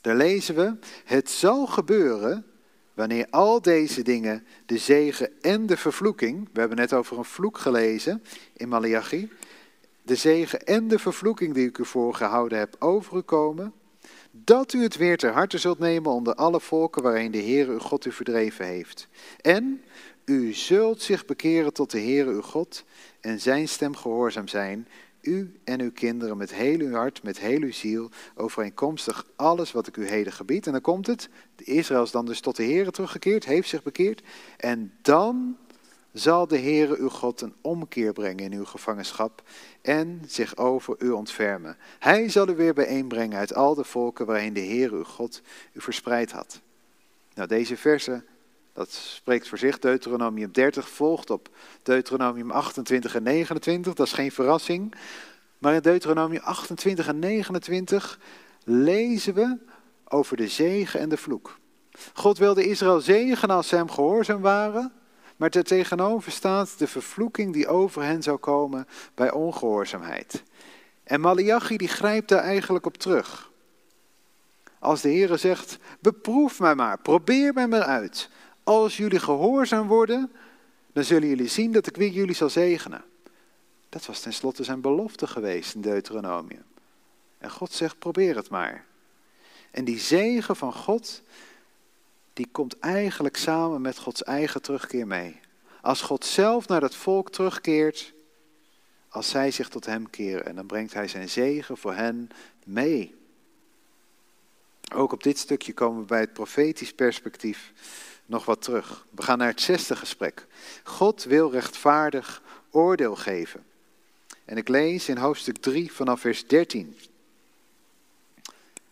Daar 0.00 0.16
lezen 0.16 0.54
we, 0.54 0.76
het 1.04 1.30
zal 1.30 1.66
gebeuren 1.66 2.46
wanneer 2.94 3.26
al 3.30 3.62
deze 3.62 4.02
dingen, 4.02 4.46
de 4.66 4.78
zegen 4.78 5.42
en 5.42 5.66
de 5.66 5.76
vervloeking, 5.76 6.48
we 6.52 6.60
hebben 6.60 6.78
net 6.78 6.92
over 6.92 7.18
een 7.18 7.24
vloek 7.24 7.58
gelezen 7.58 8.22
in 8.52 8.68
Malachi, 8.68 9.30
de 10.10 10.16
zegen 10.16 10.66
en 10.66 10.88
de 10.88 10.98
vervloeking 10.98 11.54
die 11.54 11.68
ik 11.68 11.78
u 11.78 11.84
voorgehouden 11.84 12.58
heb 12.58 12.76
overgekomen, 12.78 13.72
dat 14.30 14.72
u 14.72 14.82
het 14.82 14.96
weer 14.96 15.16
ter 15.16 15.32
harte 15.32 15.58
zult 15.58 15.78
nemen 15.78 16.12
onder 16.12 16.34
alle 16.34 16.60
volken 16.60 17.02
waarin 17.02 17.30
de 17.30 17.38
Heer 17.38 17.68
uw 17.68 17.78
God 17.78 18.04
u 18.04 18.12
verdreven 18.12 18.66
heeft. 18.66 19.08
En 19.40 19.82
u 20.24 20.52
zult 20.52 21.02
zich 21.02 21.24
bekeren 21.24 21.72
tot 21.72 21.90
de 21.90 22.00
Heere 22.00 22.30
uw 22.30 22.42
God 22.42 22.84
en 23.20 23.40
zijn 23.40 23.68
stem 23.68 23.96
gehoorzaam 23.96 24.48
zijn, 24.48 24.88
u 25.20 25.54
en 25.64 25.80
uw 25.80 25.92
kinderen 25.92 26.36
met 26.36 26.54
heel 26.54 26.78
uw 26.78 26.94
hart, 26.94 27.22
met 27.22 27.38
heel 27.38 27.60
uw 27.60 27.72
ziel, 27.72 28.10
overeenkomstig 28.34 29.26
alles 29.36 29.72
wat 29.72 29.86
ik 29.86 29.96
u 29.96 30.06
heden 30.06 30.32
gebied. 30.32 30.66
En 30.66 30.72
dan 30.72 30.80
komt 30.80 31.06
het, 31.06 31.28
Israël 31.56 32.02
is 32.02 32.10
dan 32.10 32.26
dus 32.26 32.40
tot 32.40 32.56
de 32.56 32.64
Heere 32.64 32.90
teruggekeerd, 32.90 33.44
heeft 33.44 33.68
zich 33.68 33.82
bekeerd. 33.82 34.22
En 34.56 34.92
dan 35.02 35.56
zal 36.12 36.46
de 36.46 36.58
Heere 36.58 36.96
uw 36.96 37.08
God 37.08 37.40
een 37.40 37.54
omkeer 37.60 38.12
brengen 38.12 38.44
in 38.44 38.52
uw 38.52 38.64
gevangenschap 38.64 39.42
en 39.82 40.22
zich 40.26 40.56
over 40.56 40.94
u 40.98 41.10
ontfermen. 41.10 41.76
Hij 41.98 42.28
zal 42.28 42.48
u 42.48 42.56
weer 42.56 42.74
bijeenbrengen 42.74 43.38
uit 43.38 43.54
al 43.54 43.74
de 43.74 43.84
volken 43.84 44.26
waarin 44.26 44.52
de 44.52 44.60
Heere 44.60 44.96
uw 44.96 45.04
God 45.04 45.42
u 45.72 45.80
verspreid 45.80 46.32
had. 46.32 46.60
Nou, 47.34 47.48
deze 47.48 47.76
versen 47.76 48.24
dat 48.72 48.92
spreekt 48.92 49.48
voor 49.48 49.58
zich. 49.58 49.78
Deuteronomium 49.78 50.52
30 50.52 50.88
volgt 50.88 51.30
op 51.30 51.48
Deuteronomium 51.82 52.50
28 52.50 53.14
en 53.14 53.22
29. 53.22 53.94
Dat 53.94 54.06
is 54.06 54.12
geen 54.12 54.32
verrassing. 54.32 54.94
Maar 55.58 55.74
in 55.74 55.80
Deuteronomium 55.80 56.42
28 56.42 57.06
en 57.06 57.18
29 57.18 58.18
lezen 58.64 59.34
we 59.34 59.56
over 60.08 60.36
de 60.36 60.48
zegen 60.48 61.00
en 61.00 61.08
de 61.08 61.16
vloek. 61.16 61.58
God 62.14 62.38
wilde 62.38 62.66
Israël 62.66 63.00
zegenen 63.00 63.56
als 63.56 63.68
ze 63.68 63.76
hem 63.76 63.90
gehoorzaam 63.90 64.40
waren. 64.40 64.92
Maar 65.40 65.50
tegenover 65.50 66.32
staat 66.32 66.78
de 66.78 66.86
vervloeking 66.86 67.52
die 67.52 67.68
over 67.68 68.02
hen 68.02 68.22
zou 68.22 68.38
komen 68.38 68.86
bij 69.14 69.30
ongehoorzaamheid. 69.30 70.42
En 71.02 71.20
Malachi 71.20 71.76
die 71.76 71.88
grijpt 71.88 72.28
daar 72.28 72.42
eigenlijk 72.42 72.86
op 72.86 72.96
terug. 72.96 73.50
Als 74.78 75.00
de 75.00 75.08
Heere 75.08 75.36
zegt, 75.36 75.78
beproef 76.00 76.60
mij 76.60 76.74
maar, 76.74 76.98
probeer 76.98 77.52
mij 77.52 77.68
maar 77.68 77.82
uit. 77.82 78.28
Als 78.64 78.96
jullie 78.96 79.18
gehoorzaam 79.18 79.86
worden, 79.86 80.32
dan 80.92 81.04
zullen 81.04 81.28
jullie 81.28 81.48
zien 81.48 81.72
dat 81.72 81.86
ik 81.86 81.96
weer 81.96 82.10
jullie 82.10 82.34
zal 82.34 82.50
zegenen. 82.50 83.04
Dat 83.88 84.06
was 84.06 84.20
tenslotte 84.20 84.64
zijn 84.64 84.80
belofte 84.80 85.26
geweest 85.26 85.74
in 85.74 85.80
Deuteronomium. 85.80 86.64
En 87.38 87.50
God 87.50 87.72
zegt, 87.72 87.98
probeer 87.98 88.36
het 88.36 88.50
maar. 88.50 88.84
En 89.70 89.84
die 89.84 89.98
zegen 89.98 90.56
van 90.56 90.72
God, 90.72 91.22
die 92.40 92.48
komt 92.52 92.78
eigenlijk 92.78 93.36
samen 93.36 93.80
met 93.80 93.98
Gods 93.98 94.22
eigen 94.22 94.62
terugkeer 94.62 95.06
mee. 95.06 95.40
Als 95.80 96.00
God 96.00 96.24
zelf 96.24 96.68
naar 96.68 96.82
het 96.82 96.94
volk 96.94 97.30
terugkeert, 97.30 98.12
als 99.08 99.28
zij 99.28 99.50
zich 99.50 99.68
tot 99.68 99.86
hem 99.86 100.10
keren, 100.10 100.46
en 100.46 100.54
dan 100.54 100.66
brengt 100.66 100.94
hij 100.94 101.08
zijn 101.08 101.28
zegen 101.28 101.76
voor 101.76 101.94
hen 101.94 102.30
mee. 102.64 103.14
Ook 104.94 105.12
op 105.12 105.22
dit 105.22 105.38
stukje 105.38 105.72
komen 105.72 106.00
we 106.00 106.06
bij 106.06 106.20
het 106.20 106.32
profetisch 106.32 106.92
perspectief 106.92 107.72
nog 108.26 108.44
wat 108.44 108.62
terug. 108.62 109.06
We 109.10 109.22
gaan 109.22 109.38
naar 109.38 109.48
het 109.48 109.60
zesde 109.60 109.96
gesprek. 109.96 110.46
God 110.84 111.24
wil 111.24 111.50
rechtvaardig 111.50 112.42
oordeel 112.70 113.16
geven. 113.16 113.64
En 114.44 114.56
ik 114.56 114.68
lees 114.68 115.08
in 115.08 115.16
hoofdstuk 115.16 115.56
3 115.56 115.92
vanaf 115.92 116.20
vers 116.20 116.46
13. 116.46 116.96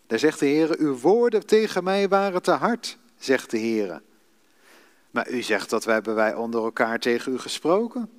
Daar 0.07 0.19
zegt 0.19 0.39
de 0.39 0.47
Heer, 0.47 0.79
uw 0.79 0.99
woorden 0.99 1.47
tegen 1.47 1.85
mij 1.85 2.09
waren 2.09 2.43
te 2.43 2.51
hard, 2.51 2.99
zegt 3.19 3.51
de 3.51 3.59
Heer. 3.59 4.03
Maar 5.11 5.31
u 5.31 5.43
zegt 5.43 5.71
dat 5.71 5.85
wij 5.85 5.95
hebben 5.95 6.15
wij 6.15 6.35
onder 6.35 6.65
elkaar 6.65 6.99
tegen 6.99 7.33
u 7.33 7.39
gesproken. 7.39 8.11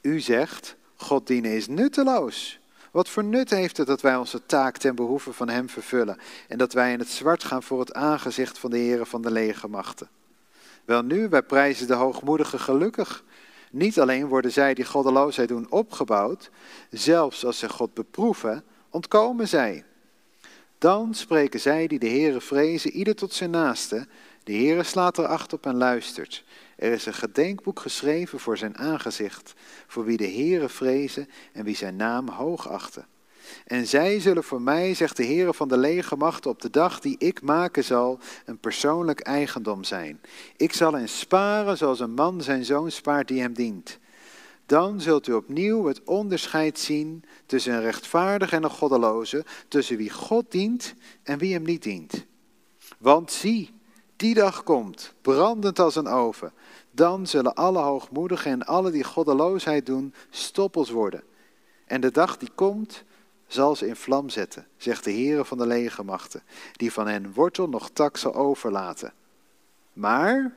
U 0.00 0.20
zegt, 0.20 0.76
God 0.96 1.26
dienen 1.26 1.50
is 1.50 1.66
nutteloos. 1.66 2.58
Wat 2.90 3.08
voor 3.08 3.24
nut 3.24 3.50
heeft 3.50 3.76
het 3.76 3.86
dat 3.86 4.00
wij 4.00 4.16
onze 4.16 4.46
taak 4.46 4.76
ten 4.76 4.94
behoeve 4.94 5.32
van 5.32 5.48
Hem 5.48 5.68
vervullen 5.68 6.18
en 6.48 6.58
dat 6.58 6.72
wij 6.72 6.92
in 6.92 6.98
het 6.98 7.08
zwart 7.08 7.44
gaan 7.44 7.62
voor 7.62 7.80
het 7.80 7.94
aangezicht 7.94 8.58
van 8.58 8.70
de 8.70 8.78
Heer 8.78 9.06
van 9.06 9.22
de 9.22 9.30
legermachten? 9.30 10.08
Wel 10.84 11.02
nu, 11.02 11.28
wij 11.28 11.42
prijzen 11.42 11.86
de 11.86 11.94
hoogmoedige 11.94 12.58
gelukkig. 12.58 13.24
Niet 13.70 14.00
alleen 14.00 14.26
worden 14.26 14.52
zij 14.52 14.74
die 14.74 14.84
goddeloosheid 14.84 15.48
doen 15.48 15.70
opgebouwd, 15.70 16.50
zelfs 16.90 17.44
als 17.44 17.58
ze 17.58 17.68
God 17.68 17.94
beproeven, 17.94 18.64
ontkomen 18.90 19.48
zij. 19.48 19.84
Dan 20.78 21.14
spreken 21.14 21.60
zij 21.60 21.86
die 21.86 21.98
de 21.98 22.08
Heere 22.08 22.40
vrezen, 22.40 22.90
ieder 22.90 23.14
tot 23.14 23.32
zijn 23.32 23.50
naaste. 23.50 24.06
De 24.44 24.52
Heere 24.52 24.82
slaat 24.82 25.18
er 25.18 25.26
acht 25.26 25.52
op 25.52 25.66
en 25.66 25.76
luistert. 25.76 26.44
Er 26.76 26.92
is 26.92 27.06
een 27.06 27.14
gedenkboek 27.14 27.80
geschreven 27.80 28.40
voor 28.40 28.58
zijn 28.58 28.78
aangezicht, 28.78 29.54
voor 29.86 30.04
wie 30.04 30.16
de 30.16 30.28
Heere 30.28 30.68
vrezen 30.68 31.28
en 31.52 31.64
wie 31.64 31.76
zijn 31.76 31.96
naam 31.96 32.28
hoog 32.28 32.68
achten. 32.68 33.06
En 33.66 33.86
zij 33.86 34.20
zullen 34.20 34.44
voor 34.44 34.62
mij, 34.62 34.94
zegt 34.94 35.16
de 35.16 35.24
Heer 35.24 35.54
van 35.54 35.68
de 35.68 35.78
legermachten, 35.78 36.50
op 36.50 36.62
de 36.62 36.70
dag 36.70 37.00
die 37.00 37.16
ik 37.18 37.42
maken 37.42 37.84
zal, 37.84 38.18
een 38.44 38.58
persoonlijk 38.58 39.20
eigendom 39.20 39.84
zijn. 39.84 40.20
Ik 40.56 40.72
zal 40.72 40.92
hen 40.92 41.08
sparen 41.08 41.76
zoals 41.76 42.00
een 42.00 42.14
man 42.14 42.42
zijn 42.42 42.64
zoon 42.64 42.90
spaart 42.90 43.28
die 43.28 43.40
hem 43.40 43.52
dient. 43.52 43.98
Dan 44.66 45.00
zult 45.00 45.26
u 45.26 45.32
opnieuw 45.32 45.84
het 45.84 46.04
onderscheid 46.04 46.78
zien 46.78 47.24
tussen 47.46 47.72
een 47.72 47.80
rechtvaardige 47.80 48.56
en 48.56 48.62
een 48.62 48.70
goddeloze, 48.70 49.44
tussen 49.68 49.96
wie 49.96 50.10
God 50.10 50.50
dient 50.50 50.94
en 51.22 51.38
wie 51.38 51.52
hem 51.52 51.62
niet 51.62 51.82
dient. 51.82 52.26
Want 52.98 53.32
zie, 53.32 53.74
die 54.16 54.34
dag 54.34 54.62
komt, 54.62 55.14
brandend 55.22 55.78
als 55.78 55.96
een 55.96 56.08
oven. 56.08 56.52
Dan 56.90 57.26
zullen 57.26 57.54
alle 57.54 57.78
hoogmoedigen 57.78 58.50
en 58.50 58.66
alle 58.66 58.90
die 58.90 59.04
goddeloosheid 59.04 59.86
doen, 59.86 60.14
stoppels 60.30 60.90
worden. 60.90 61.22
En 61.84 62.00
de 62.00 62.10
dag 62.10 62.36
die 62.36 62.50
komt, 62.54 63.04
zal 63.46 63.76
ze 63.76 63.86
in 63.86 63.96
vlam 63.96 64.28
zetten, 64.28 64.66
zegt 64.76 65.04
de 65.04 65.12
Heere 65.12 65.44
van 65.44 65.58
de 65.58 65.66
legermachten, 65.66 66.42
die 66.72 66.92
van 66.92 67.06
hen 67.06 67.32
wortel 67.32 67.68
nog 67.68 67.90
tak 67.90 68.16
zal 68.16 68.34
overlaten. 68.34 69.12
Maar 69.92 70.54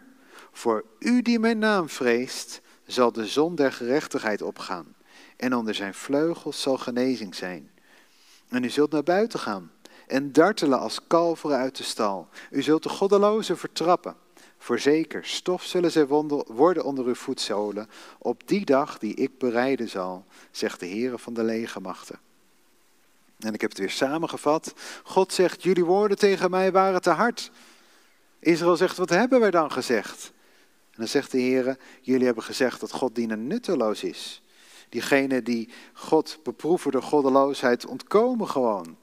voor 0.51 0.85
u 0.99 1.21
die 1.21 1.39
mijn 1.39 1.57
naam 1.57 1.89
vreest, 1.89 2.61
zal 2.91 3.11
de 3.11 3.27
zon 3.27 3.55
der 3.55 3.71
gerechtigheid 3.71 4.41
opgaan, 4.41 4.95
en 5.37 5.55
onder 5.55 5.75
zijn 5.75 5.93
vleugels 5.93 6.61
zal 6.61 6.77
genezing 6.77 7.35
zijn. 7.35 7.71
En 8.49 8.63
u 8.63 8.69
zult 8.69 8.91
naar 8.91 9.03
buiten 9.03 9.39
gaan 9.39 9.71
en 10.07 10.31
dartelen 10.31 10.79
als 10.79 10.99
kalveren 11.07 11.57
uit 11.57 11.77
de 11.77 11.83
stal. 11.83 12.27
U 12.51 12.61
zult 12.61 12.83
de 12.83 12.89
goddelozen 12.89 13.57
vertrappen. 13.57 14.15
Voorzeker, 14.57 15.25
stof 15.25 15.63
zullen 15.63 15.91
zij 15.91 16.05
worden 16.47 16.83
onder 16.83 17.05
uw 17.05 17.15
voetzolen 17.15 17.89
op 18.17 18.47
die 18.47 18.65
dag 18.65 18.97
die 18.97 19.15
ik 19.15 19.37
bereiden 19.37 19.89
zal, 19.89 20.25
zegt 20.51 20.79
de 20.79 20.87
Heere 20.87 21.17
van 21.17 21.33
de 21.33 21.43
legermachten. 21.43 22.19
En 23.39 23.53
ik 23.53 23.61
heb 23.61 23.69
het 23.69 23.79
weer 23.79 23.89
samengevat. 23.89 24.73
God 25.03 25.33
zegt, 25.33 25.63
jullie 25.63 25.85
woorden 25.85 26.17
tegen 26.17 26.49
mij 26.49 26.71
waren 26.71 27.01
te 27.01 27.09
hard. 27.09 27.51
Israël 28.39 28.75
zegt, 28.75 28.97
wat 28.97 29.09
hebben 29.09 29.39
wij 29.39 29.51
dan 29.51 29.71
gezegd? 29.71 30.31
Dan 30.99 31.07
zegt 31.07 31.31
de 31.31 31.37
Heer, 31.37 31.77
jullie 32.01 32.25
hebben 32.25 32.43
gezegd 32.43 32.79
dat 32.79 32.91
God 32.91 33.15
dienen 33.15 33.47
nutteloos 33.47 34.03
is. 34.03 34.41
Diegenen 34.89 35.43
die 35.43 35.69
God 35.93 36.39
beproeven 36.43 36.91
door 36.91 37.01
goddeloosheid 37.03 37.85
ontkomen 37.85 38.47
gewoon. 38.47 38.97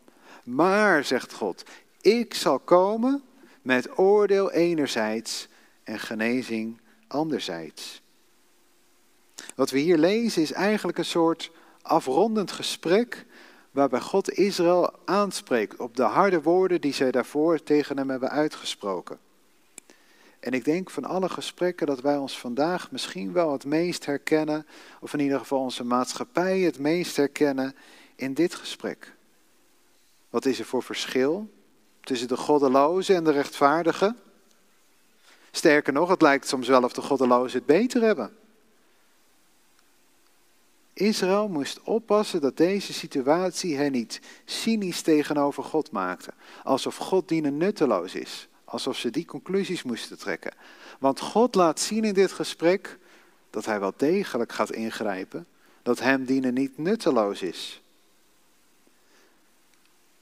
Maar, 0.45 1.05
zegt 1.05 1.33
God, 1.33 1.63
ik 2.01 2.35
zal 2.35 2.59
komen 2.59 3.23
met 3.63 3.99
oordeel 3.99 4.53
enerzijds 4.53 5.49
en 5.85 5.99
genezing 5.99 6.81
anderzijds. 7.07 8.03
Wat 9.55 9.71
we 9.71 9.79
hier 9.79 9.99
lezen 9.99 10.43
is 10.43 10.53
eigenlijk 10.53 10.99
een 10.99 11.05
soort 11.05 11.51
afrondend 11.83 12.53
gesprek 12.53 13.27
waarbij 13.71 14.01
God 14.01 14.31
Israël 14.31 14.91
aanspreekt 15.05 15.77
op 15.77 15.97
de 15.97 16.03
harde 16.03 16.43
woorden 16.43 16.81
die 16.81 16.95
zij 16.95 17.11
daarvoor 17.11 17.63
tegen 17.63 17.97
hem 17.97 18.11
hebben 18.11 18.31
uitgesproken. 18.31 19.19
En 20.47 20.53
ik 20.53 20.65
denk 20.65 20.91
van 20.91 21.05
alle 21.05 21.29
gesprekken 21.29 21.87
dat 21.87 22.01
wij 22.01 22.17
ons 22.17 22.39
vandaag 22.39 22.91
misschien 22.91 23.33
wel 23.33 23.53
het 23.53 23.65
meest 23.65 24.07
herkennen, 24.07 24.67
of 25.01 25.13
in 25.13 25.21
ieder 25.21 25.39
geval 25.39 25.61
onze 25.61 25.85
maatschappij 25.85 26.61
het 26.61 26.79
meest 26.79 27.17
herkennen 27.17 27.75
in 28.17 28.35
dit 28.35 28.55
gesprek. 28.55 29.15
Wat 30.31 30.45
is 30.45 30.59
er 30.59 30.65
voor 30.65 30.83
verschil 30.83 31.51
tussen 32.01 32.29
de 32.29 32.37
goddeloze 32.37 33.15
en 33.15 33.25
de 33.25 33.31
rechtvaardige? 33.31 34.15
Sterker 35.51 35.93
nog, 35.93 36.09
het 36.09 36.23
lijkt 36.23 36.49
soms 36.49 36.69
wel 36.69 36.83
of 36.83 36.93
de 36.93 37.03
goddelozen 37.03 37.59
het 37.59 37.67
beter 37.67 38.03
hebben. 38.03 38.37
Israël 40.93 41.49
moest 41.49 41.83
oppassen 41.83 42.41
dat 42.41 42.57
deze 42.57 42.93
situatie 42.93 43.77
hen 43.77 43.93
niet 43.93 44.21
cynisch 44.45 45.03
tegenover 45.03 45.65
God 45.65 45.91
maakte. 45.91 46.33
Alsof 46.63 46.97
God 46.97 47.29
dienen 47.29 47.57
nutteloos 47.57 48.15
is. 48.15 48.49
Alsof 48.77 48.97
ze 48.97 49.11
die 49.11 49.25
conclusies 49.25 49.83
moesten 49.83 50.19
trekken. 50.19 50.53
Want 50.99 51.21
God 51.21 51.55
laat 51.55 51.81
zien 51.81 52.05
in 52.05 52.15
dit 52.15 52.33
gesprek 52.33 52.99
dat 53.51 53.65
hij 53.65 53.81
wel 53.81 53.93
degelijk 53.97 54.53
gaat 54.53 54.73
ingrijpen. 54.73 55.47
Dat 55.83 55.99
hem 55.99 56.25
dienen 56.25 56.55
niet 56.55 56.79
nutteloos 56.79 57.43
is. 57.43 57.83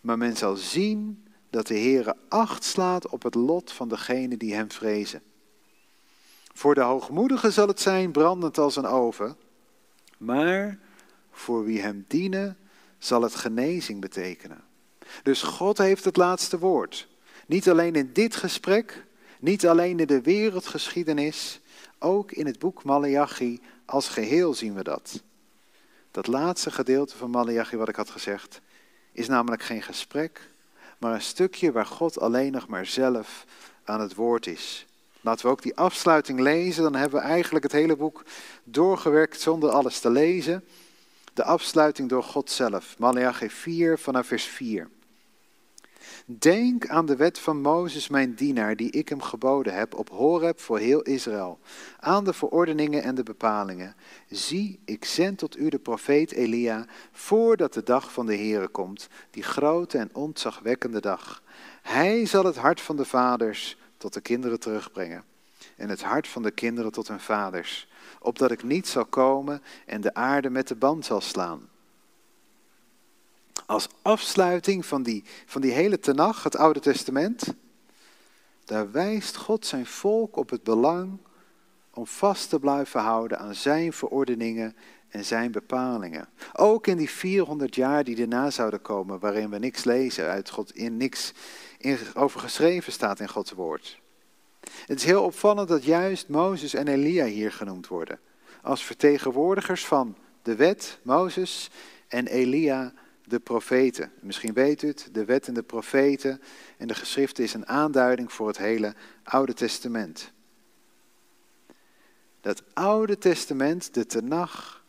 Maar 0.00 0.18
men 0.18 0.36
zal 0.36 0.56
zien 0.56 1.26
dat 1.50 1.66
de 1.66 1.78
Heere 1.78 2.16
acht 2.28 2.64
slaat 2.64 3.08
op 3.08 3.22
het 3.22 3.34
lot 3.34 3.72
van 3.72 3.88
degenen 3.88 4.38
die 4.38 4.54
hem 4.54 4.70
vrezen. 4.70 5.22
Voor 6.52 6.74
de 6.74 6.80
hoogmoedigen 6.80 7.52
zal 7.52 7.68
het 7.68 7.80
zijn 7.80 8.12
brandend 8.12 8.58
als 8.58 8.76
een 8.76 8.86
oven, 8.86 9.36
maar 10.18 10.78
voor 11.30 11.64
wie 11.64 11.80
hem 11.80 12.04
dienen 12.08 12.56
zal 12.98 13.22
het 13.22 13.34
genezing 13.34 14.00
betekenen. 14.00 14.64
Dus 15.22 15.42
God 15.42 15.78
heeft 15.78 16.04
het 16.04 16.16
laatste 16.16 16.58
woord. 16.58 17.12
Niet 17.46 17.68
alleen 17.68 17.94
in 17.94 18.10
dit 18.12 18.36
gesprek, 18.36 19.04
niet 19.38 19.66
alleen 19.66 20.00
in 20.00 20.06
de 20.06 20.20
wereldgeschiedenis, 20.20 21.60
ook 21.98 22.32
in 22.32 22.46
het 22.46 22.58
boek 22.58 22.84
Malachi 22.84 23.60
als 23.84 24.08
geheel 24.08 24.54
zien 24.54 24.74
we 24.74 24.82
dat. 24.82 25.22
Dat 26.10 26.26
laatste 26.26 26.70
gedeelte 26.70 27.16
van 27.16 27.30
Malachi 27.30 27.76
wat 27.76 27.88
ik 27.88 27.96
had 27.96 28.10
gezegd, 28.10 28.60
is 29.12 29.28
namelijk 29.28 29.62
geen 29.62 29.82
gesprek, 29.82 30.50
maar 30.98 31.14
een 31.14 31.22
stukje 31.22 31.72
waar 31.72 31.86
God 31.86 32.20
alleen 32.20 32.52
nog 32.52 32.68
maar 32.68 32.86
zelf 32.86 33.44
aan 33.84 34.00
het 34.00 34.14
woord 34.14 34.46
is. 34.46 34.86
Laten 35.20 35.46
we 35.46 35.52
ook 35.52 35.62
die 35.62 35.76
afsluiting 35.76 36.40
lezen, 36.40 36.82
dan 36.82 36.94
hebben 36.94 37.20
we 37.20 37.26
eigenlijk 37.26 37.64
het 37.64 37.72
hele 37.72 37.96
boek 37.96 38.24
doorgewerkt 38.64 39.40
zonder 39.40 39.70
alles 39.70 39.98
te 39.98 40.10
lezen. 40.10 40.64
De 41.34 41.44
afsluiting 41.44 42.08
door 42.08 42.22
God 42.22 42.50
zelf, 42.50 42.98
Malachi 42.98 43.50
4 43.50 43.98
vanaf 43.98 44.26
vers 44.26 44.44
4. 44.44 44.88
Denk 46.26 46.88
aan 46.88 47.06
de 47.06 47.16
wet 47.16 47.38
van 47.38 47.60
Mozes, 47.60 48.08
mijn 48.08 48.34
dienaar, 48.34 48.76
die 48.76 48.90
ik 48.90 49.08
hem 49.08 49.22
geboden 49.22 49.74
heb 49.74 49.94
op 49.94 50.10
Horeb 50.10 50.60
voor 50.60 50.78
heel 50.78 51.02
Israël. 51.02 51.58
Aan 52.00 52.24
de 52.24 52.32
verordeningen 52.32 53.02
en 53.02 53.14
de 53.14 53.22
bepalingen. 53.22 53.96
Zie, 54.28 54.80
ik 54.84 55.04
zend 55.04 55.38
tot 55.38 55.58
u 55.58 55.68
de 55.68 55.78
profeet 55.78 56.32
Elia, 56.32 56.86
voordat 57.12 57.74
de 57.74 57.82
dag 57.82 58.12
van 58.12 58.26
de 58.26 58.36
Heere 58.36 58.68
komt, 58.68 59.08
die 59.30 59.42
grote 59.42 59.98
en 59.98 60.10
ontzagwekkende 60.12 61.00
dag. 61.00 61.42
Hij 61.82 62.26
zal 62.26 62.44
het 62.44 62.56
hart 62.56 62.80
van 62.80 62.96
de 62.96 63.04
vaders 63.04 63.76
tot 63.96 64.12
de 64.12 64.20
kinderen 64.20 64.60
terugbrengen, 64.60 65.24
en 65.76 65.88
het 65.88 66.02
hart 66.02 66.28
van 66.28 66.42
de 66.42 66.50
kinderen 66.50 66.92
tot 66.92 67.08
hun 67.08 67.20
vaders, 67.20 67.88
opdat 68.20 68.50
ik 68.50 68.62
niet 68.62 68.88
zal 68.88 69.06
komen 69.06 69.62
en 69.86 70.00
de 70.00 70.14
aarde 70.14 70.50
met 70.50 70.68
de 70.68 70.76
band 70.76 71.04
zal 71.04 71.20
slaan 71.20 71.72
als 73.66 73.88
afsluiting 74.02 74.86
van 74.86 75.02
die, 75.02 75.24
van 75.46 75.60
die 75.60 75.72
hele 75.72 75.98
tenag, 75.98 76.42
het 76.42 76.56
Oude 76.56 76.80
Testament, 76.80 77.54
daar 78.64 78.90
wijst 78.90 79.36
God 79.36 79.66
zijn 79.66 79.86
volk 79.86 80.36
op 80.36 80.50
het 80.50 80.62
belang 80.62 81.18
om 81.90 82.06
vast 82.06 82.48
te 82.48 82.58
blijven 82.58 83.00
houden 83.00 83.38
aan 83.38 83.54
zijn 83.54 83.92
verordeningen 83.92 84.76
en 85.08 85.24
zijn 85.24 85.52
bepalingen. 85.52 86.28
Ook 86.52 86.86
in 86.86 86.96
die 86.96 87.10
400 87.10 87.74
jaar 87.74 88.04
die 88.04 88.16
daarna 88.16 88.50
zouden 88.50 88.82
komen, 88.82 89.18
waarin 89.18 89.50
we 89.50 89.58
niks 89.58 89.84
lezen 89.84 90.28
uit 90.28 90.50
God, 90.50 90.74
in 90.74 90.96
niks 90.96 91.32
in, 91.78 91.98
over 92.14 92.40
geschreven 92.40 92.92
staat 92.92 93.20
in 93.20 93.28
Gods 93.28 93.52
woord. 93.52 93.98
Het 94.86 94.98
is 94.98 95.04
heel 95.04 95.22
opvallend 95.22 95.68
dat 95.68 95.84
juist 95.84 96.28
Mozes 96.28 96.74
en 96.74 96.88
Elia 96.88 97.24
hier 97.24 97.52
genoemd 97.52 97.86
worden. 97.86 98.18
Als 98.62 98.84
vertegenwoordigers 98.84 99.86
van 99.86 100.16
de 100.42 100.56
wet, 100.56 100.98
Mozes, 101.02 101.70
en 102.08 102.26
Elia, 102.26 102.92
de 103.24 103.40
profeten. 103.40 104.12
Misschien 104.20 104.52
weet 104.52 104.82
u 104.82 104.86
het, 104.86 105.08
de 105.12 105.24
wet 105.24 105.48
en 105.48 105.54
de 105.54 105.62
profeten 105.62 106.40
en 106.76 106.88
de 106.88 106.94
geschriften 106.94 107.44
is 107.44 107.54
een 107.54 107.66
aanduiding 107.66 108.32
voor 108.32 108.46
het 108.46 108.58
hele 108.58 108.94
Oude 109.22 109.54
Testament. 109.54 110.32
Dat 112.40 112.62
Oude 112.72 113.18
Testament, 113.18 113.94
de 113.94 114.06
Tenach, 114.06 114.84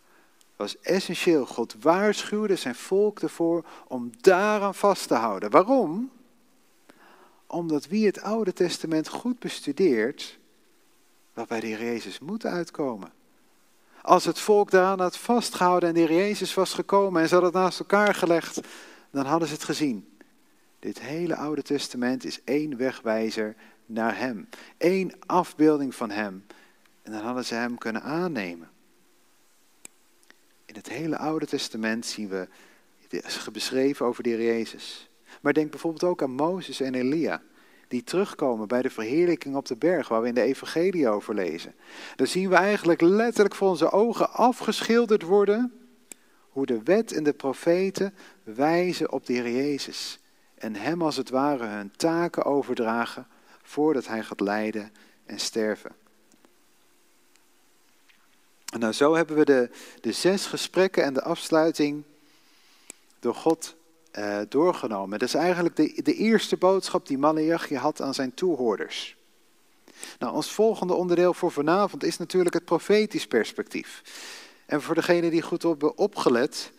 was 0.55 0.79
essentieel. 0.79 1.45
God 1.45 1.75
waarschuwde 1.79 2.55
zijn 2.55 2.75
volk 2.75 3.19
ervoor 3.19 3.65
om 3.87 4.11
daaraan 4.21 4.75
vast 4.75 5.07
te 5.07 5.13
houden. 5.13 5.49
Waarom? 5.51 6.11
Omdat 7.47 7.87
wie 7.87 8.05
het 8.05 8.21
Oude 8.21 8.53
Testament 8.53 9.07
goed 9.07 9.39
bestudeert, 9.39 10.39
wel 11.33 11.45
bij 11.45 11.59
de 11.59 11.69
Jezus 11.69 12.19
moet 12.19 12.45
uitkomen. 12.45 13.11
Als 14.05 14.25
het 14.25 14.39
volk 14.39 14.71
daaraan 14.71 14.99
had 14.99 15.17
vastgehouden 15.17 15.89
en 15.89 15.95
de 15.95 16.13
Jezus 16.13 16.53
was 16.53 16.73
gekomen 16.73 17.21
en 17.21 17.27
ze 17.27 17.33
hadden 17.33 17.53
het 17.53 17.61
naast 17.61 17.79
elkaar 17.79 18.15
gelegd, 18.15 18.59
dan 19.11 19.25
hadden 19.25 19.47
ze 19.47 19.53
het 19.53 19.63
gezien. 19.63 20.17
Dit 20.79 20.99
hele 20.99 21.35
Oude 21.35 21.61
Testament 21.61 22.25
is 22.25 22.43
één 22.43 22.77
wegwijzer 22.77 23.55
naar 23.85 24.17
Hem. 24.17 24.49
één 24.77 25.11
afbeelding 25.25 25.95
van 25.95 26.09
Hem. 26.09 26.45
En 27.01 27.11
dan 27.11 27.21
hadden 27.21 27.45
ze 27.45 27.53
Hem 27.53 27.77
kunnen 27.77 28.01
aannemen. 28.01 28.69
In 30.65 30.75
het 30.75 30.89
hele 30.89 31.17
Oude 31.17 31.45
Testament 31.45 32.05
zien 32.05 32.29
we 32.29 32.47
beschreven 33.51 34.05
over 34.05 34.23
de 34.23 34.29
Jezus. 34.29 35.09
Maar 35.41 35.53
denk 35.53 35.71
bijvoorbeeld 35.71 36.03
ook 36.03 36.21
aan 36.21 36.31
Mozes 36.31 36.79
en 36.79 36.95
Elia 36.95 37.41
die 37.87 38.03
terugkomen 38.03 38.67
bij 38.67 38.81
de 38.81 38.89
verheerlijking 38.89 39.55
op 39.55 39.65
de 39.65 39.75
berg, 39.75 40.07
waar 40.07 40.21
we 40.21 40.27
in 40.27 40.33
de 40.33 40.41
Evangelie 40.41 41.09
over 41.09 41.35
lezen. 41.35 41.75
Dan 42.15 42.27
zien 42.27 42.49
we 42.49 42.55
eigenlijk 42.55 43.01
letterlijk 43.01 43.55
voor 43.55 43.69
onze 43.69 43.91
ogen 43.91 44.31
afgeschilderd 44.31 45.21
worden 45.21 45.73
hoe 46.49 46.65
de 46.65 46.83
wet 46.83 47.11
en 47.11 47.23
de 47.23 47.33
profeten 47.33 48.13
wijzen 48.43 49.11
op 49.11 49.25
de 49.25 49.33
Heer 49.33 49.51
Jezus 49.51 50.19
en 50.55 50.75
Hem 50.75 51.01
als 51.01 51.15
het 51.15 51.29
ware 51.29 51.65
hun 51.65 51.91
taken 51.95 52.43
overdragen 52.43 53.27
voordat 53.63 54.07
Hij 54.07 54.23
gaat 54.23 54.39
lijden 54.39 54.91
en 55.25 55.39
sterven. 55.39 55.91
En 58.73 58.79
nou, 58.79 58.93
zo 58.93 59.15
hebben 59.15 59.35
we 59.35 59.45
de, 59.45 59.69
de 60.01 60.11
zes 60.11 60.45
gesprekken 60.45 61.03
en 61.03 61.13
de 61.13 61.21
afsluiting 61.23 62.03
door 63.19 63.35
God 63.35 63.75
uh, 64.17 64.37
doorgenomen. 64.49 65.19
Dat 65.19 65.27
is 65.27 65.33
eigenlijk 65.33 65.75
de, 65.75 65.99
de 66.03 66.13
eerste 66.13 66.57
boodschap 66.57 67.07
die 67.07 67.17
Malachi 67.17 67.75
had 67.75 68.01
aan 68.01 68.13
zijn 68.13 68.33
toehoorders. 68.33 69.17
Nou, 70.19 70.33
ons 70.33 70.51
volgende 70.51 70.93
onderdeel 70.93 71.33
voor 71.33 71.51
vanavond 71.51 72.03
is 72.03 72.17
natuurlijk 72.17 72.53
het 72.53 72.65
profetisch 72.65 73.27
perspectief. 73.27 74.01
En 74.65 74.81
voor 74.81 74.95
degenen 74.95 75.31
die 75.31 75.41
goed 75.41 75.63
hebben 75.63 75.97
opgelet, 75.97 76.71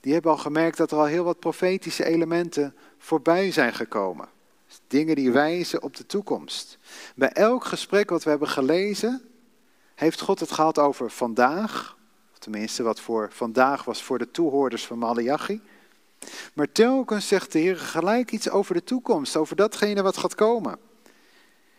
die 0.00 0.12
hebben 0.12 0.30
al 0.30 0.38
gemerkt 0.38 0.76
dat 0.76 0.90
er 0.90 0.98
al 0.98 1.04
heel 1.04 1.24
wat 1.24 1.38
profetische 1.38 2.04
elementen 2.04 2.74
voorbij 2.98 3.50
zijn 3.50 3.74
gekomen. 3.74 4.28
Dingen 4.86 5.16
die 5.16 5.30
wijzen 5.30 5.82
op 5.82 5.96
de 5.96 6.06
toekomst. 6.06 6.78
Bij 7.16 7.32
elk 7.32 7.64
gesprek 7.64 8.10
wat 8.10 8.24
we 8.24 8.30
hebben 8.30 8.48
gelezen, 8.48 9.22
heeft 9.94 10.20
God 10.20 10.40
het 10.40 10.52
gehad 10.52 10.78
over 10.78 11.10
vandaag. 11.10 11.96
Tenminste, 12.38 12.82
wat 12.82 13.00
voor 13.00 13.28
vandaag 13.32 13.84
was 13.84 14.02
voor 14.02 14.18
de 14.18 14.30
toehoorders 14.30 14.86
van 14.86 14.98
Malachi. 14.98 15.60
Maar 16.54 16.72
telkens 16.72 17.28
zegt 17.28 17.52
de 17.52 17.58
Heer 17.58 17.76
gelijk 17.76 18.32
iets 18.32 18.50
over 18.50 18.74
de 18.74 18.84
toekomst, 18.84 19.36
over 19.36 19.56
datgene 19.56 20.02
wat 20.02 20.16
gaat 20.16 20.34
komen. 20.34 20.78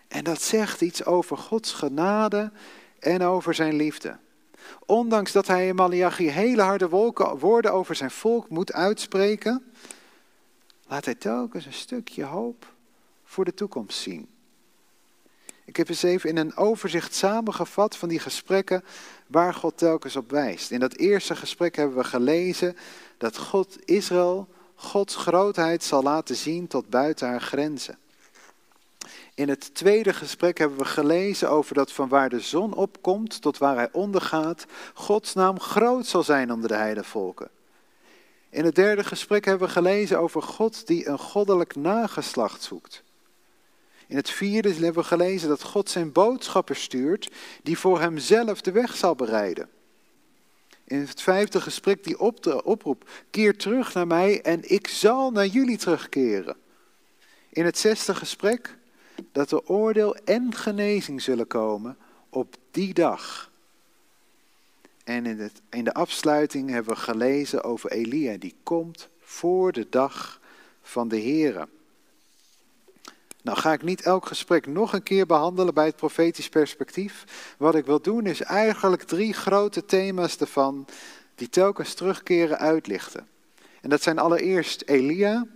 En 0.08 0.24
dat 0.24 0.41
zegt 0.41 0.82
iets 0.82 1.06
over 1.06 1.38
Gods 1.38 1.74
genade 1.74 2.52
en 3.00 3.22
over 3.22 3.54
zijn 3.54 3.76
liefde. 3.76 4.18
Ondanks 4.86 5.32
dat 5.32 5.48
hij 5.48 5.68
in 5.68 5.76
Malachi 5.76 6.30
hele 6.30 6.62
harde 6.62 6.89
woorden 7.38 7.74
over 7.74 7.96
zijn 7.96 8.12
volk 8.12 8.50
moet 8.50 8.74
uitspreken, 8.74 9.72
laat 10.88 11.06
hij 11.06 11.16
telkens 11.16 11.66
een 11.66 11.74
stukje 11.74 12.24
hoop 12.24 12.74
voor 13.24 13.46
de 13.46 13.54
toekomst 13.54 13.98
zien. 13.98 14.28
Ik 15.66 15.76
heb 15.76 15.89
eens 15.89 16.04
even 16.04 16.30
in 16.30 16.38
een 16.38 16.56
overzicht 16.56 17.16
samengevat 17.16 17.98
van 17.98 18.10
die 18.10 18.20
gesprekken 18.20 18.84
waar 19.28 19.54
God 19.54 19.78
telkens 19.78 20.16
op 20.16 20.32
wijst. 20.32 20.72
In 20.72 20.80
dat 20.80 20.96
eerste 20.96 21.36
gesprek 21.36 21.76
hebben 21.76 21.98
we 21.98 22.04
gelezen 22.04 22.76
dat 23.18 23.38
God 23.38 23.78
Israël 23.86 24.47
Gods 24.76 25.16
grootheid 25.16 25.84
zal 25.84 26.03
laten 26.03 26.36
zien 26.36 26.68
tot 26.68 26.89
buiten 26.89 27.28
haar 27.28 27.41
grenzen. 27.41 27.97
In 29.34 29.49
het 29.49 29.76
tweede 29.76 30.13
gesprek 30.13 30.57
hebben 30.57 30.78
we 30.78 30.86
gelezen 30.86 31.49
over 31.49 31.76
dat 31.76 31.91
van 31.91 32.09
waar 32.09 32.30
de 32.30 32.39
zon 32.39 32.74
opkomt 32.74 33.41
tot 33.41 33.57
waar 33.57 33.76
hij 33.76 33.89
ondergaat, 33.91 34.66
Gods 34.93 35.34
naam 35.34 35.59
groot 35.59 36.05
zal 36.05 36.24
zijn 36.24 36.51
onder 36.51 36.70
de 36.70 36.76
heidevolken. 36.76 37.49
In 38.49 38.66
het 38.66 38.76
derde 38.76 39.03
gesprek 39.03 39.45
hebben 39.45 39.68
we 39.68 39.74
gelezen 39.74 40.20
over 40.20 40.41
God 40.41 40.88
die 40.88 41.07
een 41.07 41.20
goddelijk 41.20 41.76
nageslacht 41.76 42.63
zoekt. 42.63 43.03
In 44.07 44.16
het 44.16 44.30
vierde 44.30 44.74
hebben 44.74 44.93
we 44.93 45.03
gelezen 45.03 45.49
dat 45.49 45.63
God 45.63 45.89
zijn 45.89 46.11
boodschappen 46.11 46.76
stuurt 46.76 47.32
die 47.63 47.78
voor 47.78 47.99
hemzelf 47.99 48.61
de 48.61 48.72
weg 48.72 48.95
zal 48.95 49.16
bereiden. 49.16 49.70
In 50.88 51.00
het 51.00 51.22
vijfde 51.22 51.62
gesprek 51.62 52.04
die 52.04 52.20
oproep, 52.64 53.10
keer 53.30 53.58
terug 53.58 53.94
naar 53.94 54.08
mij 54.08 54.42
en 54.42 54.72
ik 54.72 54.88
zal 54.88 55.32
naar 55.32 55.48
jullie 55.48 55.78
terugkeren. 55.78 56.56
In 57.50 57.66
het 57.66 57.78
zesde 57.78 58.16
gesprek 58.16 58.78
dat 59.32 59.52
er 59.52 59.68
oordeel 59.68 60.16
en 60.16 60.56
genezing 60.56 61.22
zullen 61.22 61.48
komen 61.48 61.98
op 62.30 62.56
die 62.72 62.94
dag. 62.94 63.52
En 65.04 65.26
in, 65.26 65.40
het, 65.40 65.62
in 65.70 65.84
de 65.84 65.94
afsluiting 65.94 66.70
hebben 66.70 66.94
we 66.94 67.00
gelezen 67.00 67.64
over 67.64 67.92
Elia, 67.92 68.38
die 68.38 68.56
komt 68.64 69.08
voor 69.20 69.72
de 69.72 69.88
dag 69.90 70.42
van 70.82 71.08
de 71.08 71.22
Here. 71.22 71.68
Nou 73.46 73.58
ga 73.58 73.74
ik 73.74 73.84
niet 73.84 74.02
elk 74.02 74.26
gesprek 74.26 74.68
nog 74.68 74.93
een 74.93 75.04
keer 75.04 75.26
behandelen 75.26 75.74
bij 75.74 75.86
het 75.86 75.96
profetisch 75.96 76.50
perspectief. 76.50 77.24
Wat 77.58 77.76
ik 77.76 77.86
wil 77.86 78.02
doen 78.02 78.26
is 78.26 78.41
eigenlijk 78.41 79.04
drie 79.04 79.34
grote 79.34 79.86
thema's 79.86 80.38
ervan 80.38 80.88
die 81.36 81.50
telkens 81.50 81.93
terugkeren 81.93 82.58
uitlichten. 82.58 83.28
En 83.82 83.89
dat 83.89 84.02
zijn 84.02 84.20
allereerst 84.20 84.82
Elia, 84.82 85.48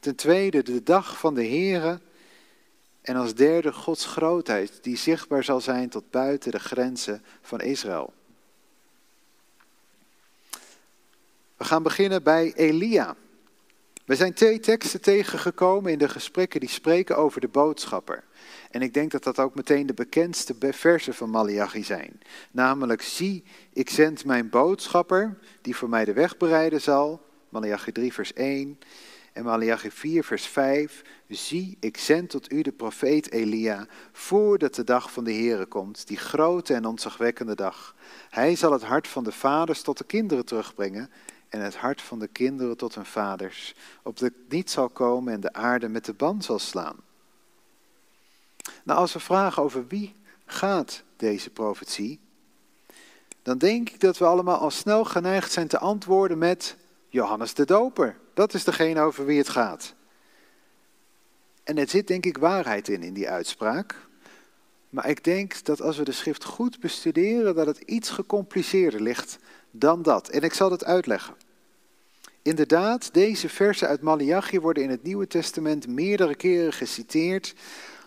ten 0.00 0.14
tweede 0.14 0.62
de 0.62 0.82
dag 0.82 1.18
van 1.18 1.34
de 1.34 1.46
Here 1.46 2.00
en 3.02 3.16
als 3.16 3.34
derde 3.34 3.72
Gods 3.72 4.06
grootheid 4.06 4.78
die 4.82 4.96
zichtbaar 4.96 5.44
zal 5.44 5.60
zijn 5.60 5.88
tot 5.88 6.10
buiten 6.10 6.50
de 6.50 6.60
grenzen 6.60 7.22
van 7.42 7.60
Israël. 7.60 8.12
We 11.56 11.64
gaan 11.64 11.82
beginnen 11.82 12.22
bij 12.22 12.52
Elia. 12.54 13.16
We 14.06 14.16
zijn 14.16 14.34
twee 14.34 14.60
teksten 14.60 15.00
tegengekomen 15.00 15.92
in 15.92 15.98
de 15.98 16.08
gesprekken 16.08 16.60
die 16.60 16.68
spreken 16.68 17.16
over 17.16 17.40
de 17.40 17.48
boodschapper. 17.48 18.24
En 18.70 18.82
ik 18.82 18.94
denk 18.94 19.10
dat 19.10 19.24
dat 19.24 19.38
ook 19.38 19.54
meteen 19.54 19.86
de 19.86 19.94
bekendste 19.94 20.54
versen 20.60 21.14
van 21.14 21.30
Malachi 21.30 21.84
zijn. 21.84 22.20
Namelijk, 22.50 23.02
zie, 23.02 23.44
ik 23.72 23.90
zend 23.90 24.24
mijn 24.24 24.50
boodschapper, 24.50 25.38
die 25.60 25.76
voor 25.76 25.88
mij 25.88 26.04
de 26.04 26.12
weg 26.12 26.36
bereiden 26.36 26.80
zal. 26.80 27.20
Malachi 27.48 27.92
3 27.92 28.12
vers 28.12 28.32
1. 28.32 28.78
En 29.32 29.44
Malachi 29.44 29.90
4 29.90 30.24
vers 30.24 30.46
5. 30.46 31.02
Zie, 31.28 31.76
ik 31.80 31.96
zend 31.96 32.30
tot 32.30 32.52
u 32.52 32.62
de 32.62 32.72
profeet 32.72 33.32
Elia, 33.32 33.86
voordat 34.12 34.74
de 34.74 34.84
dag 34.84 35.12
van 35.12 35.24
de 35.24 35.32
Here 35.32 35.66
komt, 35.66 36.06
die 36.06 36.16
grote 36.16 36.74
en 36.74 36.84
ontzagwekkende 36.84 37.54
dag. 37.54 37.94
Hij 38.30 38.56
zal 38.56 38.72
het 38.72 38.82
hart 38.82 39.08
van 39.08 39.24
de 39.24 39.32
vaders 39.32 39.82
tot 39.82 39.98
de 39.98 40.04
kinderen 40.04 40.44
terugbrengen 40.44 41.10
en 41.48 41.60
het 41.60 41.76
hart 41.76 42.02
van 42.02 42.18
de 42.18 42.28
kinderen 42.28 42.76
tot 42.76 42.94
hun 42.94 43.06
vaders, 43.06 43.74
op 44.02 44.16
de 44.16 44.32
niet 44.48 44.70
zal 44.70 44.88
komen 44.88 45.32
en 45.32 45.40
de 45.40 45.52
aarde 45.52 45.88
met 45.88 46.04
de 46.04 46.12
band 46.12 46.44
zal 46.44 46.58
slaan. 46.58 46.96
Nou, 48.84 48.98
als 48.98 49.12
we 49.12 49.20
vragen 49.20 49.62
over 49.62 49.86
wie 49.86 50.14
gaat 50.46 51.02
deze 51.16 51.50
profetie, 51.50 52.20
dan 53.42 53.58
denk 53.58 53.90
ik 53.90 54.00
dat 54.00 54.18
we 54.18 54.24
allemaal 54.24 54.58
al 54.58 54.70
snel 54.70 55.04
geneigd 55.04 55.52
zijn 55.52 55.68
te 55.68 55.78
antwoorden 55.78 56.38
met 56.38 56.76
Johannes 57.08 57.54
de 57.54 57.64
Doper. 57.64 58.16
Dat 58.34 58.54
is 58.54 58.64
degene 58.64 59.00
over 59.00 59.24
wie 59.26 59.38
het 59.38 59.48
gaat. 59.48 59.94
En 61.64 61.78
er 61.78 61.88
zit 61.88 62.06
denk 62.06 62.26
ik 62.26 62.38
waarheid 62.38 62.88
in, 62.88 63.02
in 63.02 63.14
die 63.14 63.28
uitspraak. 63.28 64.06
Maar 64.90 65.08
ik 65.08 65.24
denk 65.24 65.64
dat 65.64 65.80
als 65.80 65.96
we 65.96 66.04
de 66.04 66.12
schrift 66.12 66.44
goed 66.44 66.80
bestuderen, 66.80 67.54
dat 67.54 67.66
het 67.66 67.78
iets 67.78 68.10
gecompliceerder 68.10 69.02
ligt 69.02 69.38
dan 69.78 70.02
dat. 70.02 70.28
En 70.28 70.42
ik 70.42 70.54
zal 70.54 70.70
het 70.70 70.84
uitleggen. 70.84 71.34
Inderdaad, 72.42 73.14
deze 73.14 73.48
versen 73.48 73.88
uit 73.88 74.00
Malachi 74.02 74.60
worden 74.60 74.82
in 74.82 74.90
het 74.90 75.02
Nieuwe 75.02 75.26
Testament 75.26 75.86
meerdere 75.86 76.34
keren 76.34 76.72
geciteerd 76.72 77.54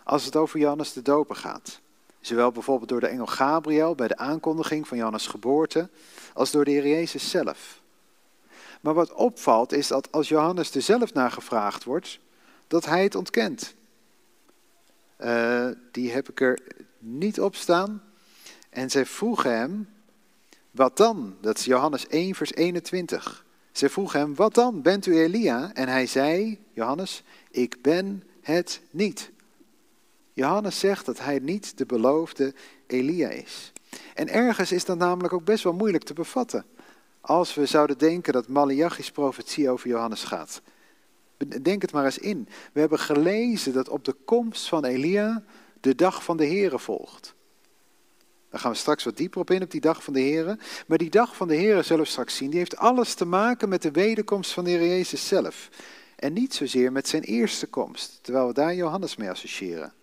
als 0.03 0.25
het 0.25 0.35
over 0.35 0.59
Johannes 0.59 0.93
de 0.93 1.01
Doper 1.01 1.35
gaat. 1.35 1.79
Zowel 2.19 2.51
bijvoorbeeld 2.51 2.89
door 2.89 2.99
de 2.99 3.07
engel 3.07 3.25
Gabriel 3.25 3.95
bij 3.95 4.07
de 4.07 4.17
aankondiging 4.17 4.87
van 4.87 4.97
Johannes' 4.97 5.27
geboorte, 5.27 5.89
als 6.33 6.51
door 6.51 6.65
de 6.65 6.71
Heer 6.71 6.87
Jezus 6.87 7.29
zelf. 7.29 7.81
Maar 8.81 8.93
wat 8.93 9.13
opvalt 9.13 9.71
is 9.71 9.87
dat 9.87 10.11
als 10.11 10.27
Johannes 10.27 10.75
er 10.75 10.81
zelf 10.81 11.13
naar 11.13 11.31
gevraagd 11.31 11.83
wordt, 11.83 12.19
dat 12.67 12.85
hij 12.85 13.03
het 13.03 13.15
ontkent. 13.15 13.73
Uh, 15.21 15.67
die 15.91 16.11
heb 16.11 16.29
ik 16.29 16.41
er 16.41 16.59
niet 16.97 17.41
op 17.41 17.55
staan. 17.55 18.03
En 18.69 18.89
zij 18.89 19.05
vroegen 19.05 19.57
hem, 19.57 19.89
wat 20.79 20.97
dan? 20.97 21.35
Dat 21.41 21.57
is 21.57 21.65
Johannes 21.65 22.07
1, 22.07 22.35
vers 22.35 22.53
21. 22.53 23.45
Ze 23.71 23.89
vroegen 23.89 24.19
hem, 24.19 24.35
wat 24.35 24.53
dan? 24.53 24.81
Bent 24.81 25.05
u 25.05 25.19
Elia? 25.19 25.73
En 25.73 25.87
hij 25.87 26.05
zei, 26.05 26.59
Johannes, 26.73 27.23
ik 27.51 27.81
ben 27.81 28.23
het 28.41 28.81
niet. 28.91 29.31
Johannes 30.33 30.79
zegt 30.79 31.05
dat 31.05 31.19
hij 31.19 31.39
niet 31.39 31.77
de 31.77 31.85
beloofde 31.85 32.53
Elia 32.87 33.29
is. 33.29 33.71
En 34.13 34.27
ergens 34.27 34.71
is 34.71 34.85
dat 34.85 34.97
namelijk 34.97 35.33
ook 35.33 35.43
best 35.43 35.63
wel 35.63 35.73
moeilijk 35.73 36.03
te 36.03 36.13
bevatten. 36.13 36.65
Als 37.21 37.53
we 37.53 37.65
zouden 37.65 37.97
denken 37.97 38.33
dat 38.33 38.47
Malachi's 38.47 39.11
profetie 39.11 39.69
over 39.69 39.89
Johannes 39.89 40.23
gaat. 40.23 40.61
Denk 41.61 41.81
het 41.81 41.91
maar 41.91 42.05
eens 42.05 42.17
in. 42.17 42.47
We 42.73 42.79
hebben 42.79 42.99
gelezen 42.99 43.73
dat 43.73 43.89
op 43.89 44.05
de 44.05 44.15
komst 44.25 44.67
van 44.67 44.85
Elia 44.85 45.43
de 45.79 45.95
dag 45.95 46.23
van 46.23 46.37
de 46.37 46.47
Here 46.47 46.79
volgt. 46.79 47.37
Daar 48.49 48.59
gaan 48.59 48.71
we 48.71 48.77
straks 48.77 49.03
wat 49.03 49.17
dieper 49.17 49.39
op 49.39 49.51
in, 49.51 49.63
op 49.63 49.71
die 49.71 49.81
dag 49.81 50.03
van 50.03 50.13
de 50.13 50.21
Here. 50.21 50.57
Maar 50.87 50.97
die 50.97 51.09
dag 51.09 51.35
van 51.35 51.47
de 51.47 51.55
Here 51.55 51.81
zullen 51.81 52.03
we 52.03 52.09
straks 52.09 52.35
zien, 52.35 52.49
die 52.49 52.59
heeft 52.59 52.77
alles 52.77 53.13
te 53.13 53.25
maken 53.25 53.69
met 53.69 53.81
de 53.81 53.91
wederkomst 53.91 54.51
van 54.51 54.63
de 54.63 54.69
Heer 54.69 54.87
Jezus 54.87 55.27
zelf. 55.27 55.69
En 56.15 56.33
niet 56.33 56.53
zozeer 56.53 56.91
met 56.91 57.07
zijn 57.07 57.23
eerste 57.23 57.67
komst, 57.67 58.19
terwijl 58.21 58.47
we 58.47 58.53
daar 58.53 58.75
Johannes 58.75 59.15
mee 59.15 59.29
associëren. 59.29 59.93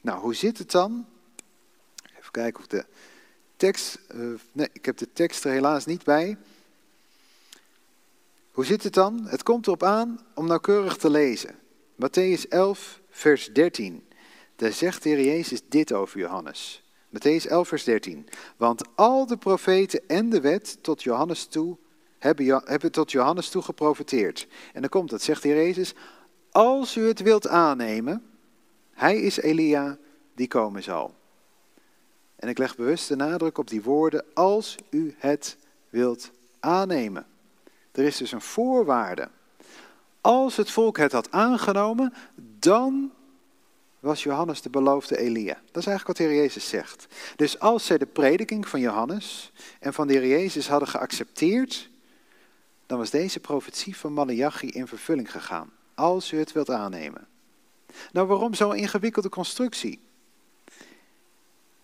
Nou, 0.00 0.20
hoe 0.20 0.34
zit 0.34 0.58
het 0.58 0.70
dan? 0.70 1.06
Even 2.18 2.30
kijken 2.30 2.60
of 2.60 2.66
de 2.66 2.84
tekst, 3.56 3.98
uh, 4.14 4.38
nee, 4.52 4.68
ik 4.72 4.84
heb 4.84 4.96
de 4.96 5.12
tekst 5.12 5.44
er 5.44 5.52
helaas 5.52 5.84
niet 5.84 6.04
bij. 6.04 6.36
Hoe 8.50 8.64
zit 8.64 8.82
het 8.82 8.94
dan? 8.94 9.26
Het 9.26 9.42
komt 9.42 9.66
erop 9.66 9.82
aan 9.82 10.20
om 10.34 10.46
nauwkeurig 10.46 10.96
te 10.96 11.10
lezen. 11.10 11.54
Matthäus 11.94 12.48
11, 12.48 13.00
vers 13.10 13.52
13. 13.52 14.08
Daar 14.56 14.72
zegt 14.72 15.02
de 15.02 15.08
Heer 15.08 15.24
Jezus 15.24 15.60
dit 15.68 15.92
over 15.92 16.18
Johannes. 16.18 16.83
Matthäus 17.14 17.46
11, 17.46 17.68
vers 17.68 17.84
13. 17.84 18.26
Want 18.56 18.82
al 18.94 19.26
de 19.26 19.36
profeten 19.36 20.00
en 20.08 20.30
de 20.30 20.40
wet 20.40 20.78
tot 20.80 21.02
Johannes 21.02 21.46
toe 21.46 21.76
hebben, 22.18 22.62
hebben 22.64 22.92
tot 22.92 23.12
Johannes 23.12 23.48
toe 23.48 23.62
geprofeteerd. 23.62 24.46
En 24.72 24.80
dan 24.80 24.90
komt 24.90 25.10
dat, 25.10 25.22
zegt 25.22 25.42
de 25.42 25.48
Jezus, 25.48 25.94
als 26.50 26.96
u 26.96 27.06
het 27.06 27.20
wilt 27.20 27.48
aannemen, 27.48 28.22
hij 28.92 29.20
is 29.20 29.36
Elia 29.36 29.98
die 30.34 30.48
komen 30.48 30.82
zal. 30.82 31.14
En 32.36 32.48
ik 32.48 32.58
leg 32.58 32.76
bewust 32.76 33.08
de 33.08 33.16
nadruk 33.16 33.58
op 33.58 33.68
die 33.68 33.82
woorden, 33.82 34.24
als 34.34 34.76
u 34.90 35.14
het 35.18 35.56
wilt 35.88 36.30
aannemen. 36.60 37.26
Er 37.92 38.04
is 38.04 38.16
dus 38.16 38.32
een 38.32 38.40
voorwaarde. 38.40 39.28
Als 40.20 40.56
het 40.56 40.70
volk 40.70 40.96
het 40.96 41.12
had 41.12 41.30
aangenomen, 41.30 42.12
dan 42.58 43.12
was 44.04 44.22
Johannes 44.22 44.62
de 44.62 44.70
beloofde 44.70 45.18
Elia. 45.18 45.54
Dat 45.54 45.82
is 45.82 45.86
eigenlijk 45.86 46.06
wat 46.06 46.16
de 46.16 46.22
Heer 46.22 46.42
Jezus 46.42 46.68
zegt. 46.68 47.06
Dus 47.36 47.58
als 47.58 47.86
zij 47.86 47.98
de 47.98 48.06
prediking 48.06 48.68
van 48.68 48.80
Johannes 48.80 49.52
en 49.80 49.94
van 49.94 50.06
de 50.06 50.12
Heer 50.12 50.26
Jezus 50.28 50.68
hadden 50.68 50.88
geaccepteerd, 50.88 51.90
dan 52.86 52.98
was 52.98 53.10
deze 53.10 53.40
profetie 53.40 53.96
van 53.96 54.12
Malachi 54.12 54.68
in 54.68 54.86
vervulling 54.86 55.30
gegaan. 55.30 55.70
Als 55.94 56.32
u 56.32 56.38
het 56.38 56.52
wilt 56.52 56.70
aannemen. 56.70 57.26
Nou, 58.12 58.26
waarom 58.26 58.54
zo'n 58.54 58.76
ingewikkelde 58.76 59.28
constructie? 59.28 60.00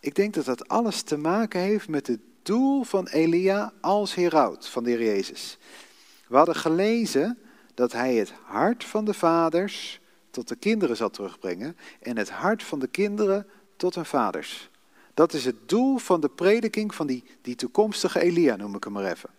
Ik 0.01 0.14
denk 0.14 0.35
dat 0.35 0.45
dat 0.45 0.68
alles 0.68 1.03
te 1.03 1.16
maken 1.16 1.61
heeft 1.61 1.89
met 1.89 2.07
het 2.07 2.21
doel 2.43 2.83
van 2.83 3.07
Elia 3.07 3.73
als 3.81 4.14
heraut 4.14 4.68
van 4.68 4.85
de 4.85 4.91
Heer 4.91 5.05
Jezus. 5.05 5.59
We 6.27 6.37
hadden 6.37 6.55
gelezen 6.55 7.39
dat 7.75 7.93
hij 7.93 8.14
het 8.14 8.33
hart 8.45 8.85
van 8.85 9.05
de 9.05 9.14
vaders 9.14 10.00
tot 10.31 10.49
de 10.49 10.57
kinderen 10.57 10.97
zal 10.97 11.11
terugbrengen 11.11 11.76
en 12.01 12.16
het 12.16 12.31
hart 12.31 12.62
van 12.62 12.78
de 12.78 12.89
kinderen 12.89 13.47
tot 13.76 13.95
hun 13.95 14.05
vaders. 14.05 14.70
Dat 15.14 15.33
is 15.33 15.45
het 15.45 15.68
doel 15.68 15.99
van 15.99 16.20
de 16.20 16.28
prediking 16.28 16.95
van 16.95 17.07
die, 17.07 17.24
die 17.43 17.55
toekomstige 17.55 18.20
Elia, 18.20 18.57
noem 18.57 18.74
ik 18.74 18.85
hem 18.85 18.93
maar 18.93 19.11
even. 19.11 19.31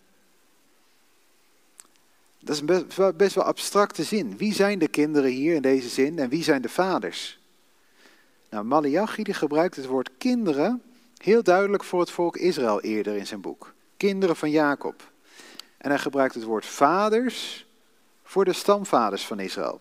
Dat 2.38 2.54
is 2.54 2.64
best, 2.64 3.16
best 3.16 3.34
wel 3.34 3.44
abstracte 3.44 4.02
zin. 4.02 4.36
Wie 4.36 4.54
zijn 4.54 4.78
de 4.78 4.88
kinderen 4.88 5.30
hier 5.30 5.54
in 5.54 5.62
deze 5.62 5.88
zin 5.88 6.18
en 6.18 6.28
wie 6.28 6.42
zijn 6.42 6.62
de 6.62 6.68
vaders? 6.68 7.40
Nou, 8.50 8.64
Malachi 8.64 9.22
die 9.22 9.34
gebruikt 9.34 9.76
het 9.76 9.86
woord 9.86 10.10
kinderen 10.18 10.82
heel 11.16 11.42
duidelijk 11.42 11.84
voor 11.84 12.00
het 12.00 12.10
volk 12.10 12.36
Israël 12.36 12.80
eerder 12.80 13.16
in 13.16 13.26
zijn 13.26 13.40
boek. 13.40 13.74
Kinderen 13.96 14.36
van 14.36 14.50
Jacob. 14.50 15.10
En 15.78 15.90
hij 15.90 15.98
gebruikt 15.98 16.34
het 16.34 16.44
woord 16.44 16.66
vaders 16.66 17.66
voor 18.22 18.44
de 18.44 18.52
stamvaders 18.52 19.26
van 19.26 19.40
Israël. 19.40 19.80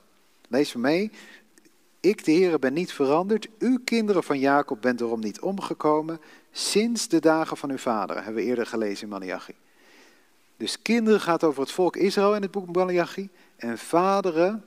Lees 0.51 0.73
me 0.73 0.81
mee. 0.81 1.11
Ik, 1.99 2.25
de 2.25 2.31
Heere, 2.31 2.59
ben 2.59 2.73
niet 2.73 2.93
veranderd. 2.93 3.47
U, 3.59 3.79
kinderen 3.83 4.23
van 4.23 4.39
Jacob, 4.39 4.81
bent 4.81 5.01
erom 5.01 5.19
niet 5.19 5.39
omgekomen. 5.39 6.19
Sinds 6.51 7.07
de 7.07 7.19
dagen 7.19 7.57
van 7.57 7.69
uw 7.69 7.77
vader, 7.77 8.15
hebben 8.15 8.33
we 8.33 8.43
eerder 8.43 8.65
gelezen 8.65 9.03
in 9.03 9.09
Malachi. 9.09 9.55
Dus 10.57 10.81
kinderen 10.81 11.21
gaat 11.21 11.43
over 11.43 11.61
het 11.61 11.71
volk 11.71 11.95
Israël 11.95 12.35
in 12.35 12.41
het 12.41 12.51
boek 12.51 12.75
Malachi. 12.75 13.29
En 13.55 13.77
vaderen 13.77 14.65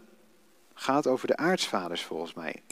gaat 0.75 1.07
over 1.07 1.27
de 1.27 1.37
aartsvaders 1.37 2.03
volgens 2.03 2.35
mij. 2.35 2.63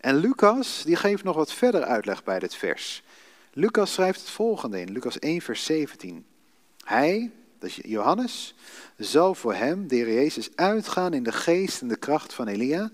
En 0.00 0.16
Lucas, 0.16 0.82
die 0.84 0.96
geeft 0.96 1.24
nog 1.24 1.36
wat 1.36 1.52
verder 1.52 1.82
uitleg 1.82 2.24
bij 2.24 2.38
dit 2.38 2.54
vers. 2.54 3.02
Lucas 3.52 3.92
schrijft 3.92 4.20
het 4.20 4.30
volgende 4.30 4.80
in 4.80 4.92
Lucas 4.92 5.18
1, 5.18 5.40
vers 5.40 5.64
17. 5.64 6.26
Hij, 6.84 7.30
dat 7.62 7.74
Johannes, 7.74 8.54
zal 8.96 9.34
voor 9.34 9.54
hem, 9.54 9.88
de 9.88 9.96
Jezus, 9.96 10.56
uitgaan 10.56 11.14
in 11.14 11.22
de 11.22 11.32
geest 11.32 11.80
en 11.80 11.88
de 11.88 11.96
kracht 11.96 12.34
van 12.34 12.48
Elia, 12.48 12.90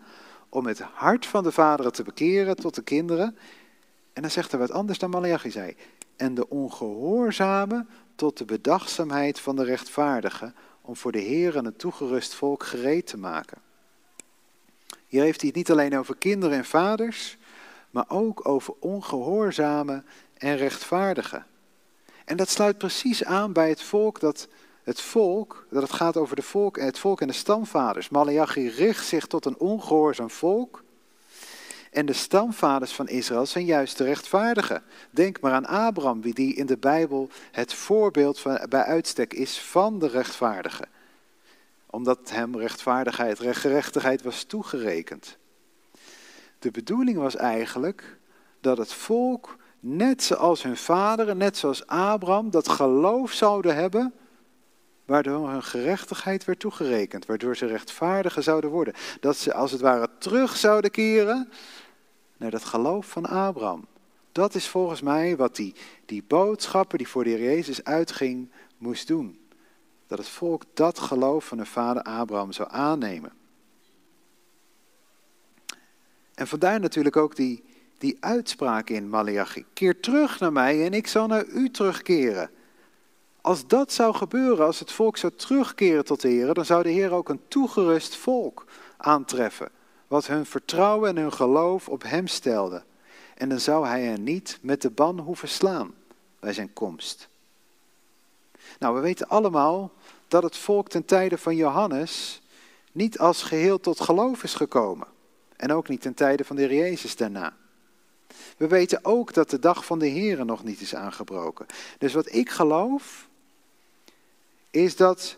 om 0.48 0.66
het 0.66 0.80
hart 0.80 1.26
van 1.26 1.42
de 1.42 1.52
vaderen 1.52 1.92
te 1.92 2.02
bekeren 2.02 2.56
tot 2.56 2.74
de 2.74 2.82
kinderen. 2.82 3.36
En 4.12 4.22
dan 4.22 4.30
zegt 4.30 4.50
hij 4.50 4.60
wat 4.60 4.70
anders 4.70 4.98
dan 4.98 5.10
Malachi 5.10 5.50
zei. 5.50 5.76
En 6.16 6.34
de 6.34 6.48
ongehoorzame 6.48 7.86
tot 8.14 8.38
de 8.38 8.44
bedachtzaamheid 8.44 9.40
van 9.40 9.56
de 9.56 9.64
rechtvaardige, 9.64 10.52
om 10.80 10.96
voor 10.96 11.12
de 11.12 11.18
Heer 11.18 11.56
een 11.56 11.76
toegerust 11.76 12.34
volk 12.34 12.62
gereed 12.62 13.06
te 13.06 13.18
maken. 13.18 13.58
Hier 15.06 15.22
heeft 15.22 15.40
hij 15.40 15.48
het 15.48 15.58
niet 15.58 15.70
alleen 15.70 15.98
over 15.98 16.16
kinderen 16.16 16.56
en 16.56 16.64
vaders, 16.64 17.36
maar 17.90 18.04
ook 18.08 18.48
over 18.48 18.74
ongehoorzame 18.78 20.02
en 20.38 20.56
rechtvaardigen. 20.56 21.46
En 22.28 22.36
dat 22.36 22.48
sluit 22.48 22.78
precies 22.78 23.24
aan 23.24 23.52
bij 23.52 23.68
het 23.68 23.82
volk 23.82 24.20
dat 24.20 24.48
het 24.82 25.00
volk, 25.00 25.66
dat 25.70 25.82
het 25.82 25.92
gaat 25.92 26.16
over 26.16 26.36
de 26.36 26.42
volk, 26.42 26.78
het 26.78 26.98
volk 26.98 27.20
en 27.20 27.26
de 27.26 27.32
stamvaders. 27.32 28.08
Malachi 28.08 28.68
richt 28.68 29.06
zich 29.06 29.26
tot 29.26 29.44
een 29.44 29.58
ongehoorzaam 29.58 30.30
volk. 30.30 30.84
En 31.90 32.06
de 32.06 32.12
stamvaders 32.12 32.92
van 32.92 33.08
Israël 33.08 33.46
zijn 33.46 33.64
juist 33.64 33.98
de 33.98 34.04
rechtvaardigen. 34.04 34.82
Denk 35.10 35.40
maar 35.40 35.52
aan 35.52 35.66
Abraham, 35.66 36.22
wie 36.22 36.34
die 36.34 36.54
in 36.54 36.66
de 36.66 36.76
Bijbel 36.76 37.28
het 37.52 37.74
voorbeeld 37.74 38.38
van, 38.38 38.60
bij 38.68 38.82
uitstek 38.82 39.34
is 39.34 39.58
van 39.58 39.98
de 39.98 40.08
rechtvaardige. 40.08 40.84
Omdat 41.86 42.30
hem 42.30 42.58
rechtvaardigheid, 42.58 43.38
gerechtigheid 43.40 44.22
was 44.22 44.44
toegerekend. 44.44 45.36
De 46.58 46.70
bedoeling 46.70 47.18
was 47.18 47.36
eigenlijk 47.36 48.18
dat 48.60 48.78
het 48.78 48.92
volk, 48.92 49.56
net 49.80 50.22
zoals 50.22 50.62
hun 50.62 50.76
vaderen, 50.76 51.36
net 51.36 51.56
zoals 51.56 51.86
Abraham, 51.86 52.50
dat 52.50 52.68
geloof 52.68 53.32
zouden 53.32 53.74
hebben 53.74 54.14
waardoor 55.08 55.48
hun 55.48 55.62
gerechtigheid 55.62 56.44
werd 56.44 56.60
toegerekend, 56.60 57.26
waardoor 57.26 57.56
ze 57.56 57.66
rechtvaardiger 57.66 58.42
zouden 58.42 58.70
worden. 58.70 58.94
Dat 59.20 59.36
ze 59.36 59.54
als 59.54 59.72
het 59.72 59.80
ware 59.80 60.08
terug 60.18 60.56
zouden 60.56 60.90
keren 60.90 61.48
naar 62.36 62.50
dat 62.50 62.64
geloof 62.64 63.06
van 63.06 63.26
Abraham. 63.26 63.86
Dat 64.32 64.54
is 64.54 64.68
volgens 64.68 65.00
mij 65.00 65.36
wat 65.36 65.56
die, 65.56 65.74
die 66.06 66.24
boodschapper 66.26 66.98
die 66.98 67.08
voor 67.08 67.24
de 67.24 67.30
Heer 67.30 67.42
Jezus 67.42 67.84
uitging, 67.84 68.50
moest 68.78 69.06
doen. 69.06 69.40
Dat 70.06 70.18
het 70.18 70.28
volk 70.28 70.62
dat 70.74 70.98
geloof 70.98 71.44
van 71.44 71.58
hun 71.58 71.66
vader 71.66 72.02
Abraham 72.02 72.52
zou 72.52 72.68
aannemen. 72.70 73.32
En 76.34 76.46
vandaar 76.46 76.80
natuurlijk 76.80 77.16
ook 77.16 77.36
die, 77.36 77.64
die 77.98 78.16
uitspraak 78.20 78.90
in 78.90 79.08
Malachi. 79.08 79.64
Keer 79.72 80.00
terug 80.00 80.40
naar 80.40 80.52
mij 80.52 80.84
en 80.84 80.92
ik 80.92 81.06
zal 81.06 81.26
naar 81.26 81.44
u 81.46 81.70
terugkeren. 81.70 82.50
Als 83.40 83.66
dat 83.66 83.92
zou 83.92 84.14
gebeuren, 84.14 84.66
als 84.66 84.78
het 84.78 84.92
volk 84.92 85.16
zou 85.16 85.32
terugkeren 85.36 86.04
tot 86.04 86.20
de 86.20 86.28
Heer, 86.28 86.54
dan 86.54 86.64
zou 86.64 86.82
de 86.82 86.88
Heer 86.88 87.12
ook 87.12 87.28
een 87.28 87.40
toegerust 87.48 88.16
volk 88.16 88.64
aantreffen, 88.96 89.70
wat 90.06 90.26
hun 90.26 90.46
vertrouwen 90.46 91.08
en 91.08 91.22
hun 91.22 91.32
geloof 91.32 91.88
op 91.88 92.02
Hem 92.02 92.26
stelde. 92.26 92.82
En 93.34 93.48
dan 93.48 93.60
zou 93.60 93.86
Hij 93.86 94.02
hen 94.02 94.22
niet 94.22 94.58
met 94.62 94.82
de 94.82 94.90
ban 94.90 95.18
hoeven 95.18 95.48
slaan 95.48 95.94
bij 96.40 96.52
zijn 96.52 96.72
komst. 96.72 97.28
Nou, 98.78 98.94
we 98.94 99.00
weten 99.00 99.28
allemaal 99.28 99.92
dat 100.28 100.42
het 100.42 100.56
volk 100.56 100.88
ten 100.88 101.04
tijde 101.04 101.38
van 101.38 101.56
Johannes 101.56 102.42
niet 102.92 103.18
als 103.18 103.42
geheel 103.42 103.80
tot 103.80 104.00
geloof 104.00 104.42
is 104.42 104.54
gekomen. 104.54 105.06
En 105.56 105.72
ook 105.72 105.88
niet 105.88 106.00
ten 106.00 106.14
tijde 106.14 106.44
van 106.44 106.56
de 106.56 106.62
Heer 106.62 106.74
Jezus 106.74 107.16
daarna. 107.16 107.56
We 108.58 108.66
weten 108.66 109.04
ook 109.04 109.34
dat 109.34 109.50
de 109.50 109.58
dag 109.58 109.84
van 109.84 109.98
de 109.98 110.06
Heer 110.06 110.44
nog 110.44 110.64
niet 110.64 110.80
is 110.80 110.94
aangebroken. 110.94 111.66
Dus 111.98 112.12
wat 112.12 112.32
ik 112.34 112.50
geloof, 112.50 113.28
is 114.70 114.96
dat 114.96 115.36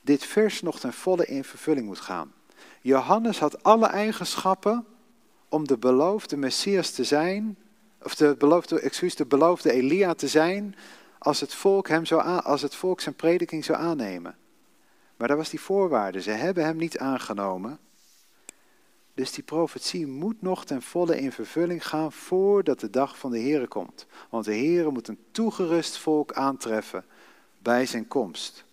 dit 0.00 0.24
vers 0.24 0.62
nog 0.62 0.80
ten 0.80 0.92
volle 0.92 1.26
in 1.26 1.44
vervulling 1.44 1.86
moet 1.86 2.00
gaan. 2.00 2.32
Johannes 2.80 3.38
had 3.38 3.62
alle 3.62 3.86
eigenschappen 3.86 4.86
om 5.48 5.66
de 5.66 5.78
beloofde 5.78 6.36
Messias 6.36 6.90
te 6.90 7.04
zijn, 7.04 7.56
of 8.02 8.14
de 8.14 8.34
beloofde, 8.38 8.80
excuus, 8.80 9.14
de 9.14 9.26
beloofde 9.26 9.72
Elia 9.72 10.14
te 10.14 10.28
zijn, 10.28 10.76
als 11.18 11.40
het 11.40 11.54
volk, 11.54 11.88
hem 11.88 12.04
zou 12.04 12.22
aan, 12.22 12.44
als 12.44 12.62
het 12.62 12.74
volk 12.74 13.00
zijn 13.00 13.14
prediking 13.14 13.64
zou 13.64 13.78
aannemen. 13.78 14.36
Maar 15.16 15.28
daar 15.28 15.36
was 15.36 15.50
die 15.50 15.60
voorwaarde, 15.60 16.20
ze 16.20 16.30
hebben 16.30 16.64
hem 16.64 16.76
niet 16.76 16.98
aangenomen. 16.98 17.78
Dus 19.14 19.32
die 19.32 19.44
profetie 19.44 20.06
moet 20.06 20.42
nog 20.42 20.64
ten 20.64 20.82
volle 20.82 21.20
in 21.20 21.32
vervulling 21.32 21.86
gaan 21.86 22.12
voordat 22.12 22.80
de 22.80 22.90
dag 22.90 23.18
van 23.18 23.30
de 23.30 23.40
Here 23.40 23.66
komt. 23.66 24.06
Want 24.30 24.44
de 24.44 24.56
Here 24.56 24.90
moet 24.90 25.08
een 25.08 25.18
toegerust 25.30 25.96
volk 25.98 26.32
aantreffen 26.32 27.04
bij 27.58 27.86
zijn 27.86 28.08
komst. 28.08 28.64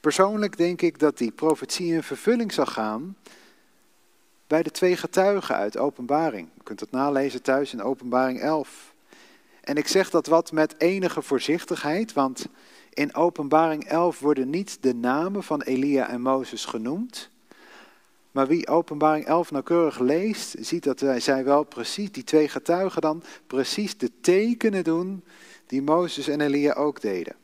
Persoonlijk 0.00 0.56
denk 0.56 0.82
ik 0.82 0.98
dat 0.98 1.18
die 1.18 1.30
profetie 1.30 1.92
in 1.92 2.02
vervulling 2.02 2.52
zal 2.52 2.66
gaan 2.66 3.16
bij 4.46 4.62
de 4.62 4.70
twee 4.70 4.96
getuigen 4.96 5.54
uit 5.54 5.78
Openbaring. 5.78 6.48
U 6.58 6.62
kunt 6.62 6.80
het 6.80 6.90
nalezen 6.90 7.42
thuis 7.42 7.72
in 7.72 7.82
Openbaring 7.82 8.40
11. 8.40 8.94
En 9.60 9.76
ik 9.76 9.88
zeg 9.88 10.10
dat 10.10 10.26
wat 10.26 10.52
met 10.52 10.74
enige 10.80 11.22
voorzichtigheid, 11.22 12.12
want 12.12 12.46
in 12.92 13.14
Openbaring 13.14 13.84
11 13.84 14.18
worden 14.18 14.50
niet 14.50 14.78
de 14.80 14.94
namen 14.94 15.42
van 15.42 15.62
Elia 15.62 16.08
en 16.08 16.20
Mozes 16.20 16.64
genoemd. 16.64 17.30
Maar 18.32 18.46
wie 18.46 18.68
Openbaring 18.68 19.24
11 19.24 19.50
nauwkeurig 19.50 19.98
leest, 19.98 20.54
ziet 20.58 20.84
dat 20.84 21.04
zij 21.18 21.44
wel 21.44 21.64
precies, 21.64 22.12
die 22.12 22.24
twee 22.24 22.48
getuigen 22.48 23.00
dan, 23.00 23.22
precies 23.46 23.98
de 23.98 24.10
tekenen 24.20 24.84
doen 24.84 25.24
die 25.66 25.82
Mozes 25.82 26.28
en 26.28 26.40
Elia 26.40 26.72
ook 26.72 27.00
deden. 27.00 27.36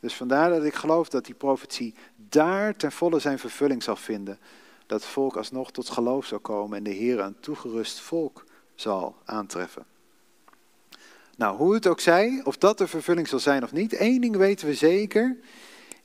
Dus 0.00 0.14
vandaar 0.14 0.50
dat 0.50 0.64
ik 0.64 0.74
geloof 0.74 1.08
dat 1.08 1.24
die 1.24 1.34
profetie 1.34 1.94
daar 2.16 2.76
ten 2.76 2.92
volle 2.92 3.18
zijn 3.18 3.38
vervulling 3.38 3.82
zal 3.82 3.96
vinden. 3.96 4.38
Dat 4.86 5.00
het 5.00 5.10
volk 5.10 5.36
alsnog 5.36 5.70
tot 5.72 5.88
geloof 5.88 6.26
zal 6.26 6.38
komen 6.38 6.78
en 6.78 6.84
de 6.84 6.90
Heer 6.90 7.18
een 7.18 7.40
toegerust 7.40 8.00
volk 8.00 8.44
zal 8.74 9.16
aantreffen. 9.24 9.84
Nou, 11.36 11.56
hoe 11.56 11.74
het 11.74 11.86
ook 11.86 12.00
zij, 12.00 12.40
of 12.44 12.56
dat 12.56 12.78
de 12.78 12.86
vervulling 12.86 13.28
zal 13.28 13.38
zijn 13.38 13.62
of 13.62 13.72
niet, 13.72 13.92
één 13.92 14.20
ding 14.20 14.36
weten 14.36 14.66
we 14.66 14.74
zeker, 14.74 15.36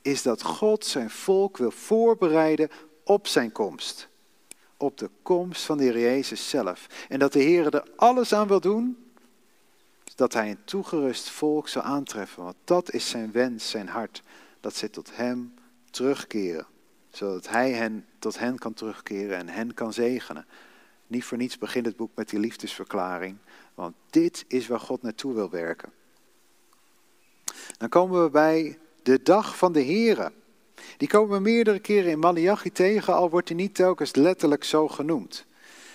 is 0.02 0.22
dat 0.22 0.42
God 0.42 0.86
zijn 0.86 1.10
volk 1.10 1.58
wil 1.58 1.72
voorbereiden 1.72 2.70
op 3.06 3.28
zijn 3.28 3.52
komst. 3.52 4.08
Op 4.78 4.98
de 4.98 5.10
komst 5.22 5.66
van 5.66 5.78
de 5.78 5.84
Heer 5.84 6.00
Jezus 6.00 6.50
zelf. 6.50 6.88
En 7.10 7.20
dat 7.20 7.34
de 7.34 7.40
Heer 7.40 7.74
er 7.74 7.88
alles 7.96 8.34
aan 8.34 8.48
wil 8.48 8.60
doen 8.60 9.06
dat 10.16 10.34
hij 10.34 10.50
een 10.50 10.64
toegerust 10.64 11.30
volk 11.30 11.68
zou 11.68 11.86
aantreffen. 11.86 12.44
Want 12.44 12.56
dat 12.64 12.92
is 12.92 13.10
zijn 13.10 13.32
wens, 13.32 13.70
zijn 13.70 13.88
hart. 13.88 14.22
Dat 14.60 14.76
zij 14.76 14.90
tot 14.90 15.16
hem 15.16 15.54
terugkeren. 15.90 16.68
Zodat 17.10 17.50
hij 17.50 17.72
hen 17.72 18.06
tot 18.20 18.40
hen 18.40 18.58
kan 18.58 18.74
terugkeren 18.74 19.38
en 19.38 19.50
hen 19.50 19.74
kan 19.74 19.94
zegenen. 19.94 20.46
Niet 21.08 21.24
voor 21.24 21.38
niets 21.38 21.58
begint 21.58 21.86
het 21.86 21.96
boek 21.96 22.12
met 22.16 22.30
die 22.30 22.40
liefdesverklaring. 22.40 23.38
Want 23.74 23.96
dit 24.10 24.46
is 24.48 24.68
waar 24.68 24.80
God 24.80 25.02
naartoe 25.02 25.34
wil 25.34 25.50
werken. 25.50 25.92
Dan 27.78 27.90
komen 27.90 28.24
we 28.24 28.30
bij 28.30 28.80
de 29.04 29.22
dag 29.24 29.58
van 29.58 29.72
de 29.74 29.84
Here. 29.84 30.32
Die 30.98 31.08
komen 31.08 31.36
we 31.36 31.42
meerdere 31.42 31.80
keren 31.80 32.12
in 32.12 32.20
Malachi 32.20 32.72
tegen, 32.72 33.14
al 33.14 33.30
wordt 33.30 33.48
hij 33.48 33.58
niet 33.58 33.76
telkens 33.76 34.16
letterlijk 34.16 34.64
zo 34.64 34.88
genoemd. 34.88 35.46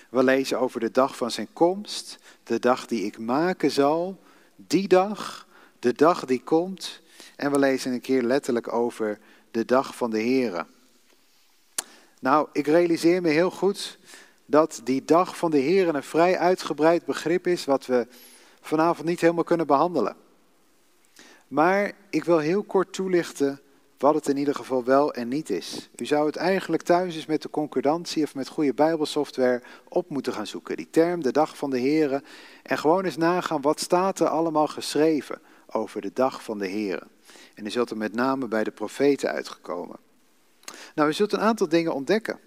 We 0.09 0.23
lezen 0.23 0.59
over 0.59 0.79
de 0.79 0.91
dag 0.91 1.17
van 1.17 1.31
zijn 1.31 1.47
komst, 1.53 2.17
de 2.43 2.59
dag 2.59 2.85
die 2.85 3.05
ik 3.05 3.17
maken 3.17 3.71
zal, 3.71 4.19
die 4.55 4.87
dag, 4.87 5.47
de 5.79 5.93
dag 5.93 6.25
die 6.25 6.41
komt. 6.43 7.01
En 7.35 7.51
we 7.51 7.59
lezen 7.59 7.91
een 7.93 8.01
keer 8.01 8.21
letterlijk 8.21 8.73
over 8.73 9.19
de 9.51 9.65
dag 9.65 9.95
van 9.95 10.11
de 10.11 10.21
Here. 10.21 10.65
Nou, 12.19 12.47
ik 12.51 12.67
realiseer 12.67 13.21
me 13.21 13.29
heel 13.29 13.51
goed 13.51 13.97
dat 14.45 14.81
die 14.83 15.05
dag 15.05 15.37
van 15.37 15.51
de 15.51 15.61
Here 15.61 15.93
een 15.93 16.03
vrij 16.03 16.37
uitgebreid 16.37 17.05
begrip 17.05 17.47
is, 17.47 17.65
wat 17.65 17.85
we 17.85 18.07
vanavond 18.61 19.07
niet 19.07 19.21
helemaal 19.21 19.43
kunnen 19.43 19.67
behandelen. 19.67 20.15
Maar 21.47 21.91
ik 22.09 22.23
wil 22.23 22.37
heel 22.37 22.63
kort 22.63 22.93
toelichten 22.93 23.60
wat 24.01 24.15
het 24.15 24.27
in 24.27 24.37
ieder 24.37 24.55
geval 24.55 24.83
wel 24.83 25.13
en 25.13 25.27
niet 25.27 25.49
is. 25.49 25.89
U 25.95 26.05
zou 26.05 26.25
het 26.25 26.35
eigenlijk 26.35 26.81
thuis 26.81 27.15
eens 27.15 27.25
met 27.25 27.41
de 27.41 27.49
concordantie 27.49 28.23
of 28.23 28.35
met 28.35 28.47
goede 28.47 28.73
bijbelsoftware 28.73 29.61
op 29.87 30.09
moeten 30.09 30.33
gaan 30.33 30.47
zoeken. 30.47 30.77
Die 30.77 30.89
term, 30.89 31.23
de 31.23 31.31
dag 31.31 31.57
van 31.57 31.69
de 31.69 31.79
Heren. 31.79 32.23
En 32.63 32.77
gewoon 32.77 33.05
eens 33.05 33.17
nagaan, 33.17 33.61
wat 33.61 33.79
staat 33.79 34.19
er 34.19 34.27
allemaal 34.27 34.67
geschreven 34.67 35.41
over 35.71 36.01
de 36.01 36.11
dag 36.13 36.43
van 36.43 36.57
de 36.57 36.67
Heren. 36.67 37.07
En 37.53 37.65
u 37.65 37.69
zult 37.69 37.89
er 37.89 37.97
met 37.97 38.13
name 38.13 38.47
bij 38.47 38.63
de 38.63 38.71
profeten 38.71 39.29
uitgekomen. 39.29 39.97
Nou, 40.95 41.09
u 41.09 41.13
zult 41.13 41.33
een 41.33 41.39
aantal 41.39 41.69
dingen 41.69 41.93
ontdekken. 41.93 42.39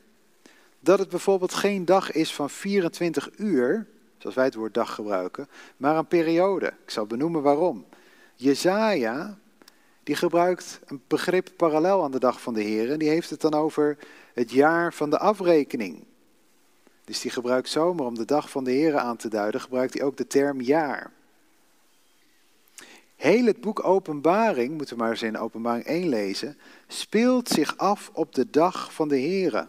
dat 0.81 0.99
het 0.99 1.09
bijvoorbeeld 1.09 1.55
geen 1.55 1.85
dag 1.85 2.13
is 2.13 2.35
van 2.35 2.51
24 2.51 3.31
uur, 3.37 3.87
zoals 4.19 4.37
wij 4.37 4.45
het 4.45 4.55
woord 4.55 4.75
dag 4.75 4.95
gebruiken, 4.95 5.49
maar 5.77 5.97
een 5.97 6.07
periode. 6.07 6.67
Ik 6.67 6.91
zal 6.91 7.07
benoemen 7.07 7.43
waarom. 7.43 7.85
Jezaja, 8.35 9.39
die 10.05 10.17
gebruikt 10.17 10.81
een 10.87 11.03
begrip 11.07 11.51
parallel 11.57 12.03
aan 12.03 12.11
de 12.11 12.19
dag 12.19 12.41
van 12.41 12.55
de 12.55 12.63
Heer. 12.63 12.91
En 12.91 12.99
die 12.99 13.09
heeft 13.09 13.31
het 13.31 13.41
dan 13.41 13.55
over 13.55 13.99
het 14.35 14.51
jaar 14.51 14.93
van 14.93 15.11
de 15.11 15.19
afrekening. 15.19 16.05
Dus 17.05 17.21
die 17.21 17.31
gebruikt 17.31 17.69
zomaar 17.69 18.07
om 18.07 18.15
de 18.15 18.25
dag 18.25 18.51
van 18.51 18.65
de 18.65 18.71
Heer 18.71 18.99
aan 18.99 19.17
te 19.17 19.29
duiden, 19.29 19.61
gebruikt 19.61 19.95
hij 19.95 20.03
ook 20.03 20.17
de 20.17 20.27
term 20.27 20.61
jaar. 20.61 21.13
Heel 23.17 23.45
het 23.45 23.61
boek 23.61 23.85
Openbaring, 23.85 24.77
moeten 24.77 24.97
we 24.97 25.03
maar 25.03 25.11
eens 25.11 25.23
in 25.23 25.39
Openbaring 25.39 25.85
1 25.85 26.09
lezen, 26.09 26.59
speelt 26.87 27.49
zich 27.49 27.77
af 27.77 28.11
op 28.13 28.35
de 28.35 28.51
dag 28.51 28.95
van 28.95 29.09
de 29.09 29.17
Heer. 29.17 29.69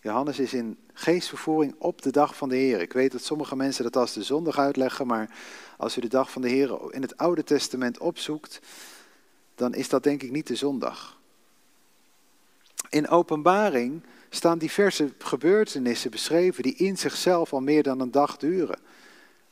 Johannes 0.00 0.38
is 0.38 0.52
in 0.52 0.78
geestvervoering 0.92 1.74
op 1.78 2.02
de 2.02 2.10
dag 2.10 2.36
van 2.36 2.48
de 2.48 2.56
Heer. 2.56 2.80
Ik 2.80 2.92
weet 2.92 3.12
dat 3.12 3.24
sommige 3.24 3.56
mensen 3.56 3.84
dat 3.84 3.96
als 3.96 4.12
de 4.12 4.22
zondag 4.22 4.58
uitleggen, 4.58 5.06
maar 5.06 5.30
als 5.76 5.96
u 5.96 6.00
de 6.00 6.08
dag 6.08 6.30
van 6.30 6.42
de 6.42 6.48
Heer 6.48 6.78
in 6.90 7.02
het 7.02 7.16
Oude 7.16 7.44
Testament 7.44 7.98
opzoekt, 7.98 8.60
dan 9.60 9.74
is 9.74 9.88
dat 9.88 10.02
denk 10.02 10.22
ik 10.22 10.30
niet 10.30 10.46
de 10.46 10.56
zondag. 10.56 11.18
In 12.88 13.08
Openbaring 13.08 14.02
staan 14.28 14.58
diverse 14.58 15.12
gebeurtenissen 15.18 16.10
beschreven 16.10 16.62
die 16.62 16.74
in 16.74 16.98
zichzelf 16.98 17.52
al 17.52 17.60
meer 17.60 17.82
dan 17.82 18.00
een 18.00 18.10
dag 18.10 18.36
duren. 18.36 18.78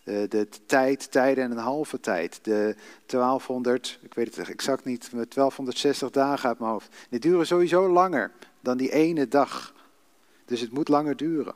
De, 0.05 0.27
de 0.29 0.49
tijd, 0.67 1.11
tijden 1.11 1.45
en 1.45 1.51
een 1.51 1.57
halve 1.57 2.01
tijd. 2.01 2.39
De 2.43 2.77
1200, 3.07 3.99
ik 4.03 4.15
weet 4.15 4.37
het 4.37 4.49
exact 4.49 4.85
niet, 4.85 5.11
1260 5.11 6.11
dagen 6.11 6.49
uit 6.49 6.59
mijn 6.59 6.71
hoofd. 6.71 6.97
Die 7.11 7.21
duren 7.21 7.47
sowieso 7.47 7.89
langer 7.89 8.33
dan 8.61 8.77
die 8.77 8.93
ene 8.93 9.29
dag. 9.29 9.75
Dus 10.45 10.61
het 10.61 10.73
moet 10.73 10.89
langer 10.89 11.17
duren. 11.17 11.55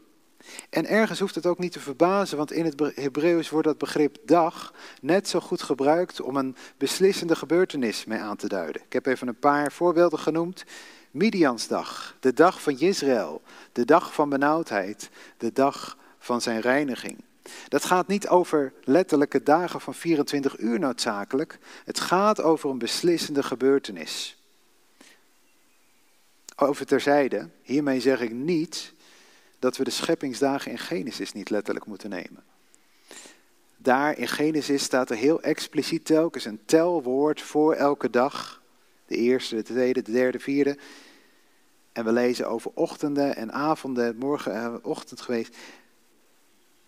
En 0.70 0.86
ergens 0.86 1.20
hoeft 1.20 1.34
het 1.34 1.46
ook 1.46 1.58
niet 1.58 1.72
te 1.72 1.80
verbazen, 1.80 2.36
want 2.36 2.52
in 2.52 2.64
het 2.64 2.92
Hebreeuws 2.94 3.50
wordt 3.50 3.66
dat 3.66 3.78
begrip 3.78 4.16
dag 4.24 4.74
net 5.00 5.28
zo 5.28 5.40
goed 5.40 5.62
gebruikt 5.62 6.20
om 6.20 6.36
een 6.36 6.56
beslissende 6.76 7.36
gebeurtenis 7.36 8.04
mee 8.04 8.18
aan 8.18 8.36
te 8.36 8.48
duiden. 8.48 8.82
Ik 8.82 8.92
heb 8.92 9.06
even 9.06 9.28
een 9.28 9.38
paar 9.38 9.72
voorbeelden 9.72 10.18
genoemd. 10.18 10.64
Midiansdag, 11.10 12.16
de 12.20 12.32
dag 12.32 12.62
van 12.62 12.78
Israël, 12.78 13.42
de 13.72 13.84
dag 13.84 14.14
van 14.14 14.28
benauwdheid, 14.28 15.10
de 15.36 15.52
dag 15.52 15.96
van 16.18 16.40
zijn 16.40 16.60
reiniging. 16.60 17.24
Dat 17.68 17.84
gaat 17.84 18.06
niet 18.06 18.28
over 18.28 18.72
letterlijke 18.84 19.42
dagen 19.42 19.80
van 19.80 19.94
24 19.94 20.58
uur 20.58 20.78
noodzakelijk. 20.78 21.58
Het 21.84 22.00
gaat 22.00 22.42
over 22.42 22.70
een 22.70 22.78
beslissende 22.78 23.42
gebeurtenis. 23.42 24.36
Over 26.56 26.86
terzijde, 26.86 27.48
hiermee 27.62 28.00
zeg 28.00 28.20
ik 28.20 28.32
niet 28.32 28.92
dat 29.62 29.76
we 29.76 29.84
de 29.84 29.90
scheppingsdagen 29.90 30.70
in 30.70 30.78
Genesis 30.78 31.32
niet 31.32 31.50
letterlijk 31.50 31.86
moeten 31.86 32.10
nemen. 32.10 32.42
Daar 33.76 34.18
in 34.18 34.28
Genesis 34.28 34.82
staat 34.82 35.10
er 35.10 35.16
heel 35.16 35.42
expliciet 35.42 36.04
telkens 36.04 36.44
een 36.44 36.60
telwoord 36.64 37.40
voor 37.40 37.74
elke 37.74 38.10
dag. 38.10 38.62
De 39.06 39.16
eerste, 39.16 39.54
de 39.54 39.62
tweede, 39.62 40.02
de 40.02 40.12
derde, 40.12 40.38
vierde. 40.38 40.78
En 41.92 42.04
we 42.04 42.12
lezen 42.12 42.48
over 42.48 42.70
ochtenden 42.74 43.36
en 43.36 43.52
avonden, 43.52 44.16
morgen 44.16 44.54
uh, 44.54 44.74
ochtend 44.82 45.20
geweest. 45.20 45.56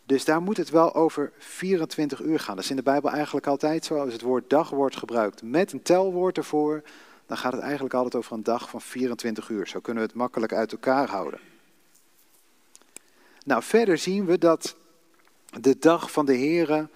Dus 0.06 0.24
daar 0.24 0.42
moet 0.42 0.56
het 0.56 0.70
wel 0.70 0.94
over 0.94 1.32
24 1.38 2.20
uur 2.20 2.40
gaan. 2.40 2.54
Dat 2.54 2.64
is 2.64 2.70
in 2.70 2.76
de 2.76 2.82
Bijbel 2.82 3.10
eigenlijk 3.10 3.46
altijd 3.46 3.84
zo. 3.84 3.98
Als 3.98 4.12
het 4.12 4.22
woord 4.22 4.50
dag 4.50 4.70
wordt 4.70 4.96
gebruikt 4.96 5.42
met 5.42 5.72
een 5.72 5.82
telwoord 5.82 6.36
ervoor, 6.36 6.82
dan 7.26 7.36
gaat 7.36 7.52
het 7.52 7.62
eigenlijk 7.62 7.94
altijd 7.94 8.14
over 8.14 8.32
een 8.32 8.42
dag 8.42 8.70
van 8.70 8.80
24 8.80 9.48
uur. 9.48 9.66
Zo 9.66 9.80
kunnen 9.80 10.02
we 10.02 10.08
het 10.08 10.18
makkelijk 10.18 10.52
uit 10.52 10.72
elkaar 10.72 11.08
houden. 11.08 11.40
Nou, 13.44 13.62
verder 13.62 13.98
zien 13.98 14.24
we 14.26 14.38
dat 14.38 14.76
de 15.60 15.78
dag 15.78 16.10
van 16.10 16.26
de 16.26 16.36
Here 16.38 16.88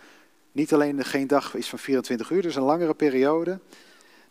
niet 0.53 0.72
alleen 0.72 1.05
geen 1.05 1.26
dag 1.26 1.55
is 1.55 1.68
van 1.68 1.78
24 1.78 2.30
uur, 2.30 2.42
dus 2.42 2.57
een 2.57 2.62
langere 2.62 2.94
periode. 2.94 3.61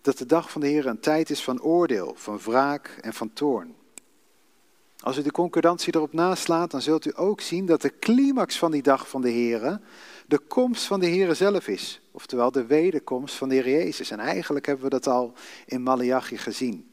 Dat 0.02 0.18
de 0.18 0.26
dag 0.26 0.52
van 0.52 0.62
de 0.62 0.70
Here 0.70 0.90
een 0.90 1.00
tijd 1.00 1.30
is 1.30 1.44
van 1.44 1.62
oordeel, 1.62 2.14
van 2.16 2.40
wraak 2.40 2.98
en 3.02 3.14
van 3.14 3.34
toorn. 3.34 3.76
Als 5.00 5.18
u 5.18 5.22
de 5.22 5.32
concordantie 5.32 5.96
erop 5.96 6.14
naslaat, 6.14 6.72
dan 6.72 6.82
zult 6.82 7.06
u 7.06 7.12
ook 7.16 7.42
zien 7.42 7.66
dat 7.66 7.82
de 7.82 8.00
climax 8.00 8.58
van 8.58 8.72
die 8.72 8.82
dag 8.82 9.10
van 9.10 9.22
de 9.22 9.32
Here 9.32 9.80
de 10.28 10.38
komst 10.38 10.84
van 10.84 11.00
de 11.00 11.10
Here 11.10 11.34
zelf 11.34 11.68
is. 11.68 12.02
Oftewel 12.12 12.52
de 12.52 12.66
wederkomst 12.66 13.36
van 13.36 13.50
de 13.50 13.56
Heer 13.56 13.70
Jezus. 13.70 14.12
En 14.12 14.20
eigenlijk 14.20 14.66
hebben 14.66 14.86
we 14.86 14.92
dat 14.92 15.08
al 15.08 15.34
in 15.66 15.84
Malachi 15.84 16.38
gezien. 16.38 16.90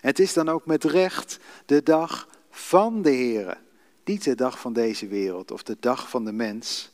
Het 0.00 0.18
is 0.18 0.32
dan 0.32 0.48
ook 0.48 0.66
met 0.66 0.84
recht 0.84 1.38
de 1.66 1.82
dag 1.82 2.28
van 2.50 3.02
de 3.02 3.14
Here. 3.14 3.56
Niet 4.04 4.24
de 4.24 4.34
dag 4.34 4.60
van 4.60 4.72
deze 4.72 5.06
wereld 5.06 5.50
of 5.50 5.62
de 5.62 5.76
dag 5.80 6.08
van 6.08 6.24
de 6.24 6.32
mens. 6.32 6.90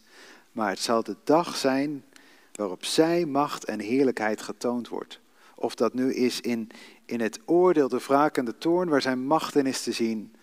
Maar 0.52 0.70
het 0.70 0.78
zal 0.78 1.02
de 1.02 1.16
dag 1.24 1.56
zijn 1.56 2.04
waarop 2.52 2.84
zij 2.84 3.24
macht 3.24 3.64
en 3.64 3.80
heerlijkheid 3.80 4.42
getoond 4.42 4.88
wordt. 4.88 5.20
Of 5.54 5.74
dat 5.74 5.94
nu 5.94 6.14
is 6.14 6.40
in, 6.40 6.68
in 7.04 7.20
het 7.20 7.38
oordeel, 7.44 7.88
de 7.88 7.98
wraak 7.98 8.36
en 8.36 8.44
de 8.44 8.58
toorn, 8.58 8.88
waar 8.88 9.02
zijn 9.02 9.26
macht 9.26 9.54
in 9.54 9.66
is 9.66 9.82
te 9.82 9.92
zien. 9.92 10.34